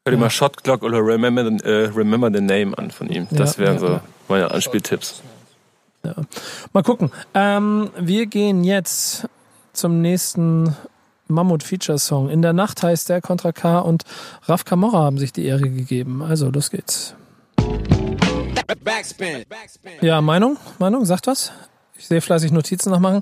Hör 0.04 0.14
dir 0.16 0.18
mal 0.20 0.32
Shot 0.32 0.64
Clock 0.64 0.82
oder 0.82 0.98
Remember, 0.98 1.46
the- 1.46 1.64
äh, 1.64 1.86
Remember 1.96 2.32
the 2.34 2.42
Name 2.42 2.76
an 2.76 2.90
von 2.90 3.08
ihm. 3.08 3.28
Das 3.30 3.58
Ja, 3.58 3.64
wären 3.66 3.74
ja, 3.76 3.80
so 3.80 3.88
ja. 3.88 4.02
meine 4.30 4.50
Anspieltipps. 4.50 5.22
Mal 6.74 6.82
gucken. 6.82 7.12
Ähm, 7.36 7.92
wir 8.00 8.26
gehen 8.26 8.64
jetzt 8.64 9.28
zum 9.82 10.00
nächsten 10.00 10.76
Mammut-Feature-Song. 11.28 12.30
In 12.30 12.44
der 12.44 12.54
Nacht 12.54 12.84
heißt 12.84 13.10
der 13.10 13.20
Contra 13.20 13.52
K 13.52 13.80
und 13.80 14.04
Raf 14.44 14.64
Camorra 14.64 15.00
haben 15.00 15.18
sich 15.18 15.34
die 15.34 15.46
Ehre 15.46 15.70
gegeben. 15.70 16.22
Also, 16.22 16.52
los 16.52 16.70
geht's. 16.70 17.16
Backspin. 18.84 19.44
Backspin. 19.50 19.94
Ja, 20.02 20.22
Meinung? 20.22 20.58
Meinung? 20.78 21.04
Sagt 21.06 21.26
was? 21.26 21.52
Ich 21.98 22.08
sehe 22.08 22.22
fleißig 22.22 22.52
Notizen 22.52 22.92
noch 22.92 23.00
machen. 23.00 23.22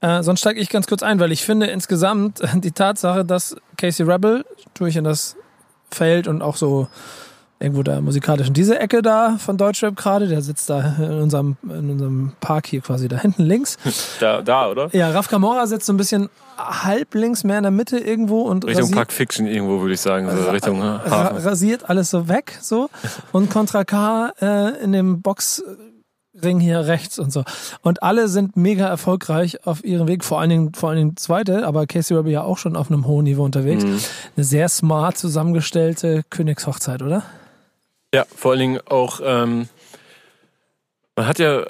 Äh, 0.00 0.22
sonst 0.22 0.40
steige 0.40 0.60
ich 0.60 0.68
ganz 0.68 0.86
kurz 0.86 1.02
ein, 1.02 1.20
weil 1.20 1.32
ich 1.32 1.42
finde 1.42 1.66
insgesamt 1.66 2.42
die 2.54 2.72
Tatsache, 2.72 3.24
dass 3.24 3.56
Casey 3.78 4.04
Rebel 4.04 4.44
durch 4.74 4.96
in 4.96 5.04
das 5.04 5.36
Feld 5.90 6.28
und 6.28 6.42
auch 6.42 6.56
so 6.56 6.86
irgendwo 7.60 7.82
da 7.82 8.00
musikalisch 8.00 8.48
in 8.48 8.54
diese 8.54 8.78
Ecke 8.78 9.02
da 9.02 9.36
von 9.38 9.56
Deutschrap 9.56 9.96
gerade, 9.96 10.28
der 10.28 10.42
sitzt 10.42 10.70
da 10.70 10.94
in 10.98 11.22
unserem, 11.22 11.56
in 11.62 11.90
unserem 11.90 12.32
Park 12.40 12.66
hier 12.68 12.80
quasi 12.80 13.08
da 13.08 13.18
hinten 13.18 13.42
links. 13.44 13.76
Da, 14.20 14.42
da 14.42 14.68
oder? 14.68 14.88
Ja, 14.92 15.10
Raf 15.10 15.28
Camora 15.28 15.66
sitzt 15.66 15.86
so 15.86 15.92
ein 15.92 15.96
bisschen 15.96 16.28
halb 16.56 17.14
links, 17.14 17.44
mehr 17.44 17.58
in 17.58 17.62
der 17.62 17.70
Mitte 17.70 17.98
irgendwo 17.98 18.42
und 18.42 18.64
Richtung 18.64 18.84
rasiert, 18.84 18.96
Park 18.96 19.12
Fiction 19.12 19.46
irgendwo, 19.46 19.80
würde 19.80 19.94
ich 19.94 20.00
sagen. 20.00 20.28
So 20.30 20.50
Richtung 20.50 20.80
äh, 20.80 20.84
ra 20.84 21.10
Hafen. 21.10 21.36
rasiert 21.38 21.88
alles 21.88 22.10
so 22.10 22.28
weg, 22.28 22.58
so. 22.60 22.90
Und 23.32 23.50
Contra 23.50 23.84
K 23.84 24.32
äh, 24.40 24.82
in 24.82 24.92
dem 24.92 25.22
Boxring 25.22 26.58
hier 26.58 26.86
rechts 26.86 27.18
und 27.18 27.32
so. 27.32 27.44
Und 27.82 28.02
alle 28.02 28.28
sind 28.28 28.56
mega 28.56 28.86
erfolgreich 28.86 29.66
auf 29.66 29.84
ihrem 29.84 30.08
Weg, 30.08 30.24
vor 30.24 30.40
allen 30.40 30.50
Dingen, 30.50 30.74
vor 30.74 30.88
allen 30.90 30.98
Dingen 30.98 31.16
zweite, 31.16 31.66
aber 31.66 31.86
Casey 31.86 32.16
Rebel 32.16 32.32
ja 32.32 32.42
auch 32.42 32.58
schon 32.58 32.76
auf 32.76 32.90
einem 32.90 33.06
hohen 33.06 33.24
Niveau 33.24 33.44
unterwegs. 33.44 33.84
Mhm. 33.84 34.00
Eine 34.36 34.44
sehr 34.44 34.68
smart 34.68 35.16
zusammengestellte 35.16 36.22
Königshochzeit, 36.30 37.02
oder? 37.02 37.22
Ja, 38.14 38.24
vor 38.34 38.52
allen 38.52 38.60
Dingen 38.60 38.80
auch, 38.86 39.20
ähm, 39.22 39.68
man 41.16 41.26
hat 41.26 41.38
ja, 41.38 41.66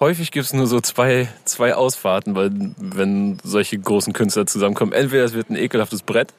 häufig 0.00 0.32
gibt 0.32 0.46
es 0.46 0.52
nur 0.52 0.66
so 0.66 0.80
zwei, 0.80 1.28
zwei 1.44 1.74
Ausfahrten, 1.74 2.34
weil 2.34 2.50
wenn 2.76 3.38
solche 3.44 3.78
großen 3.78 4.12
Künstler 4.12 4.46
zusammenkommen, 4.46 4.92
entweder 4.92 5.24
es 5.24 5.34
wird 5.34 5.50
ein 5.50 5.56
ekelhaftes 5.56 6.02
Brett 6.02 6.34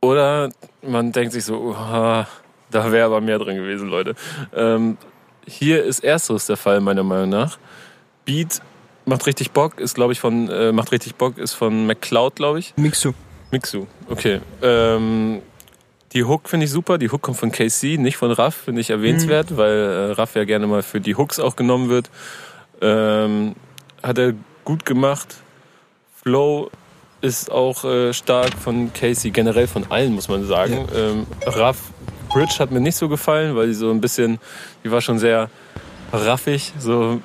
oder 0.00 0.50
man 0.82 1.10
denkt 1.10 1.32
sich 1.32 1.44
so, 1.44 1.56
oha, 1.58 2.28
da 2.70 2.92
wäre 2.92 3.06
aber 3.06 3.20
mehr 3.20 3.38
drin 3.38 3.56
gewesen, 3.56 3.88
Leute. 3.88 4.14
Ähm, 4.54 4.96
hier 5.44 5.82
ist 5.82 6.04
ersteres 6.04 6.46
der 6.46 6.56
Fall, 6.56 6.80
meiner 6.80 7.02
Meinung 7.02 7.30
nach. 7.30 7.58
Beat 8.24 8.60
macht 9.06 9.26
richtig 9.26 9.50
Bock, 9.50 9.80
ist 9.80 9.96
glaube 9.96 10.12
ich 10.12 10.20
von, 10.20 10.48
äh, 10.48 10.70
macht 10.70 10.92
richtig 10.92 11.16
Bock, 11.16 11.36
ist 11.36 11.54
von 11.54 11.86
McCloud, 11.86 12.36
glaube 12.36 12.60
ich. 12.60 12.74
Mixu. 12.76 13.12
Mixu, 13.50 13.88
okay. 14.08 14.40
Ähm, 14.62 15.42
die 16.12 16.24
Hook 16.24 16.48
finde 16.48 16.64
ich 16.64 16.72
super. 16.72 16.98
Die 16.98 17.10
Hook 17.10 17.22
kommt 17.22 17.36
von 17.36 17.52
KC, 17.52 17.98
nicht 17.98 18.16
von 18.16 18.32
Raff, 18.32 18.54
finde 18.54 18.80
ich 18.80 18.90
erwähnenswert, 18.90 19.56
weil 19.56 19.72
äh, 19.72 20.12
Raff 20.12 20.34
ja 20.34 20.44
gerne 20.44 20.66
mal 20.66 20.82
für 20.82 21.00
die 21.00 21.14
Hooks 21.14 21.38
auch 21.38 21.56
genommen 21.56 21.88
wird. 21.88 22.10
Ähm, 22.80 23.54
hat 24.02 24.18
er 24.18 24.34
gut 24.64 24.84
gemacht. 24.84 25.36
Flow 26.22 26.70
ist 27.20 27.50
auch 27.50 27.84
äh, 27.84 28.12
stark 28.12 28.54
von 28.54 28.92
Casey, 28.92 29.30
generell 29.30 29.66
von 29.66 29.90
allen, 29.90 30.14
muss 30.14 30.28
man 30.28 30.46
sagen. 30.46 30.88
Ähm, 30.94 31.26
Raff 31.46 31.92
Bridge 32.28 32.56
hat 32.58 32.70
mir 32.70 32.80
nicht 32.80 32.96
so 32.96 33.08
gefallen, 33.08 33.56
weil 33.56 33.68
die 33.68 33.74
so 33.74 33.90
ein 33.90 34.00
bisschen, 34.00 34.38
die 34.84 34.90
war 34.90 35.00
schon 35.00 35.18
sehr 35.18 35.50
raffig, 36.12 36.72
so 36.78 37.20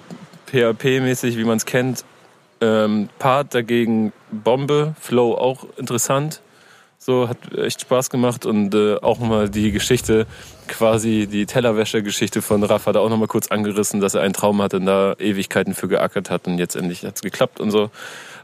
PHP-mäßig, 0.52 1.38
wie 1.38 1.44
man 1.44 1.58
es 1.58 1.66
kennt. 1.66 2.04
Ähm, 2.62 3.10
Part 3.20 3.54
dagegen 3.54 4.14
Bombe, 4.32 4.96
Flow 5.00 5.36
auch 5.36 5.66
interessant. 5.78 6.42
So, 7.06 7.30
hat 7.30 7.38
echt 7.56 7.82
Spaß 7.82 8.10
gemacht 8.10 8.48
und 8.48 8.74
äh, 8.74 8.96
auch 8.96 9.20
mal 9.20 9.48
die 9.48 9.72
Geschichte, 9.72 10.26
quasi 10.68 11.28
die 11.32 11.46
Tellerwäscher-Geschichte 11.46 12.42
von 12.42 12.64
Raff 12.64 12.88
hat 12.88 12.96
er 12.96 13.02
auch 13.02 13.10
noch 13.10 13.18
mal 13.20 13.28
kurz 13.28 13.50
angerissen, 13.50 14.00
dass 14.00 14.16
er 14.16 14.22
einen 14.22 14.34
Traum 14.34 14.60
hatte 14.60 14.78
und 14.78 14.88
da 14.88 15.14
Ewigkeiten 15.20 15.76
für 15.76 15.88
geackert 15.88 16.32
hat 16.32 16.48
und 16.48 16.58
jetzt 16.58 16.76
endlich 16.76 17.06
hat's 17.06 17.22
geklappt 17.22 17.60
und 17.60 17.70
so. 17.70 17.92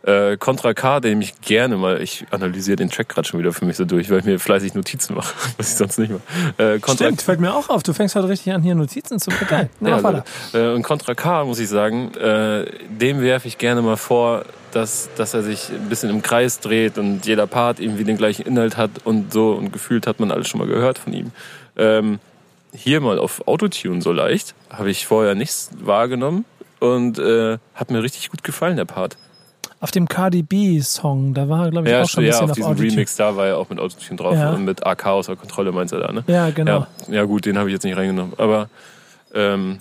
Äh, 0.04 0.38
Contra 0.38 0.74
K, 0.74 1.00
den 1.00 1.22
ich 1.22 1.40
gerne 1.42 1.78
mal, 1.78 2.02
ich 2.02 2.26
analysiere 2.32 2.76
den 2.76 2.90
Track 2.90 3.10
gerade 3.10 3.28
schon 3.28 3.40
wieder 3.40 3.54
für 3.54 3.66
mich 3.66 3.78
so 3.78 3.86
durch, 3.86 4.10
weil 4.10 4.20
ich 4.20 4.26
mir 4.26 4.40
fleißig 4.40 4.74
Notizen 4.74 5.16
mache, 5.16 5.34
was 5.58 5.72
ich 5.72 5.78
sonst 5.78 6.00
nicht 6.00 6.12
mache. 6.12 6.22
Äh, 6.58 6.80
Contra 6.80 7.06
Stimmt, 7.06 7.22
fällt 7.22 7.40
mir 7.40 7.54
auch 7.54 7.70
auf. 7.70 7.84
Du 7.84 7.94
fängst 7.94 8.16
halt 8.16 8.28
richtig 8.28 8.52
an, 8.52 8.64
hier 8.64 8.74
Notizen 8.74 9.20
zu. 9.20 9.30
Na, 9.80 9.90
ja, 9.90 10.04
weiter. 10.04 10.24
äh, 10.54 10.74
und 10.74 10.82
Contra 10.82 11.14
K, 11.14 11.46
muss 11.46 11.60
ich 11.60 11.70
sagen, 11.70 12.14
äh, 12.16 12.66
dem 12.90 13.22
werfe 13.22 13.48
ich 13.48 13.60
gerne 13.60 13.82
mal 13.84 13.98
vor, 13.98 14.46
dass, 14.72 15.10
dass 15.18 15.34
er 15.34 15.44
sich 15.44 15.70
ein 15.70 15.90
bisschen 15.90 16.10
im 16.10 16.22
Kreis 16.22 16.60
dreht 16.60 16.98
und 16.98 17.26
jeder 17.26 17.46
Part 17.46 17.80
irgendwie 17.80 18.04
den 18.04 18.18
gleichen 18.18 18.44
Inhalt 18.44 18.78
hat 18.78 18.92
und 19.04 19.32
so 19.32 19.52
und 19.54 19.72
gefühlt 19.72 20.08
hat 20.08 20.20
man 20.20 20.32
alles 20.32 20.48
schon 20.48 20.60
mal 20.60 20.68
gehört 20.68 20.98
von 20.98 21.14
ihm. 21.14 21.32
Ähm, 21.78 22.20
hier 22.74 23.02
mal 23.02 23.20
auf 23.20 23.48
Autotune 23.48 24.02
so 24.02 24.12
leicht, 24.12 24.56
habe 24.70 24.90
ich 24.90 25.06
vorher 25.06 25.36
nichts 25.36 25.70
wahrgenommen 25.80 26.46
und 26.80 27.20
äh, 27.20 27.58
hat 27.76 27.92
mir 27.92 28.02
richtig 28.02 28.30
gut 28.30 28.44
gefallen, 28.44 28.78
der 28.78 28.86
Part. 28.86 29.18
Auf 29.82 29.92
dem 29.92 30.08
Cardi 30.08 30.44
B-Song, 30.44 31.34
da 31.34 31.50
war 31.50 31.66
er, 31.66 31.72
glaube 31.72 31.88
ich, 31.88 31.92
Ja, 31.92 32.04
auch 32.04 32.08
schon 32.08 32.24
ein 32.24 32.28
ja 32.28 32.32
bisschen 32.34 32.44
auf 32.46 32.50
auf, 32.52 32.56
diesem 32.56 32.70
Autotune. 32.72 32.92
Remix, 32.92 33.16
da 33.16 33.36
war 33.36 33.48
er 33.48 33.58
auch 33.58 33.70
mit 33.70 33.80
Autotune 33.80 34.16
drauf 34.18 34.36
Ja. 34.36 34.52
und 34.54 34.64
mit 34.64 34.86
AK 34.86 35.08
außer 35.08 35.36
Kontrolle 35.36 35.72
meinst 35.72 35.92
du 35.92 35.98
da, 35.98 36.12
ne? 36.12 36.24
Ja, 36.28 36.52
genau. 36.52 36.86
Ja, 37.08 37.14
ja 37.16 37.24
gut, 37.26 37.46
den 37.46 37.58
habe 37.58 37.68
ich 37.70 37.74
jetzt 37.74 37.84
nicht 37.84 37.98
reingenommen. 37.98 38.34
Aber 38.38 38.70
ähm, 39.34 39.80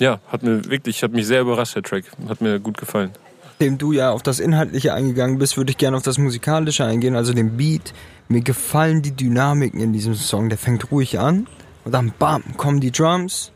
ja, 0.00 0.18
hat 0.28 0.42
mir 0.42 0.64
wirklich, 0.64 1.02
hat 1.04 1.12
mich 1.12 1.26
sehr 1.28 1.42
überrascht, 1.42 1.76
der 1.76 1.84
Track. 1.84 2.04
Hat 2.28 2.40
mir 2.40 2.58
gut 2.58 2.76
gefallen. 2.76 3.12
Nachdem 3.44 3.78
du 3.78 3.92
ja 3.92 4.10
auf 4.10 4.24
das 4.24 4.40
Inhaltliche 4.40 4.92
eingegangen 4.94 5.38
bist, 5.38 5.56
würde 5.56 5.70
ich 5.70 5.78
gerne 5.78 5.96
auf 5.96 6.02
das 6.02 6.18
Musikalische 6.18 6.84
eingehen, 6.84 7.14
also 7.14 7.32
den 7.32 7.56
Beat. 7.56 7.94
Mir 8.26 8.40
gefallen 8.40 9.00
die 9.02 9.12
Dynamiken 9.12 9.80
in 9.80 9.92
diesem 9.92 10.14
Song. 10.16 10.48
Der 10.48 10.58
fängt 10.58 10.90
ruhig 10.90 11.20
an 11.20 11.46
und 11.84 11.92
dann 11.92 12.12
bam, 12.18 12.42
kommen 12.56 12.80
die 12.80 12.90
Drums. 12.90 13.52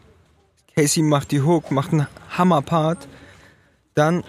Casey 0.76 1.02
macht 1.02 1.32
die 1.32 1.40
Hook, 1.42 1.72
macht 1.72 1.92
einen 1.92 2.06
Hammerpart. 2.36 3.08
Dann. 3.96 4.22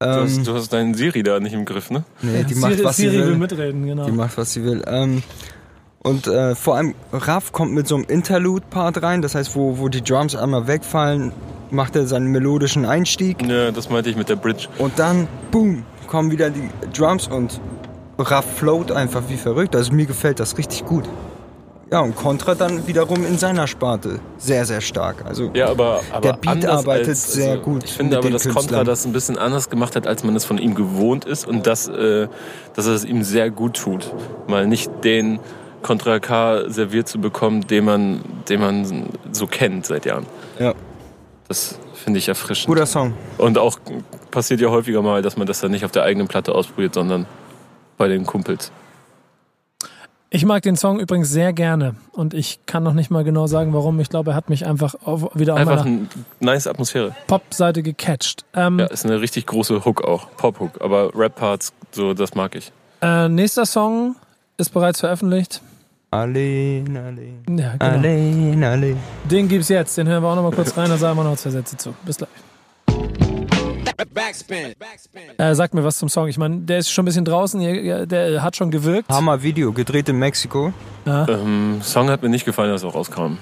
Du, 0.00 0.06
Ähm, 0.08 0.22
hast, 0.24 0.46
du 0.46 0.54
hast 0.54 0.72
deinen 0.72 0.94
Siri 0.94 1.22
da 1.22 1.38
nicht 1.38 1.52
im 1.52 1.64
Griff, 1.64 1.90
ne? 1.90 2.04
nee, 2.20 2.42
die 2.44 2.56
macht, 2.56 2.72
Siri, 2.74 2.84
was 2.84 2.96
sie 2.96 3.02
Siri 3.08 3.18
will 3.18 3.26
will. 3.28 3.36
mitreden, 3.36 3.86
genau. 3.86 4.04
Die 4.06 4.12
macht, 4.12 4.36
was 4.36 4.52
sie 4.52 4.64
will. 4.64 4.82
Ähm, 4.88 5.22
und 6.02 6.26
äh, 6.26 6.54
vor 6.56 6.76
allem 6.76 6.94
Raff 7.12 7.52
kommt 7.52 7.72
mit 7.72 7.86
so 7.86 7.94
einem 7.94 8.04
Interlude-Part 8.04 9.02
rein, 9.02 9.22
das 9.22 9.34
heißt, 9.36 9.54
wo, 9.54 9.78
wo 9.78 9.88
die 9.88 10.02
Drums 10.02 10.34
einmal 10.34 10.66
wegfallen, 10.66 11.32
macht 11.70 11.94
er 11.96 12.06
seinen 12.06 12.26
melodischen 12.32 12.84
Einstieg. 12.84 13.40
Ja, 13.48 13.70
das 13.70 13.88
meinte 13.88 14.10
ich 14.10 14.16
mit 14.16 14.28
der 14.28 14.36
Bridge. 14.36 14.66
Und 14.78 14.98
dann, 14.98 15.28
boom, 15.52 15.84
kommen 16.08 16.30
wieder 16.32 16.50
die 16.50 16.68
Drums 16.96 17.28
und 17.28 17.60
Raff 18.18 18.44
float 18.56 18.90
einfach 18.92 19.22
wie 19.28 19.36
verrückt. 19.36 19.74
Also 19.76 19.92
mir 19.92 20.06
gefällt 20.06 20.40
das 20.40 20.58
richtig 20.58 20.84
gut. 20.84 21.04
Ja, 21.94 22.00
und 22.00 22.16
Contra 22.16 22.56
dann 22.56 22.88
wiederum 22.88 23.24
in 23.24 23.38
seiner 23.38 23.68
Sparte. 23.68 24.18
Sehr, 24.36 24.64
sehr 24.64 24.80
stark. 24.80 25.24
Also 25.24 25.52
Ja, 25.54 25.68
aber, 25.68 26.00
aber 26.10 26.20
Der 26.22 26.32
Beat 26.32 26.66
arbeitet 26.66 27.10
als, 27.10 27.32
sehr 27.34 27.52
also, 27.52 27.62
gut 27.62 27.84
Ich 27.84 27.92
finde 27.92 28.18
aber, 28.18 28.30
dass 28.30 28.48
Contra 28.48 28.82
das 28.82 29.06
ein 29.06 29.12
bisschen 29.12 29.38
anders 29.38 29.70
gemacht 29.70 29.94
hat, 29.94 30.08
als 30.08 30.24
man 30.24 30.34
es 30.34 30.44
von 30.44 30.58
ihm 30.58 30.74
gewohnt 30.74 31.24
ist 31.24 31.46
und 31.46 31.68
dass, 31.68 31.86
äh, 31.86 32.26
dass 32.74 32.88
er 32.88 32.94
es 32.94 33.04
ihm 33.04 33.22
sehr 33.22 33.48
gut 33.52 33.76
tut. 33.76 34.12
Mal 34.48 34.66
nicht 34.66 34.90
den 35.04 35.38
Contra 35.82 36.18
K 36.18 36.68
serviert 36.68 37.06
zu 37.06 37.20
bekommen, 37.20 37.64
den 37.68 37.84
man, 37.84 38.24
den 38.48 38.58
man 38.58 39.10
so 39.30 39.46
kennt 39.46 39.86
seit 39.86 40.04
Jahren. 40.04 40.26
ja, 40.58 40.74
Das 41.46 41.78
finde 41.94 42.18
ich 42.18 42.26
erfrischend. 42.26 42.66
guter 42.66 42.86
Song. 42.86 43.14
Und 43.38 43.56
auch 43.56 43.78
passiert 44.32 44.60
ja 44.60 44.68
häufiger 44.68 45.00
mal, 45.00 45.22
dass 45.22 45.36
man 45.36 45.46
das 45.46 45.60
dann 45.60 45.70
nicht 45.70 45.84
auf 45.84 45.92
der 45.92 46.02
eigenen 46.02 46.26
Platte 46.26 46.56
ausprobiert, 46.56 46.94
sondern 46.94 47.26
bei 47.98 48.08
den 48.08 48.26
Kumpels. 48.26 48.72
Ich 50.34 50.44
mag 50.44 50.64
den 50.64 50.76
Song 50.76 50.98
übrigens 50.98 51.30
sehr 51.30 51.52
gerne 51.52 51.94
und 52.10 52.34
ich 52.34 52.58
kann 52.66 52.82
noch 52.82 52.92
nicht 52.92 53.08
mal 53.08 53.22
genau 53.22 53.46
sagen, 53.46 53.72
warum. 53.72 54.00
Ich 54.00 54.08
glaube, 54.08 54.32
er 54.32 54.34
hat 54.34 54.48
mich 54.50 54.66
einfach 54.66 54.96
auf, 55.04 55.30
wieder 55.36 55.52
auf 55.54 55.60
Einfach 55.60 55.86
eine 55.86 56.08
nice 56.40 56.66
Atmosphäre. 56.66 57.14
Pop-Seite 57.28 57.84
gecatcht. 57.84 58.44
Ähm, 58.52 58.80
Ja, 58.80 58.86
ist 58.86 59.04
eine 59.06 59.20
richtig 59.20 59.46
große 59.46 59.84
Hook 59.84 60.02
auch. 60.02 60.26
Pop-Hook. 60.36 60.80
Aber 60.80 61.14
Rap-Parts, 61.14 61.72
so, 61.92 62.14
das 62.14 62.34
mag 62.34 62.56
ich. 62.56 62.72
äh, 63.00 63.28
nächster 63.28 63.64
Song 63.64 64.16
ist 64.56 64.70
bereits 64.74 64.98
veröffentlicht. 64.98 65.62
Allein, 66.10 66.96
allein. 66.96 67.42
Ja, 67.56 67.72
genau. 67.76 67.84
Allein, 67.84 68.64
allein. 68.64 68.96
Den 69.30 69.46
gibt's 69.46 69.68
jetzt. 69.68 69.96
Den 69.98 70.08
hören 70.08 70.20
wir 70.24 70.30
auch 70.30 70.36
noch 70.36 70.42
mal 70.42 70.52
kurz 70.52 70.76
rein. 70.76 70.88
Da 70.88 70.96
sagen 70.96 71.16
wir 71.16 71.22
noch 71.22 71.36
zwei 71.36 71.50
Sätze 71.50 71.76
zu. 71.76 71.94
Bis 72.04 72.16
gleich. 72.16 72.28
Backspin. 73.96 74.74
Backspin. 74.78 75.22
Äh, 75.38 75.54
sagt 75.54 75.74
mir 75.74 75.84
was 75.84 75.98
zum 75.98 76.08
Song. 76.08 76.28
Ich 76.28 76.38
meine, 76.38 76.60
der 76.60 76.78
ist 76.78 76.90
schon 76.90 77.04
ein 77.04 77.06
bisschen 77.06 77.24
draußen. 77.24 77.60
Der 78.08 78.42
hat 78.42 78.56
schon 78.56 78.70
gewirkt. 78.70 79.08
Hammer 79.08 79.42
Video, 79.42 79.72
gedreht 79.72 80.08
in 80.08 80.18
Mexiko. 80.18 80.72
Ähm, 81.06 81.80
Song 81.82 82.10
hat 82.10 82.22
mir 82.22 82.28
nicht 82.28 82.44
gefallen, 82.44 82.70
als 82.70 82.82
er 82.82 82.90
rauskam. 82.90 83.38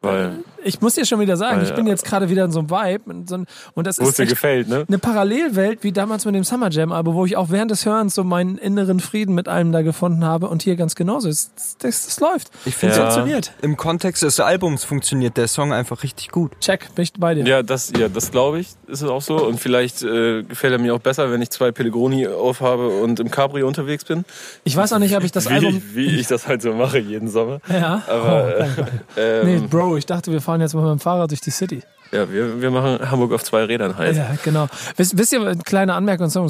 Weil, 0.00 0.38
Ich 0.66 0.80
muss 0.80 0.94
dir 0.94 1.04
schon 1.06 1.20
wieder 1.20 1.36
sagen, 1.36 1.58
Weil, 1.58 1.66
ich 1.66 1.74
bin 1.74 1.86
ja. 1.86 1.92
jetzt 1.92 2.04
gerade 2.04 2.28
wieder 2.28 2.44
in 2.44 2.50
so 2.50 2.58
einem 2.58 2.70
Vibe. 2.70 3.10
in 3.12 3.26
So 3.26 3.36
ein, 3.36 3.46
und 3.74 3.86
das 3.86 3.98
wo 3.98 4.02
es 4.02 4.10
ist 4.10 4.18
dir 4.18 4.26
gefällt, 4.26 4.68
ne? 4.68 4.84
eine 4.86 4.98
Parallelwelt 4.98 5.82
wie 5.82 5.92
damals 5.92 6.24
mit 6.24 6.34
dem 6.34 6.44
Summer 6.44 6.70
Jam 6.70 6.92
Album, 6.92 7.14
wo 7.14 7.24
ich 7.24 7.36
auch 7.36 7.50
während 7.50 7.70
des 7.70 7.86
Hörens 7.86 8.14
so 8.14 8.24
meinen 8.24 8.58
inneren 8.58 9.00
Frieden 9.00 9.34
mit 9.34 9.48
allem 9.48 9.72
da 9.72 9.82
gefunden 9.82 10.24
habe 10.24 10.48
und 10.48 10.62
hier 10.62 10.76
ganz 10.76 10.94
genauso. 10.94 11.28
Das, 11.28 11.50
das, 11.78 12.06
das 12.06 12.20
läuft. 12.20 12.50
Ich 12.64 12.74
finde, 12.74 12.96
Ja. 12.96 13.02
Funktioniert. 13.02 13.52
im 13.62 13.76
Kontext 13.76 14.22
des 14.22 14.40
Albums 14.40 14.84
funktioniert 14.84 15.36
der 15.36 15.48
Song 15.48 15.72
einfach 15.72 16.02
richtig 16.02 16.30
gut. 16.30 16.52
Check, 16.60 16.94
bin 16.94 17.02
ich 17.04 17.12
bei 17.12 17.34
dir. 17.34 17.46
Ja, 17.46 17.62
das, 17.62 17.92
ja, 17.96 18.08
das 18.08 18.30
glaube 18.30 18.60
ich, 18.60 18.68
ist 18.86 19.02
es 19.02 19.08
auch 19.08 19.22
so. 19.22 19.36
Und 19.46 19.60
vielleicht 19.60 20.02
äh, 20.02 20.42
gefällt 20.42 20.72
er 20.72 20.78
mir 20.78 20.94
auch 20.94 20.98
besser, 21.00 21.30
wenn 21.30 21.42
ich 21.42 21.50
zwei 21.50 21.70
Pellegroni 21.72 22.26
aufhabe 22.26 22.88
und 22.88 23.20
im 23.20 23.30
Cabrio 23.30 23.66
unterwegs 23.66 24.04
bin. 24.04 24.24
Ich 24.64 24.76
weiß 24.76 24.92
auch 24.92 24.98
nicht, 24.98 25.16
ob 25.16 25.22
ich 25.24 25.32
das 25.32 25.48
wie, 25.48 25.54
Album. 25.54 25.82
wie 25.94 26.18
ich 26.18 26.26
das 26.26 26.48
halt 26.48 26.62
so 26.62 26.72
mache 26.72 26.98
jeden 26.98 27.28
Sommer. 27.28 27.60
Ja. 27.68 28.02
Aber, 28.08 28.48
oh, 28.48 28.58
danke. 28.58 28.86
Ähm, 29.16 29.46
nee, 29.62 29.66
Bro, 29.68 29.96
ich 29.96 30.06
dachte, 30.06 30.32
wir 30.32 30.40
fahren 30.40 30.55
jetzt 30.60 30.74
mal 30.74 30.82
mit 30.82 30.90
dem 30.92 30.98
Fahrrad 31.00 31.30
durch 31.30 31.40
die 31.40 31.50
City. 31.50 31.82
Ja, 32.12 32.30
wir, 32.32 32.60
wir 32.62 32.70
machen 32.70 33.10
Hamburg 33.10 33.32
auf 33.32 33.42
zwei 33.42 33.64
Rädern 33.64 33.96
halt. 33.98 34.16
Ja, 34.16 34.28
genau. 34.44 34.68
Wisst, 34.96 35.18
wisst 35.18 35.32
ihr, 35.32 35.40
eine 35.40 35.56
kleine 35.62 35.94
Anmerkung, 35.94 36.30
zum- 36.30 36.48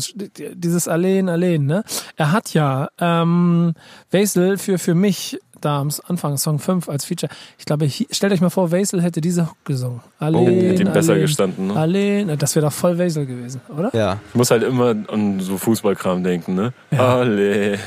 dieses 0.55 0.87
Alleen, 0.87 1.29
Alleen, 1.31 1.65
ne? 1.65 1.83
Er 2.17 2.31
hat 2.33 2.53
ja 2.53 2.89
ähm, 3.01 3.73
Wesel 4.11 4.59
für, 4.59 4.79
für 4.79 4.95
mich 4.95 5.39
da 5.63 5.81
am 5.81 5.89
Anfang, 6.07 6.37
Song 6.37 6.59
5 6.59 6.91
als 6.91 7.07
Feature. 7.07 7.33
Ich 7.59 7.65
glaube, 7.65 7.89
stellt 7.89 8.31
euch 8.35 8.43
mal 8.43 8.51
vor, 8.51 8.71
Wesel 8.71 9.01
hätte 9.01 9.23
diese 9.23 9.47
Hook 9.49 9.57
gesungen. 9.65 10.03
Alleen, 10.19 10.43
Oh, 10.43 10.69
hätte 10.69 10.83
ihm 10.83 10.93
besser 10.93 11.13
Alleen, 11.13 11.23
gestanden, 11.23 11.67
ne? 11.69 11.75
Alleen, 11.77 12.37
das 12.39 12.55
wäre 12.55 12.67
doch 12.67 12.73
voll 12.75 12.99
Wesel 12.99 13.25
gewesen, 13.25 13.63
oder? 13.75 13.91
Ja. 13.95 14.19
Ich 14.29 14.35
muss 14.35 14.51
halt 14.51 14.63
immer 14.63 14.95
an 15.09 15.41
so 15.41 15.57
Fußballkram 15.57 16.23
denken, 16.23 16.55
ne? 16.55 16.75
Alle, 16.91 17.79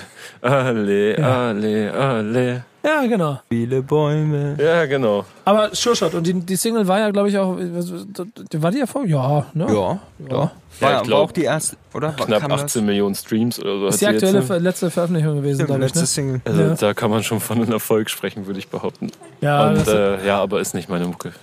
alle, 0.42 1.16
alle, 1.24 1.94
alle. 1.94 2.64
Ja, 2.84 3.06
genau. 3.08 3.40
Viele 3.50 3.82
Bäume. 3.82 4.56
Ja, 4.58 4.86
genau. 4.86 5.26
Aber 5.46 5.76
Sure 5.76 5.96
Shot. 5.96 6.14
Und 6.14 6.26
die, 6.26 6.34
die 6.34 6.56
Single 6.56 6.88
war 6.88 7.00
ja, 7.00 7.12
glaube 7.12 7.28
ich, 7.30 7.38
auch. 7.38 7.58
War 7.58 8.72
die 8.72 8.78
ja 8.80 8.86
vor? 8.86 9.06
Ja, 9.06 9.46
ne? 9.54 9.66
Ja, 9.68 9.74
ja. 9.74 10.00
Ja, 10.30 10.38
War, 10.38 10.52
ich 10.72 10.82
war 10.82 11.04
glaub, 11.04 11.30
auch 11.30 11.32
die 11.34 11.44
erste, 11.44 11.76
oder? 11.94 12.14
Knapp 12.14 12.40
Kam 12.42 12.52
das? 12.52 12.64
18 12.64 12.86
Millionen 12.86 13.16
Streams 13.16 13.60
oder 13.60 13.80
so. 13.80 13.88
Ist 13.88 14.00
die 14.02 14.08
aktuelle 14.08 14.38
jetzt, 14.40 14.48
Ver- 14.48 14.60
letzte 14.62 14.90
Veröffentlichung 14.90 15.36
gewesen, 15.36 15.66
glaube 15.66 15.82
ich. 15.82 15.88
letzte 15.88 16.00
Ne? 16.02 16.06
Single. 16.08 16.42
Also 16.46 16.62
Ja. 16.62 16.74
da 16.76 16.94
kann 16.94 17.10
man 17.12 17.22
schon 17.24 17.42
von 17.42 17.58
einem 17.62 17.72
Erfolg 17.72 18.10
sprechen, 18.10 18.46
würde 18.48 18.60
ich 18.60 18.70
behaupten. 18.70 19.12
Ja, 19.42 19.68
Und 19.70 19.86
äh, 19.88 20.26
ja, 20.26 20.40
aber 20.40 20.62
ist 20.62 20.74
nicht 20.74 20.88
meine 20.88 21.06
Mucke. 21.06 21.34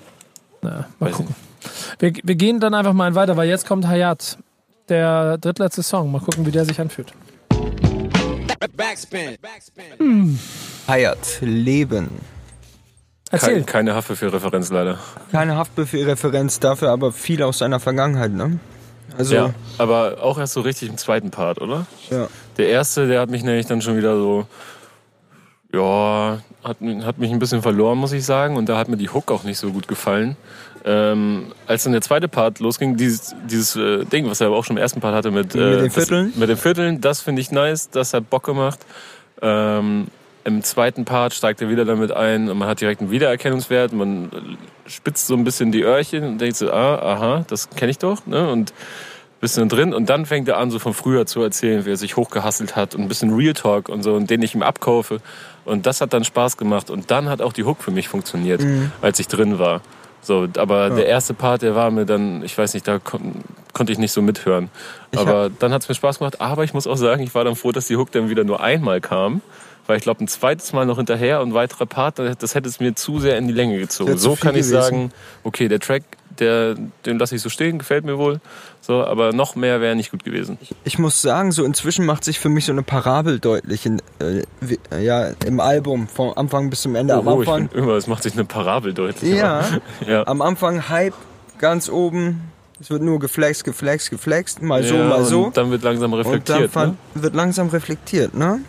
na, 0.63 0.87
mal 0.99 1.09
weiß 1.11 1.17
gucken. 1.17 1.35
Wir, 1.99 2.13
wir 2.23 2.35
gehen 2.37 2.61
dann 2.61 2.73
einfach 2.73 2.95
mal 2.95 3.15
weiter, 3.15 3.37
weil 3.37 3.49
jetzt 3.49 3.67
kommt 3.69 3.87
Hayat, 3.87 4.39
der 4.89 5.37
drittletzte 5.37 5.83
Song. 5.83 6.11
Mal 6.11 6.21
gucken, 6.21 6.47
wie 6.47 6.51
der 6.51 6.65
sich 6.65 6.81
anfühlt. 6.81 7.13
Backspin. 8.77 9.37
Backspin. 9.41 10.39
Hayat, 10.89 11.39
Leben. 11.41 12.09
Erzähl. 13.31 13.55
Kein, 13.55 13.67
keine 13.67 13.95
Haffe 13.95 14.17
für 14.17 14.33
Referenz 14.33 14.71
leider. 14.71 14.99
Keine 15.33 15.57
Haftbefehl-Referenz 15.57 16.61
dafür, 16.61 16.91
aber 16.91 17.13
viel 17.13 17.43
aus 17.43 17.59
seiner 17.59 17.81
Vergangenheit, 17.81 18.33
ne? 18.33 18.59
Also, 19.19 19.35
Ja, 19.35 19.55
aber 19.79 20.19
auch 20.23 20.39
erst 20.39 20.53
so 20.53 20.61
richtig 20.61 20.89
im 20.89 20.97
zweiten 20.97 21.31
Part, 21.31 21.61
oder? 21.61 21.87
ja. 22.11 22.29
Der 22.57 22.69
erste, 22.69 23.07
der 23.07 23.21
hat 23.21 23.29
mich 23.29 23.43
nämlich 23.43 23.67
dann 23.67 23.83
schon 23.83 23.97
wieder 23.99 24.17
so, 24.17 24.47
ja, 25.73 26.39
hat, 26.65 26.79
hat 27.05 27.19
mich 27.19 27.31
ein 27.31 27.39
bisschen 27.39 27.61
verloren, 27.63 27.99
muss 27.99 28.13
ich 28.13 28.25
sagen. 28.25 28.57
Und 28.57 28.69
da 28.69 28.79
hat 28.79 28.89
mir 28.89 28.97
die 28.97 29.11
Hook 29.11 29.31
auch 29.31 29.43
nicht 29.45 29.59
so 29.59 29.73
gut 29.73 29.89
gefallen. 29.89 30.37
Ähm, 30.89 31.53
als 31.67 31.83
dann 31.83 31.93
der 31.93 32.01
zweite 32.01 32.29
Part 32.29 32.61
losging, 32.61 32.97
dieses, 32.97 33.35
dieses 33.51 33.75
äh, 33.75 34.05
Ding, 34.05 34.31
was 34.31 34.41
er 34.41 34.47
aber 34.47 34.57
auch 34.57 34.65
schon 34.65 34.77
im 34.77 34.83
ersten 34.83 35.01
Part 35.01 35.15
hatte 35.17 35.33
mit, 35.33 35.55
äh, 35.55 35.59
Mit 35.59 35.79
den 35.81 35.85
das- 35.87 35.95
Vierteln? 35.95 36.33
mit 36.37 36.49
den 36.49 36.57
Vierteln, 36.57 37.01
das 37.01 37.21
finde 37.21 37.43
ich 37.43 37.51
nice, 37.51 37.91
das 37.91 38.15
hat 38.15 38.31
Bock 38.31 38.45
gemacht. 38.45 38.79
Ähm, 39.43 40.07
Im 40.45 40.63
zweiten 40.63 41.05
Part 41.05 41.35
steigt 41.35 41.61
er 41.61 41.69
wieder 41.69 41.85
damit 41.85 42.13
ein 42.13 42.49
und 42.49 42.57
man 42.59 42.69
hat 42.69 42.81
direkt 42.81 43.01
einen 43.01 43.11
Wiedererkennungswert. 43.11 43.93
Man 43.93 44.31
spitzt 44.87 45.27
so 45.27 45.35
ein 45.35 45.43
bisschen 45.43 45.73
die 45.73 45.83
Öhrchen 45.83 46.23
und 46.23 46.41
denkt 46.41 46.57
so, 46.57 46.71
ah, 46.73 46.95
aha, 47.15 47.45
das 47.49 47.69
kenne 47.71 47.91
ich 47.91 47.99
doch. 47.99 48.25
Ne? 48.27 48.49
Und 48.49 48.73
bisschen 49.41 49.69
drin 49.69 49.93
und 49.93 50.09
dann 50.09 50.25
fängt 50.25 50.49
er 50.49 50.57
an, 50.57 50.71
so 50.71 50.79
von 50.79 50.95
früher 50.95 51.27
zu 51.27 51.43
erzählen, 51.43 51.85
wie 51.85 51.91
er 51.91 51.97
sich 51.99 52.17
hochgehasselt 52.17 52.75
hat 52.77 52.95
und 52.95 53.03
ein 53.03 53.09
bisschen 53.09 53.35
Real 53.35 53.53
Talk 53.55 53.89
und 53.91 54.03
so 54.03 54.15
und 54.15 54.31
den 54.31 54.41
ich 54.41 54.55
ihm 54.55 54.63
abkaufe. 54.63 55.19
Und 55.65 55.85
das 55.85 56.01
hat 56.01 56.13
dann 56.15 56.25
Spaß 56.25 56.57
gemacht 56.57 56.89
und 56.91 57.11
dann 57.11 57.29
hat 57.29 57.43
auch 57.43 57.53
die 57.53 57.65
Hook 57.65 57.83
für 57.83 57.91
mich 57.91 58.09
funktioniert, 58.09 58.65
als 59.03 59.19
ich 59.19 59.27
drin 59.29 59.59
war. 59.59 59.83
So, 60.27 60.49
aber 60.57 60.91
der 60.91 61.07
erste 61.07 61.35
Part, 61.35 61.63
der 61.63 61.77
war 61.77 61.93
mir 61.93 62.05
dann, 62.05 62.43
ich 62.43 62.59
weiß 62.59 62.75
nicht, 62.75 62.89
da 62.89 62.99
kon 62.99 63.45
konnte 63.73 63.93
ich 63.93 63.99
nicht 63.99 64.11
so 64.11 64.23
mithören. 64.23 64.71
Aber 65.15 65.51
dann 65.51 65.73
hat 65.73 65.83
es 65.83 65.89
mir 65.89 65.95
Spaß 65.95 66.19
gemacht. 66.19 66.41
Aber 66.41 66.65
ich 66.65 66.75
muss 66.75 66.87
auch 66.87 66.97
sagen, 66.97 67.23
ich 67.23 67.35
war 67.35 67.45
dann 67.45 67.55
froh, 67.55 67.73
dass 67.73 67.87
die 67.87 67.97
Hook 67.97 68.11
dann 68.11 68.29
wieder 68.29 68.43
nur 68.43 68.61
einmal 68.61 69.01
kam. 69.01 69.41
Weil 69.87 69.99
ich 69.99 70.03
glaube, 70.03 70.25
ein 70.25 70.29
zweites 70.29 70.73
Mal 70.73 70.85
noch 70.85 70.97
hinterher 70.97 71.41
und 71.43 71.55
weiterer 71.55 71.87
Part, 71.87 72.19
das 72.19 72.55
hätte 72.57 72.69
es 72.69 72.81
mir 72.81 72.97
zu 72.97 73.21
sehr 73.21 73.39
in 73.39 73.47
die 73.47 73.55
Länge 73.55 73.79
gezogen. 73.79 74.19
So 74.19 74.35
kann 74.35 74.57
ich 74.57 74.63
gewesen. 74.63 74.71
sagen, 74.73 75.13
okay, 75.45 75.69
der 75.69 75.79
Track, 75.79 76.03
der, 76.41 76.75
den 77.05 77.19
lasse 77.19 77.37
ich 77.37 77.43
so 77.43 77.49
stehen, 77.49 77.79
gefällt 77.79 78.05
mir 78.05 78.19
wohl. 78.19 78.41
So, 78.81 79.05
aber 79.05 79.33
noch 79.33 79.57
mehr 79.57 79.81
wäre 79.81 79.97
nicht 79.97 80.11
gut 80.11 80.25
gewesen. 80.25 80.59
Ich 80.85 80.99
muss 80.99 81.21
sagen, 81.23 81.53
so 81.53 81.65
inzwischen 81.65 82.07
macht 82.07 82.25
sich 82.25 82.39
für 82.39 82.49
mich 82.49 82.65
so 82.67 82.73
eine 82.73 82.83
Parabel 82.83 83.39
deutlich 83.41 83.85
in, 83.87 83.99
äh, 84.21 84.43
wie, 84.61 84.79
äh, 84.93 85.05
ja, 85.05 85.29
im 85.45 85.61
Album, 85.61 86.07
vom 86.09 86.33
Anfang 86.37 86.71
bis 86.71 86.83
zum 86.83 86.95
Ende. 86.95 87.15
Am 87.15 87.27
Oh, 87.27 87.41
Anfang, 87.41 87.69
immer, 87.75 87.93
es 87.95 88.07
macht 88.07 88.23
sich 88.23 88.35
eine 88.35 88.45
Parabel 88.45 88.95
deutlich. 88.95 89.33
ja, 89.35 89.63
ja. 90.07 90.27
am 90.27 90.41
Anfang 90.43 90.89
Hype, 90.89 91.15
ganz 91.59 91.89
oben. 91.89 92.43
Es 92.79 92.91
wird 92.91 93.01
nur 93.03 93.19
geflext, 93.19 93.65
geflext, 93.65 94.11
geflext, 94.11 94.61
mal 94.61 94.83
so, 94.85 94.95
ja, 94.97 95.05
mal 95.09 95.25
so. 95.25 95.45
Und 95.47 95.57
dann 95.57 95.71
wird 95.71 95.83
langsam 95.83 96.13
Und 96.13 96.19
dann 96.25 96.27
reflektiert. 96.33 96.71
fan- 96.71 96.99
wird 97.15 97.35
langsam 97.35 97.69
reflektiert, 97.69 98.35
ne? 98.35 98.61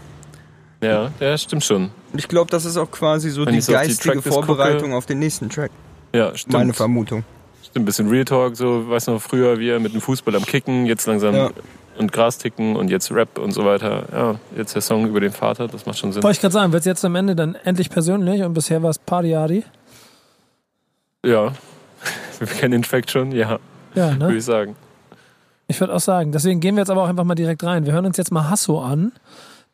ne? 0.81 0.87
Ja, 0.87 1.11
ja, 1.19 1.37
stimmt 1.37 1.63
schon. 1.65 1.89
Und 2.13 2.19
ich 2.19 2.27
glaube, 2.29 2.49
das 2.49 2.63
ist 2.63 2.77
auch 2.77 2.89
quasi 2.89 3.29
so 3.31 3.45
Wenn 3.45 3.53
die 3.55 3.61
so 3.61 3.73
die 3.73 3.77
geistige 3.77 4.13
Tracklist 4.13 4.27
Vorbereitung 4.33 4.89
gucke- 4.91 4.95
auf 4.97 5.05
den 5.05 5.19
nächsten 5.19 5.49
Track. 5.49 5.71
Ja, 6.13 6.35
stimmt. 6.37 6.53
Meine 6.53 6.73
Vermutung. 6.73 7.25
Ein 7.77 7.85
bisschen 7.85 8.09
Real 8.09 8.25
Talk, 8.25 8.55
so, 8.57 8.89
weißt 8.89 9.07
du 9.07 9.11
noch, 9.11 9.21
früher 9.21 9.59
wir 9.59 9.79
mit 9.79 9.93
dem 9.93 10.01
Fußball 10.01 10.35
am 10.35 10.43
Kicken, 10.45 10.85
jetzt 10.85 11.05
langsam 11.05 11.35
Ja. 11.35 11.49
und 11.97 12.11
Gras 12.11 12.37
ticken 12.37 12.75
und 12.75 12.89
jetzt 12.89 13.11
Rap 13.11 13.37
und 13.37 13.51
so 13.51 13.65
weiter. 13.65 14.03
Ja, 14.11 14.35
jetzt 14.57 14.73
der 14.75 14.81
Song 14.81 15.07
über 15.07 15.19
den 15.19 15.31
Vater, 15.31 15.67
das 15.67 15.85
macht 15.85 15.97
schon 15.99 16.11
Sinn. 16.11 16.23
Wollte 16.23 16.35
ich 16.37 16.41
gerade 16.41 16.53
sagen, 16.53 16.73
wird 16.73 16.81
es 16.81 16.85
jetzt 16.85 17.05
am 17.05 17.15
Ende 17.15 17.35
dann 17.35 17.55
endlich 17.55 17.89
persönlich 17.89 18.41
und 18.43 18.53
bisher 18.53 18.81
war 18.81 18.89
es 18.89 18.97
Party-Adi? 18.99 19.63
Ja, 21.25 21.53
wir 22.39 22.47
kennen 22.47 22.71
den 22.71 22.81
Track 22.83 23.09
schon, 23.09 23.31
ja, 23.31 23.59
Ja, 23.95 24.11
würde 24.13 24.27
ne? 24.31 24.35
ich 24.37 24.43
sagen. 24.45 24.75
Ich 25.67 25.79
würde 25.79 25.93
auch 25.93 25.99
sagen. 25.99 26.31
Deswegen 26.31 26.59
gehen 26.61 26.75
wir 26.75 26.81
jetzt 26.81 26.89
aber 26.89 27.03
auch 27.03 27.09
einfach 27.09 27.25
mal 27.25 27.35
direkt 27.35 27.61
rein. 27.63 27.85
Wir 27.85 27.93
hören 27.93 28.05
uns 28.05 28.15
jetzt 28.17 28.31
mal 28.31 28.49
Hasso 28.49 28.81
an. 28.81 29.11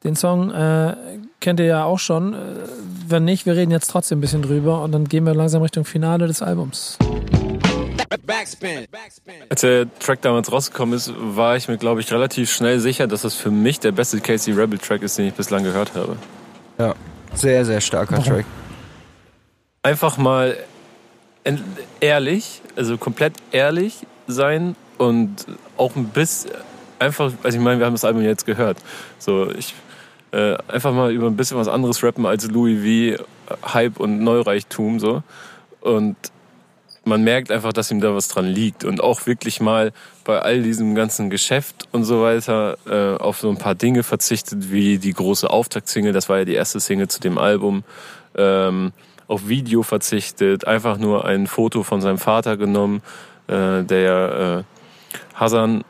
Den 0.04 0.16
Song 0.16 0.50
äh, 0.52 0.96
kennt 1.40 1.60
ihr 1.60 1.68
ja 1.68 1.84
auch 1.86 2.00
schon. 2.00 2.34
Äh, 2.34 2.38
wenn 3.08 3.24
nicht, 3.26 3.46
wir 3.46 3.56
reden 3.56 3.72
jetzt 3.72 3.92
trotzdem 3.92 4.18
ein 4.18 4.22
bisschen 4.22 4.42
drüber 4.42 4.82
und 4.82 4.92
dann 4.92 5.06
gehen 5.06 5.24
wir 5.26 5.36
langsam 5.36 5.62
Richtung 5.62 5.86
Finale 5.86 6.26
des 6.28 6.42
Albums. 6.42 6.98
Backspin. 8.26 8.88
Backspin. 8.92 9.34
Als 9.50 9.62
der 9.62 9.88
Track 10.00 10.22
damals 10.22 10.52
rausgekommen 10.52 10.96
ist, 10.96 11.14
war 11.18 11.56
ich 11.56 11.68
mir, 11.68 11.78
glaube 11.78 12.02
ich, 12.02 12.12
relativ 12.12 12.52
schnell 12.52 12.80
sicher, 12.80 13.08
dass 13.08 13.24
das 13.24 13.36
für 13.36 13.52
mich 13.52 13.80
der 13.80 13.92
beste 13.92 14.20
Casey 14.20 14.54
Rebel 14.54 14.80
Track 14.80 15.02
ist, 15.02 15.18
den 15.18 15.28
ich 15.28 15.34
bislang 15.34 15.64
gehört 15.64 15.96
habe. 15.96 16.18
Ja. 16.78 16.96
Sehr, 17.34 17.66
sehr 17.66 17.82
starker 17.82 18.18
Warum? 18.18 18.26
Track. 18.26 18.46
Einfach 19.82 20.18
mal 20.18 20.58
ehrlich, 22.00 22.62
also 22.76 22.98
komplett 22.98 23.34
ehrlich 23.52 24.06
sein 24.28 24.76
und 24.98 25.46
auch 25.78 25.96
ein 25.96 26.06
bisschen 26.06 26.52
einfach, 27.00 27.32
also 27.44 27.58
ich 27.58 27.64
meine, 27.64 27.80
wir 27.80 27.86
haben 27.86 27.94
das 27.94 28.06
Album 28.06 28.22
jetzt 28.24 28.46
gehört. 28.46 28.78
So, 29.20 29.52
ich 29.52 29.74
äh, 30.32 30.58
einfach 30.68 30.94
mal 30.94 31.12
über 31.12 31.28
ein 31.28 31.36
bisschen 31.36 31.58
was 31.58 31.68
anderes 31.68 32.04
rappen 32.04 32.26
als 32.26 32.50
Louis 32.50 33.18
V, 33.18 33.24
Hype 33.74 34.00
und 34.00 34.24
Neureichtum 34.24 35.00
so. 35.00 35.22
Und 35.82 36.16
man 37.06 37.24
merkt 37.24 37.52
einfach, 37.52 37.74
dass 37.74 37.92
ihm 37.92 38.02
da 38.02 38.16
was 38.16 38.28
dran 38.28 38.46
liegt 38.46 38.84
und 38.84 39.02
auch 39.02 39.26
wirklich 39.26 39.60
mal 39.60 39.92
bei 40.24 40.40
all 40.40 40.62
diesem 40.62 40.96
ganzen 40.96 41.30
Geschäft 41.30 41.88
und 41.92 42.06
so 42.06 42.22
weiter 42.22 42.78
äh, 42.86 43.22
auf 43.22 43.40
so 43.40 43.50
ein 43.50 43.58
paar 43.58 43.76
Dinge 43.76 44.04
verzichtet, 44.04 44.72
wie 44.72 44.98
die 44.98 45.14
große 45.14 45.50
Auftaktsingle, 45.50 46.14
das 46.14 46.30
war 46.30 46.40
ja 46.40 46.46
die 46.46 46.54
erste 46.54 46.80
Single 46.80 47.10
zu 47.10 47.20
dem 47.20 47.38
Album, 47.38 47.84
ähm, 48.36 48.94
auf 49.28 49.48
Video 49.48 49.84
verzichtet, 49.84 50.66
einfach 50.66 50.98
nur 50.98 51.26
ein 51.26 51.48
Foto 51.48 51.84
von 51.84 52.02
seinem 52.02 52.18
Vater 52.18 52.58
genommen, 52.58 53.02
äh, 53.48 53.84
der 53.84 54.00
ja 54.00 54.60
äh, 54.60 54.64
Hasan 55.36 55.84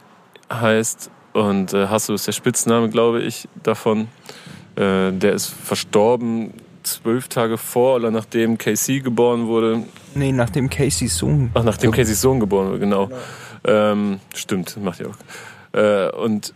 heißt 0.52 1.10
und 1.34 1.74
äh, 1.74 1.88
Hasso 1.88 2.14
ist 2.14 2.28
der 2.28 2.32
Spitzname, 2.32 2.90
glaube 2.90 3.22
ich, 3.22 3.48
davon. 3.64 4.08
Äh, 4.76 5.12
der 5.12 5.34
ist 5.34 5.48
verstorben 5.48 6.54
zwölf 6.84 7.28
Tage 7.28 7.58
vor 7.58 7.96
oder 7.96 8.12
nachdem 8.12 8.58
KC 8.58 9.04
geboren 9.04 9.48
wurde. 9.48 9.84
Nee, 10.16 10.32
nachdem 10.32 10.70
Casey's 10.70 11.18
Sohn. 11.18 11.52
Ach, 11.54 11.64
nachdem 11.64 11.92
Caseys 11.92 12.22
Sohn 12.22 12.40
geboren 12.40 12.68
wurde, 12.68 12.80
genau. 12.80 13.10
Ähm, 13.66 14.20
stimmt, 14.34 14.78
macht 14.84 15.00
ja 15.00 15.08
auch. 15.08 15.78
Äh, 15.78 16.12
und 16.12 16.54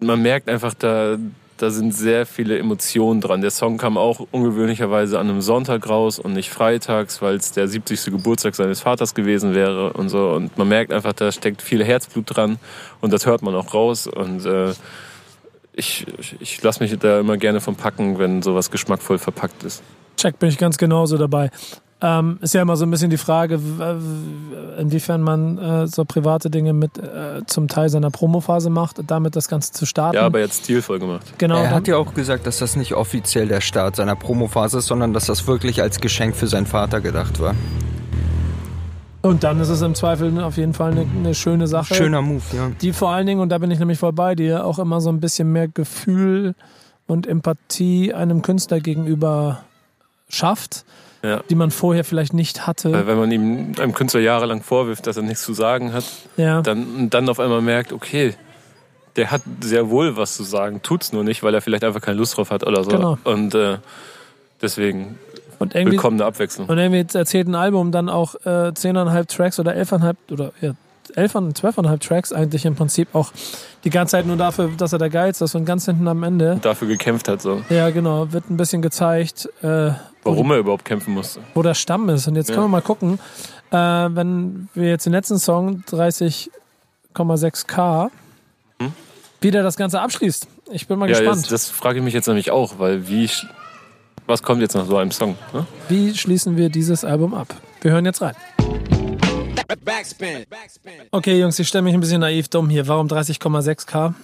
man 0.00 0.22
merkt 0.22 0.48
einfach, 0.48 0.74
da, 0.74 1.18
da 1.56 1.70
sind 1.70 1.94
sehr 1.94 2.24
viele 2.24 2.58
Emotionen 2.58 3.20
dran. 3.20 3.40
Der 3.40 3.50
Song 3.50 3.78
kam 3.78 3.96
auch 3.96 4.26
ungewöhnlicherweise 4.30 5.18
an 5.18 5.28
einem 5.28 5.40
Sonntag 5.40 5.88
raus 5.88 6.18
und 6.18 6.32
nicht 6.32 6.50
freitags, 6.50 7.20
weil 7.20 7.36
es 7.36 7.52
der 7.52 7.68
70. 7.68 8.12
Geburtstag 8.12 8.54
seines 8.54 8.80
Vaters 8.80 9.14
gewesen 9.14 9.54
wäre 9.54 9.92
und 9.92 10.08
so. 10.08 10.30
Und 10.30 10.56
man 10.56 10.68
merkt 10.68 10.92
einfach, 10.92 11.12
da 11.12 11.32
steckt 11.32 11.62
viel 11.62 11.84
Herzblut 11.84 12.24
dran 12.36 12.58
und 13.00 13.12
das 13.12 13.26
hört 13.26 13.42
man 13.42 13.54
auch 13.54 13.74
raus. 13.74 14.06
Und 14.06 14.46
äh, 14.46 14.72
ich, 15.78 16.06
ich, 16.40 16.62
lasse 16.62 16.82
mich 16.82 16.96
da 16.98 17.20
immer 17.20 17.36
gerne 17.36 17.60
von 17.60 17.76
packen, 17.76 18.18
wenn 18.18 18.42
sowas 18.42 18.70
geschmackvoll 18.70 19.18
verpackt 19.18 19.62
ist. 19.62 19.82
Check, 20.16 20.38
bin 20.38 20.48
ich 20.48 20.58
ganz 20.58 20.76
genauso 20.76 21.16
dabei. 21.16 21.50
Ähm, 22.00 22.38
ist 22.42 22.54
ja 22.54 22.62
immer 22.62 22.76
so 22.76 22.84
ein 22.84 22.90
bisschen 22.92 23.10
die 23.10 23.16
Frage, 23.16 23.58
inwiefern 24.78 25.20
man 25.20 25.58
äh, 25.58 25.86
so 25.88 26.04
private 26.04 26.48
Dinge 26.48 26.72
mit 26.72 26.96
äh, 26.96 27.44
zum 27.46 27.66
Teil 27.66 27.88
seiner 27.88 28.10
Promophase 28.10 28.70
macht, 28.70 29.00
damit 29.04 29.34
das 29.34 29.48
Ganze 29.48 29.72
zu 29.72 29.84
starten. 29.84 30.14
Ja, 30.16 30.22
aber 30.22 30.38
jetzt 30.38 30.64
stilvoll 30.64 31.00
gemacht. 31.00 31.26
genau. 31.38 31.60
Er 31.60 31.70
hat 31.70 31.88
ja 31.88 31.96
auch 31.96 32.14
gesagt, 32.14 32.46
dass 32.46 32.58
das 32.58 32.76
nicht 32.76 32.94
offiziell 32.94 33.48
der 33.48 33.60
Start 33.60 33.96
seiner 33.96 34.14
Promophase 34.14 34.78
ist, 34.78 34.86
sondern 34.86 35.12
dass 35.12 35.26
das 35.26 35.48
wirklich 35.48 35.82
als 35.82 36.00
Geschenk 36.00 36.36
für 36.36 36.46
seinen 36.46 36.66
Vater 36.66 37.00
gedacht 37.00 37.40
war. 37.40 37.56
Und 39.22 39.44
dann 39.44 39.60
ist 39.60 39.68
es 39.68 39.82
im 39.82 39.94
Zweifel 39.94 40.40
auf 40.40 40.56
jeden 40.56 40.74
Fall 40.74 40.92
eine, 40.92 41.06
eine 41.16 41.34
schöne 41.34 41.66
Sache. 41.66 41.94
Schöner 41.94 42.22
Move, 42.22 42.42
ja. 42.54 42.70
die 42.80 42.92
vor 42.92 43.10
allen 43.10 43.26
Dingen, 43.26 43.40
und 43.40 43.48
da 43.50 43.58
bin 43.58 43.70
ich 43.70 43.78
nämlich 43.78 43.98
voll 43.98 44.12
bei 44.12 44.34
dir, 44.34 44.64
auch 44.64 44.78
immer 44.78 45.00
so 45.00 45.10
ein 45.10 45.20
bisschen 45.20 45.52
mehr 45.52 45.68
Gefühl 45.68 46.54
und 47.06 47.26
Empathie 47.26 48.14
einem 48.14 48.42
Künstler 48.42 48.80
gegenüber 48.80 49.64
schafft, 50.28 50.84
Ja. 51.22 51.42
die 51.50 51.54
man 51.54 51.70
vorher 51.70 52.04
vielleicht 52.04 52.34
nicht 52.34 52.66
hatte. 52.66 52.92
Weil 52.92 53.06
wenn 53.06 53.18
man 53.18 53.32
ihm 53.32 53.72
einem 53.78 53.94
Künstler 53.94 54.20
jahrelang 54.20 54.62
vorwirft, 54.62 55.06
dass 55.06 55.16
er 55.16 55.22
nichts 55.22 55.42
zu 55.42 55.54
sagen 55.54 55.92
hat, 55.92 56.04
ja. 56.36 56.60
dann, 56.62 57.10
dann 57.10 57.28
auf 57.28 57.40
einmal 57.40 57.62
merkt, 57.62 57.92
okay, 57.92 58.34
der 59.16 59.32
hat 59.32 59.42
sehr 59.60 59.90
wohl 59.90 60.16
was 60.16 60.36
zu 60.36 60.44
sagen, 60.44 60.80
tut's 60.82 61.12
nur 61.12 61.24
nicht, 61.24 61.42
weil 61.42 61.52
er 61.54 61.60
vielleicht 61.60 61.82
einfach 61.82 62.00
keine 62.00 62.18
Lust 62.18 62.36
drauf 62.36 62.50
hat 62.50 62.64
oder 62.64 62.84
so. 62.84 62.90
Genau. 62.90 63.18
Und 63.24 63.54
äh, 63.54 63.78
deswegen 64.62 65.18
und 65.58 65.74
irgendwie, 65.74 65.92
willkommene 65.96 66.24
Abwechslung. 66.24 66.68
und 66.68 66.78
irgendwie 66.78 67.04
erzählt 67.18 67.48
ein 67.48 67.54
Album 67.54 67.90
dann 67.92 68.08
auch 68.08 68.34
äh, 68.44 68.68
10,5 68.70 69.26
Tracks 69.36 69.58
oder 69.60 69.72
11,5 69.72 70.14
oder 70.32 70.52
ja, 70.60 70.72
11, 71.16 71.34
12,5 71.34 71.98
Tracks 72.06 72.32
eigentlich 72.32 72.64
im 72.66 72.74
Prinzip 72.74 73.14
auch 73.14 73.32
die 73.84 73.90
ganze 73.90 74.12
Zeit 74.12 74.26
nur 74.26 74.36
dafür, 74.36 74.70
dass 74.76 74.92
er 74.92 74.98
der 74.98 75.08
Geilste 75.10 75.44
ist 75.44 75.54
und 75.54 75.64
ganz 75.64 75.86
hinten 75.86 76.06
am 76.08 76.22
Ende, 76.22 76.58
Dafür 76.60 76.86
gekämpft 76.88 77.28
hat, 77.28 77.40
so. 77.40 77.62
ja 77.70 77.88
genau, 77.90 78.30
wird 78.32 78.50
ein 78.50 78.56
bisschen 78.58 78.82
gezeigt, 78.82 79.48
äh, 79.62 79.90
wo 80.22 80.32
Warum 80.32 80.50
er 80.50 80.58
überhaupt 80.58 80.84
kämpfen 80.84 81.14
musste. 81.14 81.40
wo 81.54 81.62
der 81.62 81.74
Stamm 81.74 82.08
ist. 82.10 82.26
Und 82.28 82.36
jetzt 82.36 82.48
Ja. 82.50 82.54
können 82.56 82.66
wir 82.66 82.70
mal 82.70 82.82
gucken, 82.82 83.18
äh, 83.70 83.76
wenn 83.76 84.68
wir 84.74 84.88
jetzt 84.90 85.06
den 85.06 85.12
letzten 85.12 85.38
Song 85.38 85.82
30,6K, 87.14 88.10
Hm? 88.80 88.92
wie 89.40 89.50
der 89.50 89.62
das 89.62 89.76
Ganze 89.76 90.00
abschließt. 90.00 90.46
Ich 90.72 90.86
bin 90.88 90.98
mal 90.98 91.08
Ja, 91.08 91.16
gespannt. 91.18 91.42
das, 91.44 91.48
das 91.50 91.70
frage 91.70 91.98
ich 91.98 92.04
mich 92.04 92.12
jetzt 92.14 92.26
nämlich 92.26 92.50
auch, 92.50 92.78
weil 92.78 93.08
wie, 93.08 93.30
was 94.28 94.42
kommt 94.42 94.60
jetzt 94.60 94.74
nach 94.74 94.86
so 94.86 94.96
einem 94.96 95.10
Song? 95.10 95.36
Ne? 95.52 95.66
Wie 95.88 96.14
schließen 96.16 96.56
wir 96.56 96.68
dieses 96.68 97.04
Album 97.04 97.34
ab? 97.34 97.48
Wir 97.80 97.90
hören 97.92 98.04
jetzt 98.04 98.20
rein. 98.22 98.34
Backspin. 99.84 100.44
Backspin. 100.48 100.92
Okay, 101.10 101.40
Jungs, 101.40 101.58
ich 101.58 101.68
stelle 101.68 101.82
mich 101.82 101.94
ein 101.94 102.00
bisschen 102.00 102.20
naiv 102.20 102.48
dumm 102.48 102.68
hier. 102.68 102.86
Warum 102.88 103.06
30,6K? 103.08 104.14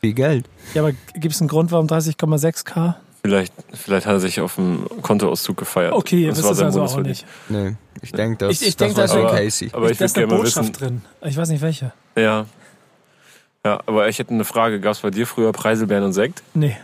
Wie 0.00 0.14
Geld. 0.14 0.46
Ja, 0.74 0.82
aber 0.82 0.92
gibt 1.14 1.34
es 1.34 1.40
einen 1.40 1.48
Grund, 1.48 1.70
warum 1.72 1.86
30,6K? 1.86 2.94
Vielleicht, 3.22 3.52
vielleicht 3.74 4.06
hat 4.06 4.14
er 4.14 4.20
sich 4.20 4.40
auf 4.40 4.54
dem 4.54 4.86
Kontoauszug 5.02 5.56
gefeiert. 5.58 5.92
Okay, 5.92 6.22
ihr 6.22 6.28
Das 6.28 6.38
wisst 6.38 6.48
war 6.48 6.54
sein 6.54 6.66
also 6.66 6.82
auch 6.82 7.00
nicht. 7.00 7.26
Nee, 7.50 7.76
ich 8.00 8.12
denke, 8.12 8.38
das, 8.46 8.60
Ich- 8.62 8.68
ich 8.68 8.76
das 8.76 8.94
denk, 8.94 8.98
war 8.98 9.08
schon 9.08 9.26
ist- 9.26 9.32
Casey. 9.32 9.70
Aber 9.72 9.90
ich 9.90 9.98
da 9.98 10.06
ist 10.06 10.16
würde 10.16 10.20
eine 10.20 10.28
gerne 10.28 10.38
mal 10.42 10.44
Botschaft 10.44 10.68
wissen. 10.80 11.00
drin. 11.20 11.28
Ich 11.30 11.36
weiß 11.36 11.48
nicht 11.50 11.60
welche. 11.60 11.92
Ja. 12.16 12.46
Ja, 13.64 13.80
aber 13.84 14.08
ich 14.08 14.18
hätte 14.18 14.32
eine 14.32 14.46
Frage. 14.46 14.80
Gab 14.80 14.92
es 14.92 15.00
bei 15.00 15.10
dir 15.10 15.26
früher 15.26 15.52
Preiselbeeren 15.52 16.04
und 16.04 16.12
Sekt? 16.14 16.42
Nee. 16.54 16.78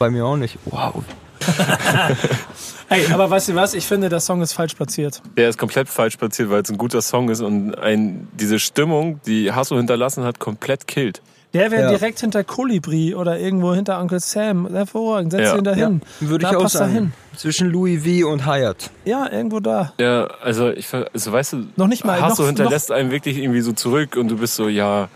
Bei 0.00 0.10
mir 0.10 0.26
auch 0.26 0.36
nicht. 0.36 0.58
Wow. 0.64 1.04
Hey, 2.88 3.06
aber 3.12 3.30
weißt 3.30 3.50
du 3.50 3.54
was? 3.54 3.74
Ich 3.74 3.86
finde, 3.86 4.08
der 4.08 4.18
Song 4.18 4.42
ist 4.42 4.52
falsch 4.52 4.74
platziert. 4.74 5.22
Der 5.36 5.48
ist 5.48 5.58
komplett 5.58 5.88
falsch 5.88 6.16
platziert, 6.16 6.50
weil 6.50 6.62
es 6.62 6.70
ein 6.70 6.76
guter 6.76 7.00
Song 7.02 7.28
ist 7.28 7.40
und 7.40 7.78
ein, 7.78 8.26
diese 8.32 8.58
Stimmung, 8.58 9.20
die 9.26 9.52
Hasso 9.52 9.76
hinterlassen 9.76 10.24
hat, 10.24 10.40
komplett 10.40 10.88
killt. 10.88 11.22
Der 11.52 11.70
wäre 11.70 11.82
Ja. 11.84 11.90
direkt 11.90 12.18
hinter 12.20 12.42
Kolibri 12.42 13.14
oder 13.14 13.38
irgendwo 13.38 13.74
hinter 13.74 14.00
Uncle 14.00 14.18
Sam. 14.18 14.68
Hervorragend, 14.72 15.30
setz 15.32 15.42
Ja. 15.48 15.56
ihn 15.56 15.64
dahin. 15.64 16.02
Würde 16.18 16.42
Da 16.42 16.50
ich 16.50 16.56
auch 16.56 16.62
passt 16.62 16.74
er 16.76 16.78
sagen. 16.80 16.92
hin. 16.92 17.12
Zwischen 17.36 17.70
Louis 17.70 18.02
V 18.04 18.28
und 18.28 18.44
Hyatt. 18.46 18.90
Ja, 19.04 19.30
irgendwo 19.30 19.60
da. 19.60 19.92
Ja, 20.00 20.24
also 20.42 20.70
ich 20.70 20.88
also 20.92 21.32
weißt 21.32 21.52
du, 21.52 21.66
Noch 21.76 21.86
nicht 21.86 22.04
mal, 22.04 22.20
Hasso 22.20 22.42
noch- 22.42 22.48
hinterlässt 22.48 22.90
einen 22.90 23.12
wirklich 23.12 23.36
irgendwie 23.38 23.60
so 23.60 23.72
zurück 23.72 24.16
und 24.16 24.28
du 24.28 24.36
bist 24.36 24.56
so, 24.56 24.68
ja, 24.68 25.08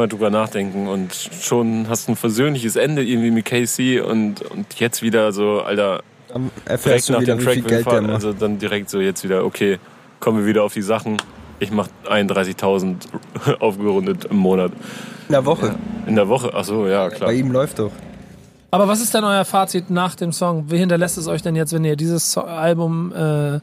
mal 0.00 0.08
drüber 0.08 0.30
nachdenken 0.30 0.88
und 0.88 1.12
schon 1.14 1.88
hast 1.88 2.08
du 2.08 2.12
ein 2.12 2.16
versöhnliches 2.16 2.76
Ende 2.76 3.04
irgendwie 3.04 3.30
mit 3.30 3.44
Casey 3.44 4.00
und, 4.00 4.42
und 4.42 4.78
jetzt 4.80 5.02
wieder 5.02 5.32
so, 5.32 5.60
Alter, 5.60 6.02
Dann 6.28 6.50
direkt 6.66 7.10
nach 7.10 7.20
wieder, 7.20 7.36
dem 7.36 7.44
Track 7.44 7.82
fahren, 7.82 8.10
also 8.10 8.32
dann 8.32 8.58
direkt 8.58 8.90
so 8.90 9.00
jetzt 9.00 9.22
wieder, 9.24 9.44
okay, 9.44 9.78
kommen 10.18 10.38
wir 10.38 10.46
wieder 10.46 10.62
auf 10.64 10.72
die 10.74 10.82
Sachen. 10.82 11.16
Ich 11.58 11.70
mache 11.70 11.90
31.000 12.08 12.96
aufgerundet 13.60 14.24
im 14.24 14.36
Monat. 14.38 14.72
In 15.28 15.32
der 15.32 15.44
Woche. 15.44 15.74
In 16.06 16.16
der 16.16 16.28
Woche, 16.28 16.50
ach 16.54 16.64
so, 16.64 16.86
ja, 16.86 17.10
klar. 17.10 17.28
Bei 17.28 17.34
ihm 17.34 17.52
läuft 17.52 17.78
doch. 17.78 17.92
Aber 18.70 18.88
was 18.88 19.00
ist 19.00 19.12
denn 19.14 19.24
euer 19.24 19.44
Fazit 19.44 19.90
nach 19.90 20.14
dem 20.14 20.32
Song? 20.32 20.70
Wie 20.70 20.78
hinterlässt 20.78 21.18
es 21.18 21.26
euch 21.26 21.42
denn 21.42 21.56
jetzt, 21.56 21.72
wenn 21.72 21.84
ihr 21.84 21.96
dieses 21.96 22.38
Album 22.38 23.12
äh, 23.12 23.60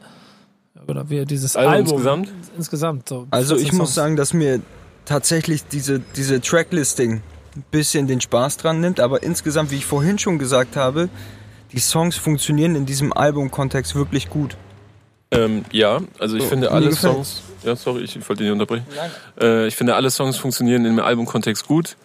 oder 0.86 1.08
wie 1.10 1.16
ihr 1.16 1.24
dieses 1.24 1.56
Album 1.56 1.72
Album, 1.72 1.92
insgesamt? 1.92 2.28
insgesamt 2.56 3.08
so 3.08 3.26
Also 3.30 3.54
14 3.56 3.66
ich 3.66 3.72
muss 3.72 3.88
Songs. 3.88 3.94
sagen, 3.94 4.16
dass 4.16 4.32
mir 4.32 4.60
tatsächlich 5.08 5.64
diese, 5.66 6.00
diese 6.16 6.40
Tracklisting 6.40 7.22
ein 7.56 7.64
bisschen 7.70 8.06
den 8.06 8.20
Spaß 8.20 8.58
dran 8.58 8.80
nimmt, 8.80 9.00
aber 9.00 9.22
insgesamt, 9.22 9.70
wie 9.70 9.76
ich 9.76 9.86
vorhin 9.86 10.18
schon 10.18 10.38
gesagt 10.38 10.76
habe, 10.76 11.08
die 11.72 11.80
Songs 11.80 12.16
funktionieren 12.16 12.76
in 12.76 12.86
diesem 12.86 13.12
Albumkontext 13.12 13.94
wirklich 13.94 14.28
gut. 14.28 14.56
Ähm, 15.30 15.64
ja, 15.72 16.00
also 16.18 16.36
ich 16.36 16.44
So, 16.44 16.48
finde 16.48 16.70
alle. 16.70 16.92
Songs. 16.92 17.42
Ja, 17.62 17.74
sorry, 17.76 18.02
ich 18.02 18.14
wollte 18.16 18.36
dich 18.36 18.42
nicht 18.44 18.52
unterbrechen. 18.52 18.86
Äh, 19.40 19.66
ich 19.66 19.76
finde 19.76 19.94
alle 19.94 20.10
Songs 20.10 20.36
funktionieren 20.36 20.84
im 20.84 21.00
Albumkontext 21.00 21.66
gut. 21.66 21.96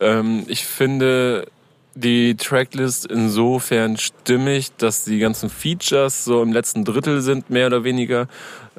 Ähm, 0.00 0.44
ich 0.46 0.64
finde 0.64 1.46
die 1.94 2.36
Tracklist 2.36 3.06
insofern 3.06 3.96
stimmig, 3.96 4.70
dass 4.76 5.04
die 5.04 5.18
ganzen 5.18 5.50
Features 5.50 6.24
so 6.24 6.42
im 6.42 6.52
letzten 6.52 6.84
Drittel 6.84 7.20
sind, 7.22 7.50
mehr 7.50 7.66
oder 7.66 7.82
weniger, 7.82 8.28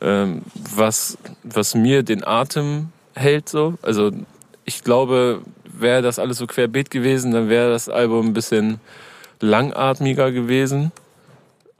ähm, 0.01 0.43
was, 0.53 1.17
was 1.43 1.75
mir 1.75 2.03
den 2.03 2.23
Atem 2.25 2.89
hält 3.19 3.49
so. 3.49 3.75
Also 3.81 4.11
ich 4.65 4.83
glaube, 4.83 5.41
wäre 5.65 6.01
das 6.01 6.19
alles 6.19 6.37
so 6.37 6.47
querbeet 6.47 6.89
gewesen, 6.89 7.31
dann 7.31 7.49
wäre 7.49 7.69
das 7.69 7.89
Album 7.89 8.27
ein 8.27 8.33
bisschen 8.33 8.79
langatmiger 9.39 10.31
gewesen. 10.31 10.91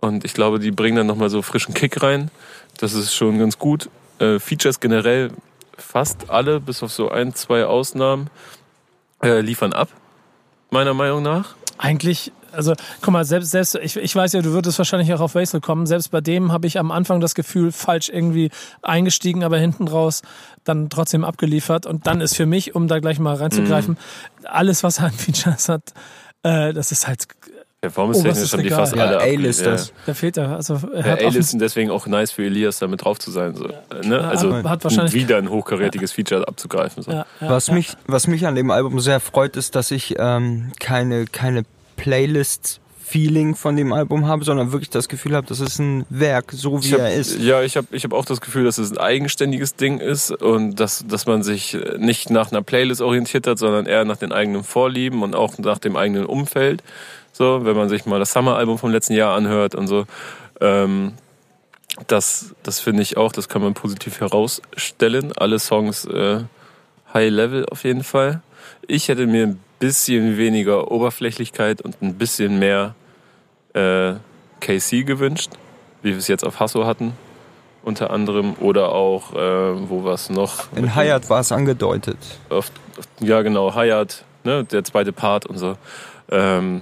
Und 0.02 0.24
ich 0.24 0.34
glaube, 0.34 0.60
die 0.60 0.72
bringen 0.72 0.96
dann 0.96 1.08
nochmal 1.08 1.30
so 1.30 1.42
frischen 1.42 1.74
Kick 1.74 2.02
rein. 2.02 2.32
Das 2.78 2.94
ist 2.94 3.14
schon 3.14 3.38
ganz 3.38 3.60
gut. 3.60 3.90
Äh, 4.20 4.40
Features 4.40 4.80
generell 4.80 5.32
fast 5.78 6.30
alle, 6.30 6.60
bis 6.60 6.84
auf 6.84 6.92
so 6.92 7.10
ein, 7.10 7.34
zwei 7.34 7.66
Ausnahmen, 7.66 8.30
äh, 9.22 9.42
liefern 9.42 9.74
ab, 9.74 9.90
meiner 10.72 10.94
Meinung 10.94 11.24
nach. 11.24 11.56
Eigentlich, 11.78 12.32
also 12.54 12.74
guck 13.02 13.12
mal, 13.14 13.26
selbst, 13.26 13.52
selbst 13.52 13.76
ich, 13.76 13.96
ich 13.98 14.16
weiß 14.16 14.34
ja, 14.34 14.42
du 14.42 14.52
würdest 14.54 14.78
wahrscheinlich 14.78 15.14
auch 15.14 15.20
auf 15.22 15.36
Wesel 15.36 15.62
kommen. 15.62 15.86
Selbst 15.86 16.12
bei 16.12 16.22
dem 16.22 16.52
habe 16.52 16.68
ich 16.68 16.78
am 16.80 16.92
Anfang 16.92 17.20
das 17.20 17.36
Gefühl, 17.36 17.72
falsch 17.72 18.10
irgendwie 18.10 18.50
eingestiegen, 18.82 19.44
aber 19.44 19.58
hinten 19.58 19.88
raus 19.88 20.22
dann 20.64 20.90
trotzdem 20.90 21.24
abgeliefert. 21.24 21.86
Und 21.86 22.08
dann 22.08 22.22
ist 22.22 22.36
für 22.36 22.46
mich, 22.46 22.76
um 22.76 22.88
da 22.88 23.00
gleich 23.00 23.20
mal 23.20 23.36
reinzugreifen, 23.36 23.98
alles, 24.44 24.84
was 24.84 25.00
er 25.00 25.06
an 25.06 25.12
Features 25.14 25.70
hat, 25.70 25.94
äh, 26.44 26.74
das 26.74 26.92
ist 26.92 27.08
halt, 27.08 27.26
Performance-technisch 27.82 28.52
haben 28.52 28.64
die 28.64 28.70
fast 28.72 28.94
Ja, 28.94 29.06
alle 29.06 29.20
A-Listers. 29.22 29.94
da 30.06 30.14
fehlt 30.14 30.36
er. 30.36 30.54
Also 30.58 30.82
er 30.94 31.00
Ja, 31.00 31.12
hat, 31.14 31.20
A-List 31.20 31.28
offen, 31.28 31.44
sind 31.44 31.62
deswegen 31.62 31.92
auch 31.92 32.08
nice 32.08 32.30
für 32.32 32.44
Elias, 32.44 32.80
damit 32.80 33.06
drauf 33.06 33.20
zu 33.20 33.32
sein. 33.32 33.56
So. 33.56 33.70
Äh, 33.70 33.74
Ne? 34.06 34.18
Ja, 34.18 34.28
Also 34.28 34.54
hat- 34.64 34.84
wahrscheinlich- 34.84 35.14
wieder 35.14 35.38
ein 35.38 35.50
hochkarätiges 35.50 36.12
Feature 36.12 36.46
abzugreifen. 36.46 37.04
So. 37.04 37.12
ja, 37.12 37.26
ja, 37.40 37.50
Was, 37.50 37.68
ja. 37.68 37.76
mich, 37.76 37.94
was 38.06 38.28
mich 38.28 38.46
an 38.46 38.56
dem 38.56 38.70
Album 38.72 39.00
sehr 39.00 39.22
freut, 39.22 39.56
ist, 39.56 39.76
dass 39.76 39.92
ich 39.92 40.16
ähm, 40.20 40.74
keine, 40.82 41.26
keine 41.26 41.64
Playlist-Feeling 42.00 43.56
von 43.56 43.76
dem 43.76 43.94
Album 43.94 44.28
habe, 44.28 44.44
sondern 44.44 44.72
wirklich 44.72 44.90
das 44.90 45.10
Gefühl 45.10 45.36
habe, 45.36 45.48
das 45.48 45.60
ist 45.60 45.80
ein 45.80 46.06
Werk, 46.10 46.52
so 46.52 46.84
wie 46.84 46.94
hab, 46.94 47.00
er 47.02 47.14
ist. 47.14 47.40
Ja, 47.40 47.62
ich 47.62 47.78
habe 47.78 47.88
ich 47.92 48.04
hab 48.04 48.14
auch 48.14 48.26
das 48.26 48.42
Gefühl, 48.42 48.64
dass 48.64 48.78
es 48.78 48.92
ein 48.92 48.98
eigenständiges 48.98 49.76
Ding 49.76 50.00
ist 50.00 50.32
und 50.32 50.80
dass, 50.80 51.06
dass 51.08 51.26
man 51.26 51.44
sich 51.44 51.78
nicht 51.98 52.30
nach 52.30 52.52
einer 52.52 52.62
Playlist 52.62 53.02
orientiert 53.02 53.48
hat, 53.48 53.60
sondern 53.60 53.86
eher 53.86 54.06
nach 54.06 54.18
den 54.18 54.32
eigenen 54.32 54.64
Vorlieben 54.64 55.24
und 55.24 55.36
auch 55.36 55.58
nach 55.58 55.78
dem 55.78 55.96
eigenen 55.96 56.26
Umfeld. 56.26 56.84
So, 57.32 57.66
wenn 57.66 57.76
man 57.76 57.90
sich 57.90 58.06
mal 58.06 58.20
das 58.20 58.32
Summer-Album 58.32 58.78
vom 58.78 58.92
letzten 58.92 59.14
Jahr 59.14 59.36
anhört 59.36 59.76
und 59.76 59.88
so. 59.88 60.06
Ähm, 60.62 61.14
das 62.08 62.56
das 62.64 62.80
finde 62.80 63.02
ich 63.02 63.18
auch, 63.18 63.32
das 63.32 63.50
kann 63.50 63.62
man 63.62 63.74
positiv 63.74 64.20
herausstellen. 64.20 65.34
Alle 65.36 65.60
Songs 65.60 66.06
äh, 66.06 66.42
High 67.14 67.32
Level 67.32 67.66
auf 67.66 67.84
jeden 67.84 68.04
Fall. 68.04 68.42
Ich 68.88 69.08
hätte 69.08 69.28
mir 69.28 69.48
ein 69.48 69.60
bisschen 69.80 70.38
weniger 70.38 70.92
Oberflächlichkeit 70.92 71.82
und 71.82 72.02
ein 72.02 72.16
bisschen 72.16 72.60
mehr 72.60 72.96
äh, 73.74 74.14
KC 74.60 75.06
gewünscht, 75.06 75.52
wie 76.02 76.12
wir 76.12 76.18
es 76.18 76.28
jetzt 76.28 76.46
auf 76.46 76.60
Hasso 76.60 76.86
hatten, 76.86 77.14
unter 77.84 78.12
anderem. 78.12 78.56
Oder 78.60 78.92
auch, 78.92 79.34
äh, 79.34 79.90
wo 79.90 80.04
war 80.04 80.14
es 80.14 80.30
noch? 80.30 80.72
In 80.76 80.96
Hayat 80.96 81.30
war 81.30 81.40
es 81.40 81.52
angedeutet. 81.52 82.18
Auf, 82.50 82.72
auf, 82.98 83.06
ja, 83.20 83.42
genau, 83.42 83.74
Hayat, 83.74 84.26
ne, 84.44 84.64
der 84.66 84.84
zweite 84.84 85.14
Part 85.14 85.46
und 85.46 85.58
so. 85.58 85.78
Ähm, 86.30 86.82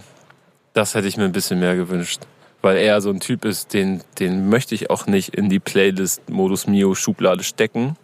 das 0.73 0.95
hätte 0.95 1.07
ich 1.07 1.17
mir 1.17 1.25
ein 1.25 1.31
bisschen 1.31 1.59
mehr 1.59 1.75
gewünscht. 1.75 2.21
Weil 2.61 2.77
er 2.77 3.01
so 3.01 3.11
ein 3.11 3.19
Typ 3.19 3.45
ist, 3.45 3.73
den, 3.73 4.01
den 4.19 4.49
möchte 4.49 4.73
ich 4.73 4.89
auch 4.89 5.05
nicht 5.05 5.35
in 5.35 5.49
die 5.49 5.59
Playlist 5.59 6.27
Modus 6.29 6.65
Mio 6.65 6.95
Schublade 6.95 7.43
stecken, 7.43 7.95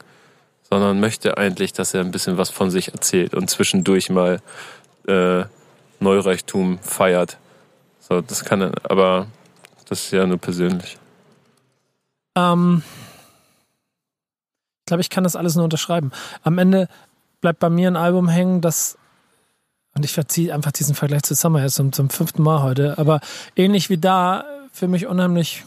sondern 0.69 0.99
möchte 0.99 1.37
eigentlich, 1.37 1.73
dass 1.73 1.93
er 1.93 2.01
ein 2.01 2.11
bisschen 2.11 2.37
was 2.37 2.49
von 2.49 2.69
sich 2.69 2.93
erzählt 2.93 3.33
und 3.33 3.49
zwischendurch 3.49 4.09
mal 4.09 4.39
äh, 5.07 5.45
Neureichtum 5.99 6.79
feiert. 6.79 7.37
So, 7.99 8.21
das 8.21 8.43
kann 8.43 8.61
er, 8.61 8.71
aber 8.83 9.27
das 9.87 10.05
ist 10.05 10.11
ja 10.11 10.25
nur 10.25 10.37
persönlich. 10.37 10.97
Ähm, 12.35 12.83
ich 14.81 14.85
glaube, 14.87 15.01
ich 15.01 15.09
kann 15.09 15.23
das 15.23 15.35
alles 15.35 15.55
nur 15.55 15.63
unterschreiben. 15.63 16.11
Am 16.43 16.57
Ende 16.57 16.87
bleibt 17.41 17.59
bei 17.59 17.69
mir 17.69 17.89
ein 17.89 17.95
Album 17.95 18.27
hängen, 18.27 18.61
das 18.61 18.97
und 19.95 20.03
ich 20.03 20.13
verziehe 20.13 20.53
einfach 20.53 20.71
diesen 20.71 20.95
Vergleich 20.95 21.23
zu 21.23 21.35
Summer 21.35 21.61
jetzt 21.61 21.75
zum, 21.75 21.91
zum 21.91 22.09
fünften 22.09 22.41
Mal 22.41 22.63
heute, 22.63 22.97
aber 22.97 23.21
ähnlich 23.55 23.89
wie 23.89 23.97
da, 23.97 24.43
für 24.71 24.87
mich 24.87 25.05
unheimlich 25.05 25.65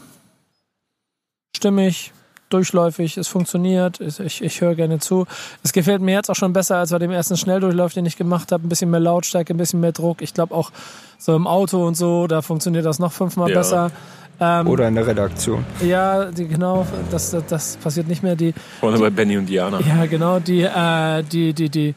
stimmig, 1.55 2.11
durchläufig, 2.49 3.17
es 3.17 3.27
funktioniert, 3.27 3.99
ich, 3.99 4.41
ich 4.41 4.61
höre 4.61 4.75
gerne 4.75 4.99
zu. 4.99 5.25
Es 5.63 5.73
gefällt 5.73 6.01
mir 6.01 6.13
jetzt 6.13 6.29
auch 6.29 6.35
schon 6.35 6.53
besser 6.53 6.77
als 6.77 6.91
bei 6.91 6.99
dem 6.99 7.11
ersten 7.11 7.37
Schnelldurchlauf, 7.37 7.93
den 7.93 8.05
ich 8.05 8.17
gemacht 8.17 8.51
habe. 8.51 8.65
Ein 8.65 8.69
bisschen 8.69 8.89
mehr 8.89 8.99
Lautstärke, 8.99 9.53
ein 9.53 9.57
bisschen 9.57 9.79
mehr 9.79 9.91
Druck. 9.91 10.21
Ich 10.21 10.33
glaube 10.33 10.53
auch 10.55 10.71
so 11.17 11.35
im 11.35 11.47
Auto 11.47 11.85
und 11.85 11.95
so, 11.95 12.27
da 12.27 12.41
funktioniert 12.41 12.85
das 12.85 12.99
noch 12.99 13.11
fünfmal 13.11 13.49
Ja. 13.49 13.57
besser. 13.57 13.91
Ähm, 14.39 14.67
Oder 14.67 14.87
in 14.87 14.93
der 14.93 15.07
Redaktion. 15.07 15.65
ja, 15.81 16.25
die, 16.25 16.47
genau, 16.47 16.85
das, 17.09 17.31
das, 17.31 17.43
das 17.47 17.77
passiert 17.77 18.07
nicht 18.07 18.21
mehr. 18.21 18.35
Die, 18.35 18.53
Vorne 18.79 18.99
bei 18.99 19.09
Benny 19.09 19.35
und 19.35 19.47
Diana. 19.47 19.79
ja, 19.81 20.05
genau, 20.05 20.39
die, 20.39 20.61
äh, 20.61 21.23
die, 21.23 21.53
die, 21.53 21.69
die, 21.69 21.95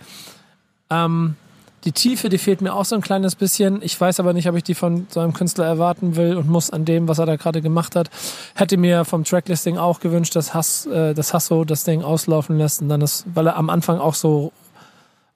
ähm, 0.89 1.37
die 1.85 1.93
Tiefe, 1.93 2.29
die 2.29 2.39
fehlt 2.39 2.61
mir 2.61 2.75
auch 2.75 2.85
so 2.85 2.95
ein 2.95 3.01
kleines 3.01 3.35
bisschen. 3.35 3.81
Ich 3.83 3.99
weiß 3.99 4.21
aber 4.21 4.33
nicht, 4.35 4.49
ob 4.49 4.55
ich 4.57 4.63
die 4.65 4.75
von 4.75 5.07
so 5.09 5.21
einem 5.21 5.33
Künstler 5.33 5.65
erwarten 5.65 6.15
will 6.17 6.37
und 6.37 6.49
muss 6.49 6.71
an 6.71 6.85
dem, 6.85 7.09
was 7.09 7.19
er 7.19 7.27
da 7.27 7.37
gerade 7.37 7.63
gemacht 7.63 7.97
hat. 7.97 8.11
Hätte 8.55 8.77
mir 8.77 9.05
vom 9.07 9.25
Tracklisting 9.25 9.79
auch 9.79 10.01
gewünscht, 10.01 10.37
dass 10.37 10.53
Hass, 10.53 10.85
äh, 10.87 11.15
das 11.15 11.33
Hasso 11.33 11.65
das 11.65 11.85
Ding 11.85 12.03
auslaufen 12.03 12.59
lässt 12.59 12.83
und 12.83 12.89
dann 12.91 13.01
das, 13.01 13.25
weil 13.35 13.47
er 13.47 13.57
am 13.57 13.71
Anfang 13.71 13.99
auch 13.99 14.15
so 14.15 14.53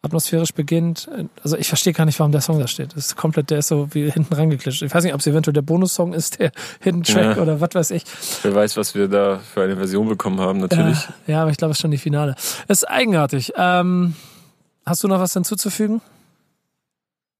atmosphärisch 0.02 0.52
beginnt. 0.52 1.08
Also 1.42 1.56
ich 1.56 1.66
verstehe 1.66 1.94
gar 1.94 2.04
nicht, 2.04 2.18
warum 2.18 2.30
der 2.30 2.42
Song 2.42 2.58
da 2.58 2.66
steht. 2.68 2.94
Das 2.94 3.06
ist 3.06 3.16
komplett, 3.16 3.48
der 3.48 3.60
ist 3.60 3.68
so 3.68 3.88
wie 3.94 4.10
hinten 4.10 4.34
rangeklitscht. 4.34 4.82
Ich 4.82 4.94
weiß 4.94 5.02
nicht, 5.02 5.14
ob 5.14 5.20
es 5.20 5.26
eventuell 5.26 5.54
der 5.54 5.62
Bonussong 5.62 6.12
ist, 6.12 6.38
der 6.40 6.52
Hidden 6.80 7.04
Track 7.04 7.36
Ja. 7.38 7.42
oder 7.42 7.62
was 7.62 7.70
weiß 7.74 7.90
ich. 7.92 8.04
Wer 8.42 8.54
weiß, 8.54 8.76
was 8.76 8.94
wir 8.94 9.08
da 9.08 9.38
für 9.38 9.62
eine 9.62 9.76
Version 9.76 10.06
bekommen 10.10 10.40
haben, 10.40 10.58
natürlich. 10.60 10.98
Ja, 11.26 11.32
ja, 11.36 11.42
aber 11.42 11.52
ich 11.52 11.56
glaube, 11.56 11.72
es 11.72 11.78
ist 11.78 11.82
schon 11.82 11.90
die 11.90 11.96
Finale. 11.96 12.34
Es 12.68 12.82
ist 12.82 12.84
eigenartig. 12.84 13.54
Ähm, 13.56 14.14
hast 14.84 15.02
du 15.02 15.08
noch 15.08 15.20
was 15.20 15.32
hinzuzufügen? 15.32 16.02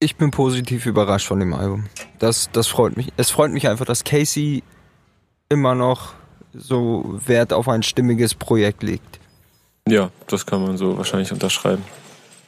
Ich 0.04 0.16
bin 0.16 0.30
positiv 0.30 0.84
überrascht 0.84 1.26
von 1.28 1.40
dem 1.40 1.54
Album. 1.54 1.86
Das, 2.18 2.50
das 2.52 2.66
freut 2.66 2.94
mich. 2.94 3.10
Es 3.16 3.30
freut 3.30 3.52
mich 3.52 3.68
einfach, 3.68 3.86
dass 3.86 4.04
Casey 4.04 4.62
immer 5.48 5.74
noch 5.74 6.12
so 6.52 7.18
Wert 7.24 7.54
auf 7.54 7.70
ein 7.70 7.82
stimmiges 7.82 8.34
Projekt 8.34 8.82
legt. 8.82 9.18
Ja, 9.88 10.10
das 10.26 10.44
kann 10.44 10.60
man 10.60 10.76
so 10.76 10.98
wahrscheinlich 10.98 11.32
unterschreiben. 11.32 11.82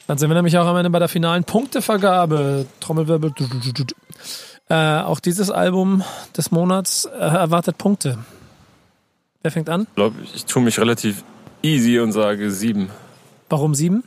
Dann 0.06 0.18
sind 0.18 0.28
wir 0.28 0.34
nämlich 0.34 0.58
auch 0.58 0.66
am 0.66 0.76
Ende 0.76 0.90
bei 0.90 0.98
der 0.98 1.08
finalen 1.08 1.44
Punktevergabe. 1.44 2.66
Trommelwirbel. 2.80 3.32
Äh, 4.68 4.74
auch 4.74 5.20
dieses 5.20 5.50
Album 5.50 6.04
des 6.36 6.50
Monats 6.50 7.06
äh, 7.06 7.18
erwartet 7.20 7.78
Punkte. 7.78 8.18
Wer 9.40 9.50
fängt 9.50 9.70
an? 9.70 9.86
Ich 9.88 9.94
glaube, 9.94 10.16
ich 10.34 10.44
tue 10.44 10.62
mich 10.62 10.78
relativ 10.78 11.24
easy 11.62 12.00
und 12.00 12.12
sage 12.12 12.50
sieben. 12.50 12.90
Warum 13.48 13.74
sieben? 13.74 14.04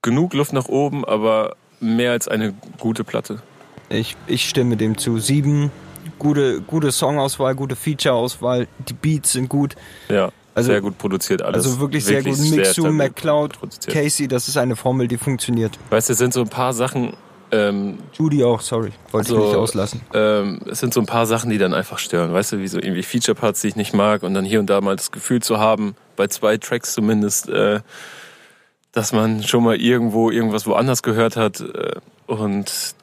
Genug 0.00 0.32
Luft 0.32 0.54
nach 0.54 0.68
oben, 0.68 1.04
aber 1.04 1.56
mehr 1.84 2.12
als 2.12 2.28
eine 2.28 2.54
gute 2.78 3.04
Platte. 3.04 3.40
Ich, 3.88 4.16
ich 4.26 4.48
stimme 4.48 4.76
dem 4.76 4.96
zu. 4.98 5.18
Sieben, 5.18 5.70
gute, 6.18 6.60
gute 6.62 6.90
Songauswahl, 6.90 7.54
gute 7.54 7.76
Feature-Auswahl, 7.76 8.66
die 8.88 8.94
Beats 8.94 9.32
sind 9.32 9.48
gut. 9.48 9.74
Ja, 10.08 10.30
Also- 10.54 10.70
sehr 10.70 10.80
gut 10.80 10.98
produziert 10.98 11.42
alles. 11.42 11.64
Also 11.66 11.80
wirklich 11.80 12.04
sehr 12.04 12.22
gut. 12.22 12.38
Mixu, 12.38 12.90
McCloud. 12.90 13.58
Casey, 13.88 14.26
das 14.28 14.48
ist 14.48 14.56
eine 14.56 14.76
Formel, 14.76 15.06
die 15.08 15.18
funktioniert. 15.18 15.78
Weißt 15.90 16.08
du, 16.08 16.12
es 16.12 16.18
sind 16.18 16.32
so 16.32 16.40
ein 16.40 16.48
paar 16.48 16.72
Sachen, 16.72 17.12
ähm, 17.52 17.98
Judy 18.18 18.42
auch, 18.42 18.60
sorry. 18.60 18.90
Wollte 19.12 19.28
So. 19.28 19.38
ich 19.40 19.44
nicht 19.48 19.56
auslassen. 19.56 20.00
ähm, 20.14 20.60
es 20.68 20.80
sind 20.80 20.94
so 20.94 21.00
ein 21.00 21.06
paar 21.06 21.26
Sachen, 21.26 21.50
die 21.50 21.58
dann 21.58 21.74
einfach 21.74 21.98
stören. 21.98 22.32
Weißt 22.32 22.52
du, 22.52 22.58
wie 22.58 22.68
so 22.68 22.78
irgendwie 22.78 23.02
Feature-Parts, 23.02 23.60
die 23.60 23.68
ich 23.68 23.76
nicht 23.76 23.92
mag 23.94 24.22
und 24.22 24.34
dann 24.34 24.44
hier 24.44 24.60
und 24.60 24.70
da 24.70 24.80
mal 24.80 24.96
das 24.96 25.12
Gefühl 25.12 25.40
zu 25.42 25.58
haben, 25.58 25.94
bei 26.16 26.26
zwei 26.26 26.56
Tracks 26.56 26.94
zumindest, 26.94 27.48
äh, 27.50 27.80
dass 28.94 29.12
man 29.12 29.42
schon 29.42 29.64
mal 29.64 29.80
irgendwo 29.80 30.30
irgendwas 30.30 30.66
woanders 30.66 31.02
gehört 31.02 31.36
hat 31.36 31.60
äh, 31.60 31.92
und 32.26 32.94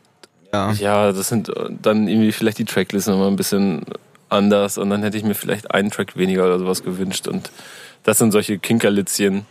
Ja. 0.53 0.71
Ja, 0.73 1.11
das 1.11 1.29
sind 1.29 1.49
äh, 1.49 1.69
dann 1.81 2.07
irgendwie 2.07 2.31
vielleicht 2.31 2.57
die 2.59 2.65
Tracklist 2.65 3.07
nochmal 3.07 3.27
ein 3.27 3.35
bisschen 3.35 3.83
anders 4.29 4.77
und 4.77 4.89
dann 4.89 5.03
hätte 5.03 5.17
ich 5.17 5.23
mir 5.23 5.35
vielleicht 5.35 5.71
einen 5.71 5.91
Track 5.91 6.15
weniger 6.17 6.45
oder 6.45 6.59
sowas 6.59 6.83
gewünscht 6.83 7.27
und 7.27 7.51
das 8.03 8.17
sind 8.17 8.31
solche 8.31 8.57
Kinkerlitzchen 8.59 9.45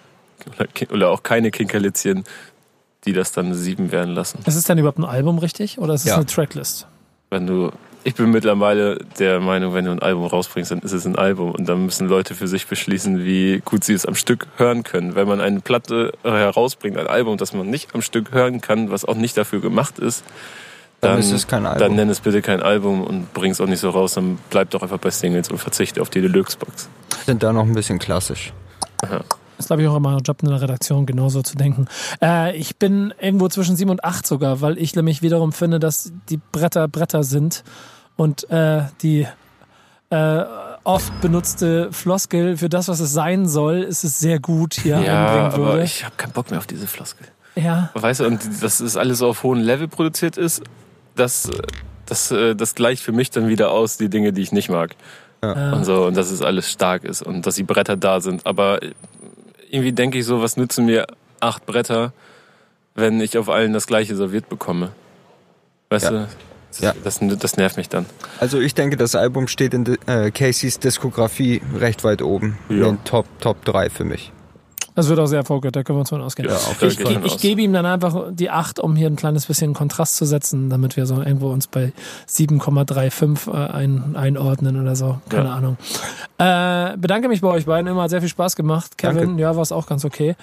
oder 0.57 0.67
Ki- 0.67 0.89
oder 0.91 1.11
auch 1.11 1.23
keine 1.23 1.51
Kinkerlitzchen, 1.51 2.25
die 3.05 3.13
das 3.13 3.33
dann 3.33 3.55
sieben 3.55 3.93
werden 3.93 4.15
lassen. 4.15 4.41
Ist 4.47 4.57
es 4.57 4.65
denn 4.65 4.79
überhaupt 4.79 4.99
ein 4.99 5.05
Album 5.05 5.39
richtig 5.39 5.79
oder 5.79 5.95
ist 5.95 6.03
es 6.03 6.09
Ja. 6.09 6.17
eine 6.17 6.27
Tracklist? 6.27 6.87
Wenn 7.31 7.47
du, 7.47 7.71
ich 8.05 8.15
bin 8.15 8.31
mittlerweile 8.31 8.99
der 9.19 9.41
Meinung, 9.41 9.75
wenn 9.75 9.85
du 9.85 9.91
ein 9.91 10.01
Album 10.01 10.25
rausbringst, 10.27 10.71
dann 10.71 10.79
ist 10.81 10.93
es 10.93 11.07
ein 11.07 11.17
Album 11.17 11.53
und 11.53 11.69
dann 11.69 11.85
müssen 11.85 12.09
Leute 12.09 12.35
für 12.35 12.49
sich 12.49 12.67
beschließen, 12.67 13.25
wie 13.25 13.61
gut 13.65 13.85
sie 13.85 13.93
es 13.93 14.07
am 14.07 14.15
Stück 14.15 14.47
hören 14.57 14.83
können. 14.83 15.15
Wenn 15.15 15.29
man 15.29 15.41
eine 15.41 15.61
Platte 15.61 16.13
herausbringt, 16.23 16.97
ein 16.97 17.07
Album, 17.07 17.37
das 17.37 17.53
man 17.53 17.69
nicht 17.69 17.95
am 17.95 18.03
Stück 18.03 18.33
hören 18.33 18.61
kann, 18.61 18.91
was 18.91 19.05
auch 19.05 19.17
nicht 19.17 19.37
dafür 19.37 19.61
gemacht 19.61 19.99
ist, 19.99 20.25
Dann 21.01 21.13
dann, 21.13 21.21
ist 21.21 21.33
es 21.33 21.47
kein 21.47 21.65
dann 21.65 21.75
Album. 21.75 21.97
nenn 21.97 22.09
es 22.11 22.21
bitte 22.21 22.43
kein 22.43 22.63
Album 22.63 23.03
und 23.05 23.33
bring 23.35 23.51
es 23.53 23.61
auch 23.61 23.67
nicht 23.67 23.81
so 23.81 23.91
raus, 23.91 24.15
dann 24.15 24.39
bleib 24.51 24.71
doch 24.71 24.83
einfach 24.83 24.99
bei 24.99 25.11
Singles 25.11 25.51
und 25.51 25.59
verzichte 25.59 26.01
auf 26.01 26.11
die 26.11 26.21
Deluxe-Box. 26.21 26.89
Sind 27.27 27.43
da 27.43 27.53
noch 27.53 27.65
ein 27.65 27.75
bisschen 27.75 27.99
klassisch. 27.99 28.53
Das 29.03 29.11
ist, 29.61 29.67
glaube 29.69 29.83
ich, 29.83 29.89
auch 29.89 29.97
immer 29.97 30.17
ein 30.17 30.23
Job 30.23 30.43
in 30.43 30.49
der 30.49 30.61
Redaktion, 30.61 31.07
genauso 31.07 31.43
zu 31.43 31.57
denken. 31.57 31.87
Äh, 32.21 32.57
ich 32.57 32.77
bin 32.77 33.15
irgendwo 33.21 33.49
zwischen 33.49 33.77
sieben 33.77 33.91
und 33.91 34.05
acht 34.05 34.27
sogar, 34.27 34.61
weil 34.61 34.79
ich 34.79 34.95
nämlich 34.97 35.23
wiederum 35.23 35.53
finde, 35.53 35.79
dass 35.79 36.13
die 36.29 36.39
Bretter 36.53 36.89
Bretter 36.89 37.23
sind 37.23 37.63
und 38.17 38.51
äh, 38.51 38.83
die 39.03 39.27
äh, 40.11 40.45
oft 40.83 41.21
benutzte 41.21 41.93
Floskel 41.93 42.57
für 42.57 42.69
das, 42.69 42.89
was 42.89 43.01
es 43.01 43.13
sein 43.13 43.47
soll, 43.49 43.77
ist 43.79 44.03
es 44.03 44.19
sehr 44.19 44.41
gut 44.41 44.75
hier 44.75 44.99
Ja, 45.01 45.27
einbringen 45.27 45.53
aber 45.53 45.73
würde. 45.75 45.85
ich 45.85 46.05
habe 46.05 46.17
keinen 46.17 46.33
Bock 46.33 46.51
mehr 46.51 46.59
auf 46.59 46.67
diese 46.67 46.87
Floskel. 46.87 47.27
ja. 47.55 47.91
Weißt 47.95 48.21
du, 48.21 48.25
und 48.27 48.41
dass 48.63 48.81
es 48.81 48.97
alles 48.97 49.19
so 49.19 49.29
auf 49.29 49.43
hohem 49.43 49.61
Level 49.61 49.89
produziert 49.89 50.37
ist, 50.37 50.63
das, 51.17 51.51
das, 52.07 52.31
äh, 52.31 52.57
das 52.57 52.75
gleicht 52.75 53.03
für 53.03 53.13
mich 53.13 53.31
dann 53.31 53.47
wieder 53.49 53.71
aus, 53.71 53.99
die 53.99 54.09
Dinge, 54.09 54.33
die 54.33 54.43
ich 54.43 54.53
nicht 54.53 54.69
mag. 54.71 54.97
Äh, 55.43 55.73
Und 55.73 55.85
so, 55.85 56.07
und 56.07 56.17
dass 56.17 56.31
es 56.31 56.43
alles 56.43 56.71
stark 56.71 57.05
ist 57.05 57.23
und 57.23 57.47
dass 57.47 57.55
die 57.55 57.63
Bretter 57.63 57.97
da 57.97 58.21
sind. 58.21 58.47
Aber 58.47 58.81
irgendwie 59.71 59.93
denke 59.93 60.19
ich 60.19 60.25
so, 60.25 60.43
was 60.43 60.57
nützen 60.57 60.85
mir 60.87 61.07
acht 61.41 61.65
Bretter, 61.67 62.13
wenn 62.95 63.21
ich 63.21 63.39
auf 63.39 63.49
allen 63.49 63.73
das 63.73 63.87
gleiche 63.87 64.17
serviert 64.17 64.49
bekomme? 64.49 64.93
Weißt 65.89 66.05
Ja. 66.07 66.11
du? 66.11 66.29
Das, 66.71 66.81
Ja. 66.81 66.95
das, 67.03 67.19
das 67.21 67.57
nervt 67.57 67.77
mich 67.77 67.89
dann. 67.89 68.07
Also 68.39 68.61
ich 68.61 68.75
denke, 68.75 68.97
das 68.97 69.15
Album 69.17 69.49
steht 69.49 69.75
in 69.75 69.99
äh, 70.07 70.31
Caseys 70.31 70.79
Diskografie 70.79 71.61
recht 71.77 72.05
weit 72.05 72.23
oben. 72.23 72.59
Ja. 72.69 72.77
In 72.77 72.83
den 72.83 73.05
Top, 73.05 73.27
Top 73.41 73.65
3 73.65 73.91
für 73.91 74.05
mich. 74.05 74.33
Das 74.95 75.09
wird 75.09 75.19
auch 75.21 75.27
sehr 75.27 75.39
erfolgreich, 75.39 75.73
da 75.73 75.83
können 75.83 75.97
wir 75.99 76.01
uns 76.01 76.11
von 76.11 76.21
ausgehen. 76.21 76.49
Ja, 76.49 76.55
auf 76.57 76.83
ich, 76.83 76.99
ich 77.01 77.33
aus. 77.33 77.41
gebe 77.41 77.61
ihm 77.63 77.73
dann 77.73 77.87
einfach 77.87 78.25
die 78.33 78.51
8, 78.51 78.79
um 78.81 78.97
hier 78.97 79.07
ein 79.09 79.17
kleines 79.17 79.47
bisschen 79.47 79.73
Kontrast 79.75 80.17
zu 80.17 80.25
setzen, 80.25 80.69
damit 80.71 80.97
wir 80.97 81.07
so 81.07 81.23
irgendwo 81.23 81.51
uns 81.51 81.67
bei 81.69 81.93
7,35 82.29 83.51
äh, 83.53 83.71
ein, 83.73 84.17
einordnen 84.17 84.81
oder 84.81 84.97
so. 84.97 85.21
Keine 85.29 85.49
Ja. 85.49 85.55
Ahnung. 85.55 85.77
Äh, 86.39 86.97
bedanke 86.97 87.29
mich 87.29 87.41
bei 87.41 87.49
euch 87.49 87.67
beiden. 87.67 87.87
Immer 87.87 88.03
hat 88.03 88.11
sehr 88.11 88.21
viel 88.21 88.29
Spaß 88.29 88.57
gemacht. 88.57 88.97
Kevin, 88.99 89.17
Danke. 89.29 89.43
ja, 89.43 89.55
war 89.55 89.63
es 89.63 89.73
auch 89.73 89.87
ganz 89.87 90.05
okay. 90.05 90.37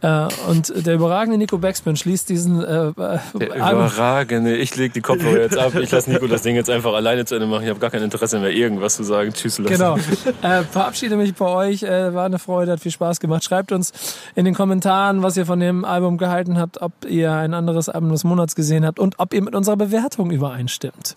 Äh, 0.00 0.26
und 0.48 0.72
der 0.86 0.94
überragende 0.94 1.38
Nico 1.38 1.58
Backspin 1.58 1.96
schließt 1.96 2.28
diesen 2.28 2.62
äh, 2.62 2.88
äh, 2.88 2.92
Der 3.34 3.52
Album. 3.64 3.86
überragende. 3.86 4.56
Ich 4.56 4.76
leg 4.76 4.92
die 4.92 5.00
Kopfhörer 5.00 5.40
jetzt 5.42 5.58
ab. 5.58 5.74
Ich 5.74 5.90
lasse 5.90 6.10
Nico 6.10 6.26
das 6.26 6.42
Ding 6.42 6.54
jetzt 6.56 6.70
einfach 6.70 6.92
alleine 6.94 7.24
zu 7.24 7.34
Ende 7.34 7.46
machen. 7.46 7.64
Ich 7.64 7.70
habe 7.70 7.80
gar 7.80 7.90
kein 7.90 8.02
Interesse 8.02 8.38
mehr, 8.38 8.50
irgendwas 8.52 8.96
zu 8.96 9.02
sagen. 9.02 9.32
Tschüss, 9.32 9.58
lassen. 9.58 9.72
Genau. 9.72 9.96
Äh, 10.42 10.62
verabschiede 10.62 11.16
mich 11.16 11.34
bei 11.34 11.46
euch. 11.46 11.82
Äh, 11.82 12.14
war 12.14 12.26
eine 12.26 12.38
Freude, 12.38 12.72
hat 12.72 12.80
viel 12.80 12.92
Spaß 12.92 13.20
gemacht. 13.20 13.42
Schreibt 13.44 13.72
uns 13.72 13.89
in 14.34 14.44
den 14.44 14.54
Kommentaren, 14.54 15.22
was 15.22 15.36
ihr 15.36 15.46
von 15.46 15.60
dem 15.60 15.84
Album 15.84 16.18
gehalten 16.18 16.58
habt, 16.58 16.80
ob 16.82 16.92
ihr 17.08 17.32
ein 17.32 17.54
anderes 17.54 17.88
Album 17.88 18.10
des 18.10 18.24
Monats 18.24 18.54
gesehen 18.54 18.84
habt 18.86 18.98
und 18.98 19.18
ob 19.18 19.34
ihr 19.34 19.42
mit 19.42 19.54
unserer 19.54 19.76
Bewertung 19.76 20.30
übereinstimmt. 20.30 21.14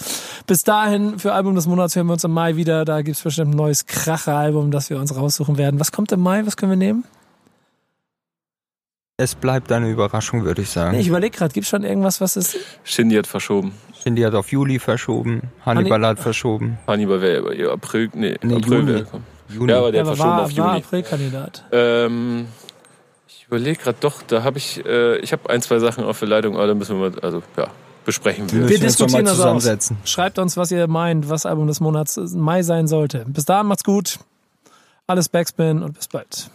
Bis 0.47 0.63
dahin, 0.63 1.19
für 1.19 1.33
Album 1.33 1.55
des 1.55 1.67
Monats 1.67 1.95
hören 1.95 2.07
wir 2.07 2.13
uns 2.13 2.23
im 2.23 2.31
Mai 2.31 2.55
wieder. 2.55 2.85
Da 2.85 3.01
gibt's 3.01 3.21
bestimmt 3.21 3.53
ein 3.53 3.57
neues 3.57 3.85
Kracher-Album, 3.85 4.71
das 4.71 4.89
wir 4.89 4.97
uns 4.99 5.15
raussuchen 5.15 5.57
werden. 5.57 5.79
Was 5.79 5.91
kommt 5.91 6.11
im 6.11 6.19
Mai? 6.21 6.45
Was 6.45 6.57
können 6.57 6.71
wir 6.71 6.77
nehmen? 6.77 7.03
Es 9.17 9.35
bleibt 9.35 9.71
eine 9.71 9.89
Überraschung, 9.89 10.43
würde 10.43 10.63
ich 10.63 10.69
sagen. 10.69 10.95
Nee, 10.95 11.01
ich 11.01 11.07
überlege 11.07 11.37
gerade, 11.37 11.53
gibt's 11.53 11.69
schon 11.69 11.83
irgendwas, 11.83 12.19
was 12.19 12.35
ist. 12.35 12.57
Shindy 12.83 13.15
hat 13.15 13.27
verschoben. 13.27 13.73
Shindy 14.01 14.23
hat 14.23 14.33
auf 14.33 14.51
Juli 14.51 14.79
verschoben, 14.79 15.43
Hannibal 15.65 16.05
hat 16.05 16.19
verschoben. 16.19 16.77
Hannibal 16.87 17.21
wäre 17.21 17.55
ja, 17.55 17.69
April, 17.71 18.09
nee, 18.15 18.35
Nee, 18.41 18.55
April 18.55 18.79
Juni. 18.79 18.87
wäre. 18.87 19.07
Ja, 19.71 19.77
aber 19.77 19.91
der 19.91 20.01
Ja, 20.03 20.07
hat 20.07 20.07
aber 20.07 20.15
verschoben 20.17 20.29
war, 20.29 20.41
auf 20.41 20.57
war 20.57 20.65
Juni. 20.73 20.77
April-Kandidat. 20.83 21.63
Ähm, 21.71 22.47
überlege 23.53 23.81
gerade 23.81 23.97
doch, 23.99 24.21
da 24.23 24.43
habe 24.43 24.57
ich, 24.57 24.83
äh, 24.85 25.17
ich 25.17 25.31
habe 25.31 25.49
ein, 25.49 25.61
zwei 25.61 25.79
Sachen 25.79 26.03
auf 26.03 26.19
der 26.19 26.27
Leitung, 26.27 26.55
aber 26.55 26.67
da 26.67 26.73
müssen 26.73 26.99
wir 26.99 27.11
mal, 27.11 27.19
also 27.19 27.43
ja, 27.55 27.67
besprechen 28.05 28.51
wir. 28.51 28.67
Wir 28.67 28.79
diskutieren 28.79 29.25
das 29.25 29.33
aus. 29.33 29.37
zusammensetzen. 29.37 29.97
Schreibt 30.05 30.39
uns, 30.39 30.57
was 30.57 30.71
ihr 30.71 30.87
meint, 30.87 31.29
was 31.29 31.45
Album 31.45 31.67
des 31.67 31.79
Monats 31.79 32.17
im 32.17 32.39
Mai 32.39 32.63
sein 32.63 32.87
sollte. 32.87 33.25
Bis 33.27 33.45
dahin 33.45 33.67
macht's 33.67 33.83
gut. 33.83 34.19
Alles 35.05 35.29
Backspin 35.29 35.83
und 35.83 35.93
bis 35.93 36.07
bald. 36.07 36.49